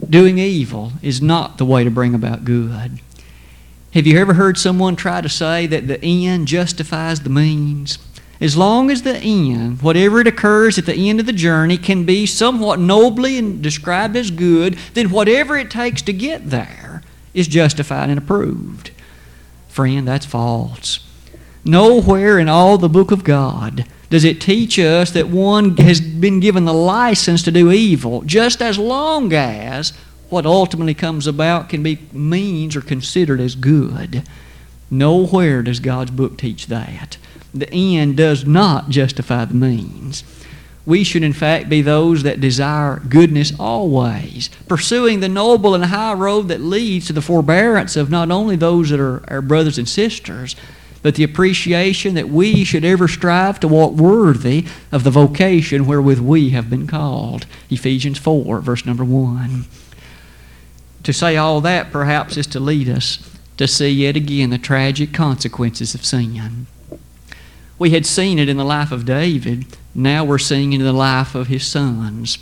Doing 0.09 0.37
evil 0.37 0.93
is 1.01 1.21
not 1.21 1.57
the 1.57 1.65
way 1.65 1.83
to 1.83 1.91
bring 1.91 2.13
about 2.13 2.43
good. 2.45 2.99
Have 3.93 4.07
you 4.07 4.19
ever 4.19 4.33
heard 4.33 4.57
someone 4.57 4.95
try 4.95 5.21
to 5.21 5.29
say 5.29 5.67
that 5.67 5.87
the 5.87 6.03
end 6.03 6.47
justifies 6.47 7.21
the 7.21 7.29
means? 7.29 7.99
As 8.41 8.57
long 8.57 8.89
as 8.89 9.03
the 9.03 9.17
end, 9.17 9.81
whatever 9.81 10.19
it 10.19 10.27
occurs 10.27 10.77
at 10.77 10.85
the 10.85 11.09
end 11.09 11.19
of 11.19 11.27
the 11.27 11.31
journey, 11.31 11.77
can 11.77 12.03
be 12.03 12.25
somewhat 12.25 12.79
nobly 12.79 13.39
described 13.61 14.17
as 14.17 14.31
good, 14.31 14.77
then 14.95 15.11
whatever 15.11 15.55
it 15.55 15.69
takes 15.69 16.01
to 16.01 16.11
get 16.11 16.49
there 16.49 17.03
is 17.33 17.47
justified 17.47 18.09
and 18.09 18.17
approved. 18.17 18.91
Friend, 19.73 20.07
that's 20.07 20.27
false. 20.27 20.99
Nowhere 21.65 22.37
in 22.37 22.47
all 22.47 22.77
the 22.77 22.87
book 22.87 23.09
of 23.09 23.23
God 23.23 23.87
does 24.11 24.23
it 24.23 24.39
teach 24.39 24.77
us 24.77 25.09
that 25.09 25.29
one 25.29 25.77
has 25.77 25.99
been 25.99 26.39
given 26.39 26.65
the 26.65 26.73
license 26.75 27.41
to 27.41 27.51
do 27.51 27.71
evil 27.71 28.21
just 28.21 28.61
as 28.61 28.77
long 28.77 29.33
as 29.33 29.89
what 30.29 30.45
ultimately 30.45 30.93
comes 30.93 31.25
about 31.25 31.69
can 31.69 31.81
be 31.81 31.97
means 32.11 32.75
or 32.75 32.81
considered 32.81 33.39
as 33.39 33.55
good. 33.55 34.21
Nowhere 34.91 35.63
does 35.63 35.79
God's 35.79 36.11
book 36.11 36.37
teach 36.37 36.67
that. 36.67 37.17
The 37.51 37.73
end 37.73 38.17
does 38.17 38.45
not 38.45 38.89
justify 38.89 39.45
the 39.45 39.55
means. 39.55 40.23
We 40.85 41.03
should, 41.03 41.23
in 41.23 41.33
fact, 41.33 41.69
be 41.69 41.81
those 41.81 42.23
that 42.23 42.41
desire 42.41 42.99
goodness 42.99 43.53
always, 43.57 44.49
pursuing 44.67 45.21
the 45.21 45.29
noble 45.29 45.75
and 45.75 45.85
high 45.85 46.13
road 46.13 46.49
that 46.49 46.59
leads 46.59 47.07
to 47.07 47.13
the 47.13 47.21
forbearance 47.21 47.95
of 47.95 48.09
not 48.09 48.31
only 48.31 48.57
those 48.57 48.89
that 48.89 48.99
are 48.99 49.23
our 49.29 49.41
brothers 49.41 49.77
and 49.77 49.87
sisters, 49.87 50.57
but 51.01 51.15
the 51.15 51.23
appreciation 51.23 52.15
that 52.15 52.29
we 52.29 52.63
should 52.63 52.83
ever 52.83 53.07
strive 53.07 53.59
to 53.59 53.67
walk 53.67 53.93
worthy 53.93 54.65
of 54.91 55.03
the 55.03 55.11
vocation 55.11 55.85
wherewith 55.85 56.19
we 56.19 56.49
have 56.51 56.69
been 56.69 56.87
called. 56.87 57.45
Ephesians 57.69 58.17
4, 58.17 58.59
verse 58.61 58.85
number 58.85 59.03
1. 59.03 59.65
To 61.03 61.13
say 61.13 61.35
all 61.35 61.61
that, 61.61 61.91
perhaps, 61.91 62.37
is 62.37 62.47
to 62.47 62.59
lead 62.59 62.89
us 62.89 63.29
to 63.57 63.67
see 63.67 63.89
yet 63.89 64.15
again 64.15 64.49
the 64.49 64.57
tragic 64.57 65.13
consequences 65.13 65.93
of 65.93 66.05
sin. 66.05 66.67
We 67.79 67.91
had 67.91 68.05
seen 68.05 68.39
it 68.39 68.49
in 68.49 68.57
the 68.57 68.65
life 68.65 68.91
of 68.91 69.05
David 69.05 69.65
now 69.95 70.25
we're 70.25 70.39
seeing 70.39 70.73
it 70.73 70.79
in 70.79 70.85
the 70.85 70.93
life 70.93 71.35
of 71.35 71.47
his 71.47 71.65
sons. 71.65 72.37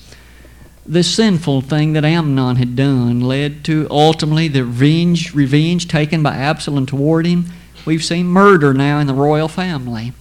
The 0.85 1.03
sinful 1.03 1.61
thing 1.61 1.93
that 1.93 2.05
Amnon 2.05 2.55
had 2.55 2.75
done 2.75 3.19
led 3.19 3.65
to 3.65 3.87
ultimately 3.89 4.47
the 4.47 4.63
revenge, 4.63 5.33
revenge 5.33 5.87
taken 5.87 6.23
by 6.23 6.35
Absalom 6.35 6.85
toward 6.85 7.25
him. 7.25 7.45
We've 7.85 8.03
seen 8.03 8.27
murder 8.27 8.73
now 8.73 8.99
in 8.99 9.07
the 9.07 9.13
royal 9.13 9.47
family. 9.47 10.13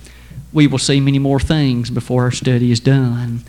We 0.52 0.66
will 0.66 0.78
see 0.78 1.00
many 1.00 1.18
more 1.18 1.40
things 1.40 1.88
before 1.88 2.24
our 2.24 2.30
study 2.32 2.72
is 2.72 2.80
done. 2.80 3.42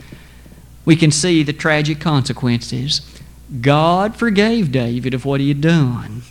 We 0.85 0.95
can 0.95 1.11
see 1.11 1.43
the 1.43 1.53
tragic 1.53 1.99
consequences. 1.99 3.01
God 3.61 4.15
forgave 4.15 4.71
David 4.71 5.13
of 5.13 5.25
what 5.25 5.39
he 5.39 5.49
had 5.49 5.61
done. 5.61 6.21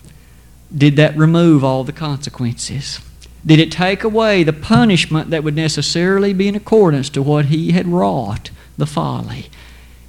Did 0.75 0.97
that 0.97 1.17
remove 1.17 1.65
all 1.65 1.83
the 1.83 1.93
consequences? 1.93 3.01
Did 3.45 3.59
it 3.59 3.73
take 3.73 4.05
away 4.05 4.43
the 4.43 4.53
punishment 4.53 5.31
that 5.31 5.43
would 5.43 5.57
necessarily 5.57 6.33
be 6.33 6.49
in 6.49 6.55
accordance 6.55 7.09
to 7.11 7.23
what 7.23 7.47
he 7.47 7.73
had 7.73 7.89
wrought, 7.89 8.51
the 8.77 8.87
folly? 8.87 9.47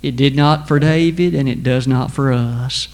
It 0.02 0.16
did 0.16 0.36
not 0.36 0.68
for 0.68 0.80
David, 0.80 1.34
and 1.34 1.48
it 1.48 1.64
does 1.64 1.88
not 1.88 2.12
for 2.12 2.34
us. 2.34 2.88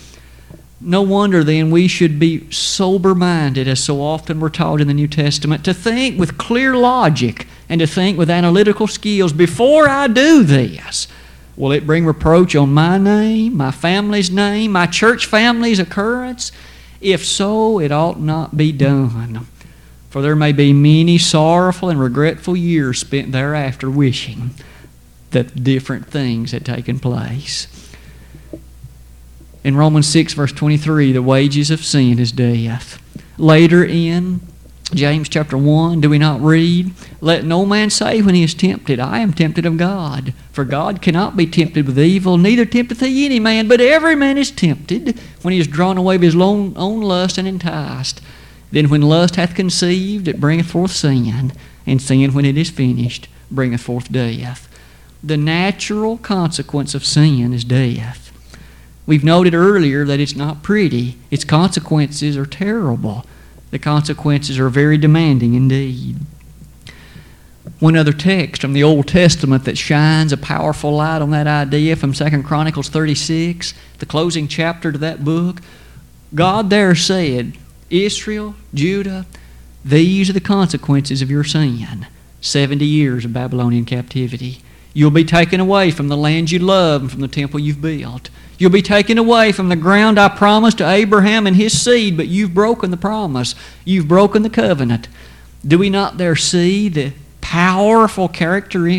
No 0.79 1.01
wonder 1.01 1.43
then 1.43 1.71
we 1.71 1.87
should 1.87 2.19
be 2.19 2.51
sober 2.51 3.15
minded, 3.15 3.67
as 3.67 3.83
so 3.83 3.99
often 3.99 4.39
we're 4.39 4.49
taught 4.49 4.79
in 4.79 4.87
the 4.87 4.93
New 4.93 5.07
Testament, 5.07 5.65
to 5.65 5.73
think 5.73 6.19
with 6.19 6.37
clear 6.37 6.75
logic 6.75 7.47
and 7.67 7.79
to 7.79 7.87
think 7.87 8.17
with 8.17 8.29
analytical 8.29 8.85
skills 8.85 9.33
before 9.33 9.89
I 9.89 10.07
do 10.07 10.43
this. 10.43 11.07
Will 11.55 11.71
it 11.71 11.87
bring 11.87 12.05
reproach 12.05 12.55
on 12.55 12.73
my 12.73 12.99
name, 12.99 13.57
my 13.57 13.71
family's 13.71 14.29
name, 14.29 14.73
my 14.73 14.85
church 14.85 15.25
family's 15.25 15.79
occurrence? 15.79 16.51
If 17.01 17.25
so, 17.25 17.79
it 17.79 17.91
ought 17.91 18.19
not 18.19 18.55
be 18.55 18.71
done. 18.71 19.47
For 20.09 20.21
there 20.21 20.35
may 20.35 20.51
be 20.51 20.73
many 20.73 21.17
sorrowful 21.17 21.89
and 21.89 21.99
regretful 21.99 22.55
years 22.55 22.99
spent 22.99 23.31
thereafter 23.31 23.89
wishing 23.89 24.51
that 25.31 25.63
different 25.63 26.07
things 26.07 26.51
had 26.51 26.65
taken 26.65 26.99
place. 26.99 27.67
In 29.63 29.75
Romans 29.75 30.07
6, 30.07 30.33
verse 30.33 30.53
23, 30.53 31.11
the 31.11 31.21
wages 31.21 31.69
of 31.69 31.83
sin 31.83 32.19
is 32.19 32.31
death. 32.31 33.01
Later 33.37 33.83
in 33.83 34.39
James 34.93 35.27
chapter 35.27 35.57
1, 35.57 35.99
do 35.99 36.09
we 36.09 36.17
not 36.17 36.39
read? 36.39 36.93
Let 37.19 37.43
no 37.43 37.65
man 37.65 37.89
say 37.89 38.21
when 38.21 38.35
he 38.35 38.43
is 38.43 38.53
tempted, 38.53 39.01
I 39.01 39.19
am 39.19 39.33
tempted 39.33 39.65
of 39.65 39.75
God. 39.75 40.33
For 40.53 40.63
God 40.63 41.01
cannot 41.01 41.35
be 41.35 41.45
tempted 41.45 41.85
with 41.85 41.99
evil, 41.99 42.37
neither 42.37 42.65
tempteth 42.65 43.01
he 43.01 43.25
any 43.25 43.41
man. 43.41 43.67
But 43.67 43.81
every 43.81 44.15
man 44.15 44.37
is 44.37 44.49
tempted 44.49 45.19
when 45.41 45.53
he 45.53 45.59
is 45.59 45.67
drawn 45.67 45.97
away 45.97 46.15
of 46.15 46.21
his 46.21 46.35
own, 46.35 46.73
own 46.77 47.01
lust 47.01 47.37
and 47.37 47.47
enticed. 47.47 48.21
Then 48.71 48.89
when 48.89 49.01
lust 49.01 49.35
hath 49.35 49.55
conceived, 49.55 50.27
it 50.27 50.39
bringeth 50.39 50.71
forth 50.71 50.91
sin. 50.91 51.53
And 51.85 52.01
sin, 52.01 52.33
when 52.33 52.45
it 52.45 52.57
is 52.57 52.69
finished, 52.69 53.27
bringeth 53.49 53.81
forth 53.81 54.11
death. 54.11 54.67
The 55.23 55.37
natural 55.37 56.17
consequence 56.17 56.93
of 56.93 57.05
sin 57.05 57.53
is 57.53 57.63
death. 57.63 58.31
We've 59.05 59.23
noted 59.23 59.53
earlier 59.53 60.03
that 60.05 60.19
it's 60.19 60.35
not 60.35 60.63
pretty, 60.63 61.15
its 61.31 61.45
consequences 61.45 62.35
are 62.35 62.45
terrible. 62.45 63.25
The 63.71 63.79
consequences 63.79 64.59
are 64.59 64.69
very 64.69 64.97
demanding 64.97 65.53
indeed. 65.53 66.17
One 67.79 67.95
other 67.95 68.13
text 68.13 68.61
from 68.61 68.73
the 68.73 68.83
Old 68.83 69.07
Testament 69.07 69.65
that 69.65 69.77
shines 69.77 70.33
a 70.33 70.37
powerful 70.37 70.91
light 70.91 71.21
on 71.21 71.31
that 71.31 71.47
idea 71.47 71.95
from 71.95 72.11
2 72.11 72.43
Chronicles 72.43 72.89
36, 72.89 73.73
the 73.99 74.05
closing 74.05 74.47
chapter 74.47 74.91
to 74.91 74.97
that 74.97 75.23
book. 75.23 75.61
God 76.33 76.69
there 76.69 76.95
said, 76.95 77.57
Israel, 77.89 78.55
Judah, 78.73 79.25
these 79.83 80.29
are 80.29 80.33
the 80.33 80.41
consequences 80.41 81.21
of 81.21 81.31
your 81.31 81.43
sin 81.43 82.07
70 82.41 82.85
years 82.85 83.25
of 83.25 83.33
Babylonian 83.33 83.85
captivity. 83.85 84.61
You'll 84.93 85.11
be 85.11 85.23
taken 85.23 85.59
away 85.59 85.91
from 85.91 86.07
the 86.07 86.17
land 86.17 86.51
you 86.51 86.59
love 86.59 87.01
and 87.01 87.11
from 87.11 87.21
the 87.21 87.27
temple 87.27 87.59
you've 87.59 87.81
built. 87.81 88.29
You'll 88.57 88.71
be 88.71 88.81
taken 88.81 89.17
away 89.17 89.51
from 89.51 89.69
the 89.69 89.75
ground 89.75 90.19
I 90.19 90.29
promised 90.29 90.79
to 90.79 90.89
Abraham 90.89 91.45
and 91.45 91.55
his 91.55 91.79
seed, 91.79 92.17
but 92.17 92.27
you've 92.27 92.53
broken 92.53 92.89
the 92.89 92.97
promise. 92.97 93.53
You've 93.85 94.07
broken 94.07 94.41
the 94.41 94.49
covenant. 94.49 95.07
Do 95.65 95.77
we 95.77 95.89
not 95.89 96.17
there 96.17 96.35
see 96.35 96.89
the 96.89 97.13
powerful 97.41 98.27
character 98.27 98.89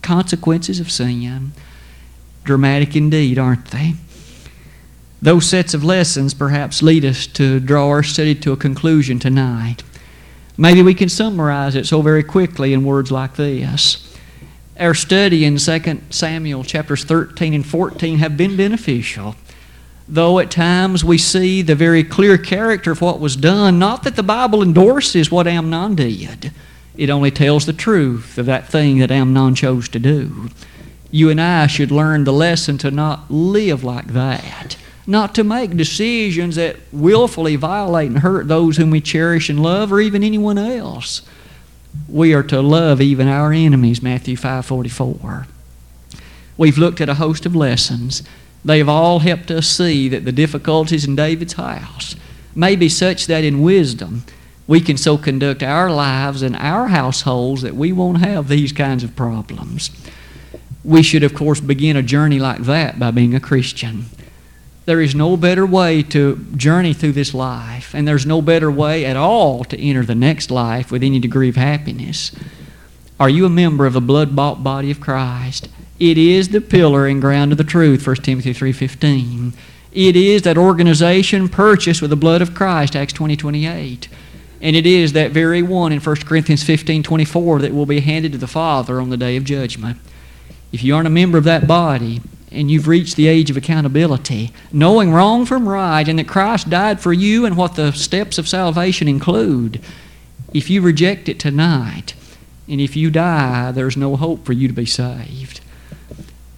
consequences 0.00 0.78
of 0.78 0.90
sin? 0.90 1.52
Dramatic 2.44 2.94
indeed, 2.94 3.38
aren't 3.38 3.66
they? 3.66 3.94
Those 5.20 5.48
sets 5.48 5.74
of 5.74 5.82
lessons 5.82 6.34
perhaps 6.34 6.82
lead 6.82 7.04
us 7.04 7.26
to 7.28 7.60
draw 7.60 7.88
our 7.88 8.02
study 8.02 8.34
to 8.36 8.52
a 8.52 8.56
conclusion 8.56 9.18
tonight. 9.18 9.82
Maybe 10.56 10.82
we 10.82 10.94
can 10.94 11.08
summarize 11.08 11.74
it 11.74 11.86
so 11.86 12.02
very 12.02 12.22
quickly 12.22 12.72
in 12.72 12.84
words 12.84 13.10
like 13.10 13.34
this 13.34 14.08
our 14.78 14.94
study 14.94 15.44
in 15.44 15.56
2 15.56 16.00
Samuel 16.10 16.62
chapters 16.62 17.04
13 17.04 17.52
and 17.52 17.66
14 17.66 18.18
have 18.18 18.36
been 18.36 18.56
beneficial. 18.56 19.34
Though 20.06 20.38
at 20.38 20.50
times 20.50 21.04
we 21.04 21.18
see 21.18 21.62
the 21.62 21.74
very 21.74 22.04
clear 22.04 22.38
character 22.38 22.92
of 22.92 23.00
what 23.00 23.20
was 23.20 23.36
done, 23.36 23.78
not 23.78 24.04
that 24.04 24.16
the 24.16 24.22
Bible 24.22 24.62
endorses 24.62 25.30
what 25.30 25.46
Amnon 25.46 25.96
did. 25.96 26.52
It 26.96 27.10
only 27.10 27.30
tells 27.30 27.66
the 27.66 27.72
truth 27.72 28.38
of 28.38 28.46
that 28.46 28.68
thing 28.68 28.98
that 28.98 29.10
Amnon 29.10 29.54
chose 29.54 29.88
to 29.90 29.98
do. 29.98 30.48
You 31.10 31.28
and 31.28 31.40
I 31.40 31.66
should 31.66 31.90
learn 31.90 32.24
the 32.24 32.32
lesson 32.32 32.78
to 32.78 32.90
not 32.90 33.30
live 33.30 33.84
like 33.84 34.08
that, 34.08 34.76
not 35.08 35.34
to 35.34 35.42
make 35.42 35.76
decisions 35.76 36.54
that 36.54 36.76
willfully 36.92 37.56
violate 37.56 38.10
and 38.10 38.18
hurt 38.18 38.46
those 38.46 38.76
whom 38.76 38.90
we 38.90 39.00
cherish 39.00 39.48
and 39.48 39.60
love 39.60 39.92
or 39.92 40.00
even 40.00 40.22
anyone 40.22 40.58
else 40.58 41.22
we 42.08 42.32
are 42.34 42.42
to 42.44 42.60
love 42.60 43.00
even 43.00 43.28
our 43.28 43.52
enemies, 43.52 44.02
Matthew 44.02 44.36
5:44. 44.36 45.46
We've 46.56 46.78
looked 46.78 47.00
at 47.00 47.08
a 47.08 47.14
host 47.14 47.46
of 47.46 47.54
lessons. 47.54 48.22
They've 48.64 48.88
all 48.88 49.20
helped 49.20 49.50
us 49.50 49.66
see 49.66 50.08
that 50.08 50.24
the 50.24 50.32
difficulties 50.32 51.04
in 51.04 51.16
David's 51.16 51.54
house 51.54 52.16
may 52.54 52.76
be 52.76 52.88
such 52.88 53.26
that 53.26 53.44
in 53.44 53.62
wisdom 53.62 54.24
we 54.66 54.80
can 54.80 54.96
so 54.96 55.16
conduct 55.16 55.62
our 55.62 55.90
lives 55.90 56.42
and 56.42 56.56
our 56.56 56.88
households 56.88 57.62
that 57.62 57.76
we 57.76 57.92
won't 57.92 58.18
have 58.18 58.48
these 58.48 58.72
kinds 58.72 59.04
of 59.04 59.16
problems. 59.16 59.90
We 60.84 61.02
should, 61.02 61.22
of 61.22 61.34
course, 61.34 61.60
begin 61.60 61.96
a 61.96 62.02
journey 62.02 62.38
like 62.38 62.64
that 62.64 62.98
by 62.98 63.10
being 63.10 63.34
a 63.34 63.40
Christian. 63.40 64.06
There 64.88 65.02
is 65.02 65.14
no 65.14 65.36
better 65.36 65.66
way 65.66 66.02
to 66.04 66.36
journey 66.56 66.94
through 66.94 67.12
this 67.12 67.34
life, 67.34 67.94
and 67.94 68.08
there's 68.08 68.24
no 68.24 68.40
better 68.40 68.70
way 68.70 69.04
at 69.04 69.18
all 69.18 69.62
to 69.64 69.78
enter 69.78 70.02
the 70.02 70.14
next 70.14 70.50
life 70.50 70.90
with 70.90 71.02
any 71.02 71.18
degree 71.18 71.50
of 71.50 71.56
happiness. 71.56 72.32
Are 73.20 73.28
you 73.28 73.44
a 73.44 73.50
member 73.50 73.84
of 73.84 73.92
the 73.92 74.00
blood-bought 74.00 74.64
body 74.64 74.90
of 74.90 74.98
Christ? 74.98 75.68
It 76.00 76.16
is 76.16 76.48
the 76.48 76.62
pillar 76.62 77.06
and 77.06 77.20
ground 77.20 77.52
of 77.52 77.58
the 77.58 77.64
truth, 77.64 78.06
1 78.06 78.16
Timothy 78.16 78.54
3.15. 78.54 79.52
It 79.92 80.16
is 80.16 80.40
that 80.40 80.56
organization 80.56 81.50
purchased 81.50 82.00
with 82.00 82.08
the 82.08 82.16
blood 82.16 82.40
of 82.40 82.54
Christ, 82.54 82.96
Acts 82.96 83.12
20, 83.12 83.36
28. 83.36 84.08
And 84.62 84.74
it 84.74 84.86
is 84.86 85.12
that 85.12 85.32
very 85.32 85.60
one 85.60 85.92
in 85.92 86.00
1 86.00 86.16
Corinthians 86.16 86.64
15, 86.64 87.02
24 87.02 87.58
that 87.58 87.74
will 87.74 87.84
be 87.84 88.00
handed 88.00 88.32
to 88.32 88.38
the 88.38 88.46
Father 88.46 89.02
on 89.02 89.10
the 89.10 89.18
day 89.18 89.36
of 89.36 89.44
judgment. 89.44 89.98
If 90.72 90.82
you 90.82 90.94
aren't 90.94 91.06
a 91.06 91.10
member 91.10 91.36
of 91.36 91.44
that 91.44 91.66
body, 91.66 92.22
and 92.50 92.70
you've 92.70 92.88
reached 92.88 93.16
the 93.16 93.28
age 93.28 93.50
of 93.50 93.56
accountability, 93.56 94.52
knowing 94.72 95.12
wrong 95.12 95.44
from 95.44 95.68
right, 95.68 96.06
and 96.08 96.18
that 96.18 96.28
Christ 96.28 96.70
died 96.70 97.00
for 97.00 97.12
you 97.12 97.44
and 97.44 97.56
what 97.56 97.74
the 97.74 97.92
steps 97.92 98.38
of 98.38 98.48
salvation 98.48 99.08
include, 99.08 99.80
if 100.54 100.70
you 100.70 100.80
reject 100.80 101.28
it 101.28 101.38
tonight, 101.38 102.14
and 102.68 102.80
if 102.80 102.96
you 102.96 103.10
die, 103.10 103.70
there's 103.72 103.96
no 103.96 104.16
hope 104.16 104.44
for 104.44 104.52
you 104.52 104.66
to 104.68 104.74
be 104.74 104.86
saved. 104.86 105.60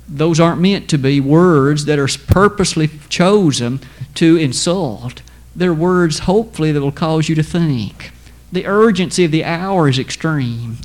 Those 0.08 0.40
aren't 0.40 0.60
meant 0.60 0.88
to 0.90 0.98
be 0.98 1.20
words 1.20 1.84
that 1.84 1.98
are 1.98 2.08
purposely 2.26 2.90
chosen 3.08 3.80
to 4.14 4.36
insult. 4.36 5.22
They're 5.54 5.74
words, 5.74 6.20
hopefully, 6.20 6.72
that 6.72 6.80
will 6.80 6.92
cause 6.92 7.28
you 7.28 7.34
to 7.36 7.42
think. 7.42 8.12
The 8.52 8.66
urgency 8.66 9.24
of 9.24 9.30
the 9.30 9.44
hour 9.44 9.88
is 9.88 9.98
extreme. 9.98 10.78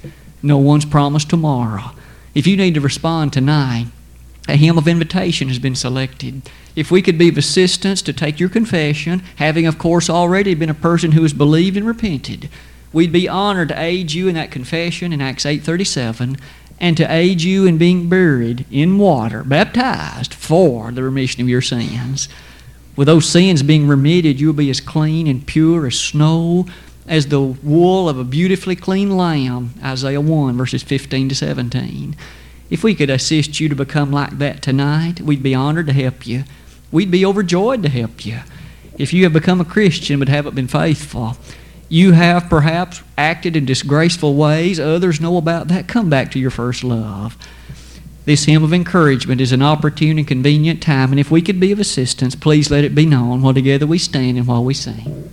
No 0.43 0.57
one's 0.57 0.85
promised 0.85 1.29
tomorrow. 1.29 1.91
If 2.35 2.45
you 2.45 2.57
need 2.57 2.75
to 2.75 2.81
respond 2.81 3.33
tonight, 3.33 3.87
a 4.47 4.55
hymn 4.55 4.77
of 4.77 4.87
invitation 4.87 5.47
has 5.47 5.59
been 5.59 5.75
selected. 5.75 6.41
If 6.75 6.91
we 6.91 7.01
could 7.01 7.17
be 7.17 7.29
of 7.29 7.37
assistance 7.37 8.01
to 8.03 8.13
take 8.13 8.39
your 8.39 8.49
confession, 8.49 9.23
having, 9.37 9.65
of 9.65 9.77
course, 9.77 10.09
already 10.09 10.53
been 10.53 10.69
a 10.69 10.75
person 10.75 11.13
who 11.13 11.23
has 11.23 11.33
believed 11.33 11.77
and 11.77 11.87
repented, 11.87 12.49
we'd 12.93 13.11
be 13.11 13.27
honored 13.27 13.69
to 13.69 13.81
aid 13.81 14.11
you 14.11 14.27
in 14.27 14.35
that 14.35 14.51
confession 14.51 15.11
in 15.13 15.21
Acts 15.21 15.45
8.37 15.45 16.39
and 16.79 16.97
to 16.97 17.11
aid 17.11 17.41
you 17.41 17.65
in 17.65 17.77
being 17.77 18.09
buried 18.09 18.65
in 18.69 18.97
water, 18.97 19.43
baptized 19.43 20.33
for 20.33 20.91
the 20.91 21.03
remission 21.03 21.41
of 21.41 21.49
your 21.49 21.61
sins. 21.61 22.27
With 22.95 23.07
those 23.07 23.27
sins 23.27 23.63
being 23.63 23.87
remitted, 23.87 24.39
you'll 24.39 24.53
be 24.53 24.69
as 24.69 24.81
clean 24.81 25.27
and 25.27 25.45
pure 25.45 25.87
as 25.87 25.99
snow, 25.99 26.65
as 27.07 27.27
the 27.27 27.41
wool 27.41 28.09
of 28.09 28.17
a 28.17 28.23
beautifully 28.23 28.75
clean 28.75 29.15
lamb, 29.15 29.73
Isaiah 29.83 30.21
1, 30.21 30.57
verses 30.57 30.83
15 30.83 31.29
to 31.29 31.35
17. 31.35 32.15
If 32.69 32.83
we 32.83 32.95
could 32.95 33.09
assist 33.09 33.59
you 33.59 33.69
to 33.69 33.75
become 33.75 34.11
like 34.11 34.37
that 34.39 34.61
tonight, 34.61 35.21
we'd 35.21 35.43
be 35.43 35.53
honored 35.53 35.87
to 35.87 35.93
help 35.93 36.25
you. 36.25 36.43
We'd 36.91 37.11
be 37.11 37.25
overjoyed 37.25 37.83
to 37.83 37.89
help 37.89 38.25
you. 38.25 38.39
If 38.97 39.13
you 39.13 39.23
have 39.23 39.33
become 39.33 39.61
a 39.61 39.65
Christian 39.65 40.19
but 40.19 40.29
haven't 40.29 40.55
been 40.55 40.67
faithful, 40.67 41.37
you 41.89 42.13
have 42.13 42.49
perhaps 42.49 43.03
acted 43.17 43.55
in 43.55 43.65
disgraceful 43.65 44.35
ways, 44.35 44.79
others 44.79 45.21
know 45.21 45.37
about 45.37 45.67
that, 45.67 45.87
come 45.87 46.09
back 46.09 46.31
to 46.31 46.39
your 46.39 46.51
first 46.51 46.83
love. 46.83 47.37
This 48.25 48.45
hymn 48.45 48.63
of 48.63 48.73
encouragement 48.73 49.39
is 49.39 49.51
an 49.51 49.61
opportune 49.61 50.17
and 50.17 50.27
convenient 50.27 50.81
time, 50.81 51.11
and 51.11 51.19
if 51.19 51.29
we 51.29 51.43
could 51.43 51.59
be 51.59 51.71
of 51.71 51.79
assistance, 51.79 52.33
please 52.33 52.71
let 52.71 52.83
it 52.83 52.95
be 52.95 53.05
known 53.05 53.43
while 53.43 53.53
together 53.53 53.85
we 53.85 53.99
stand 53.99 54.37
and 54.37 54.47
while 54.47 54.63
we 54.63 54.73
sing. 54.73 55.31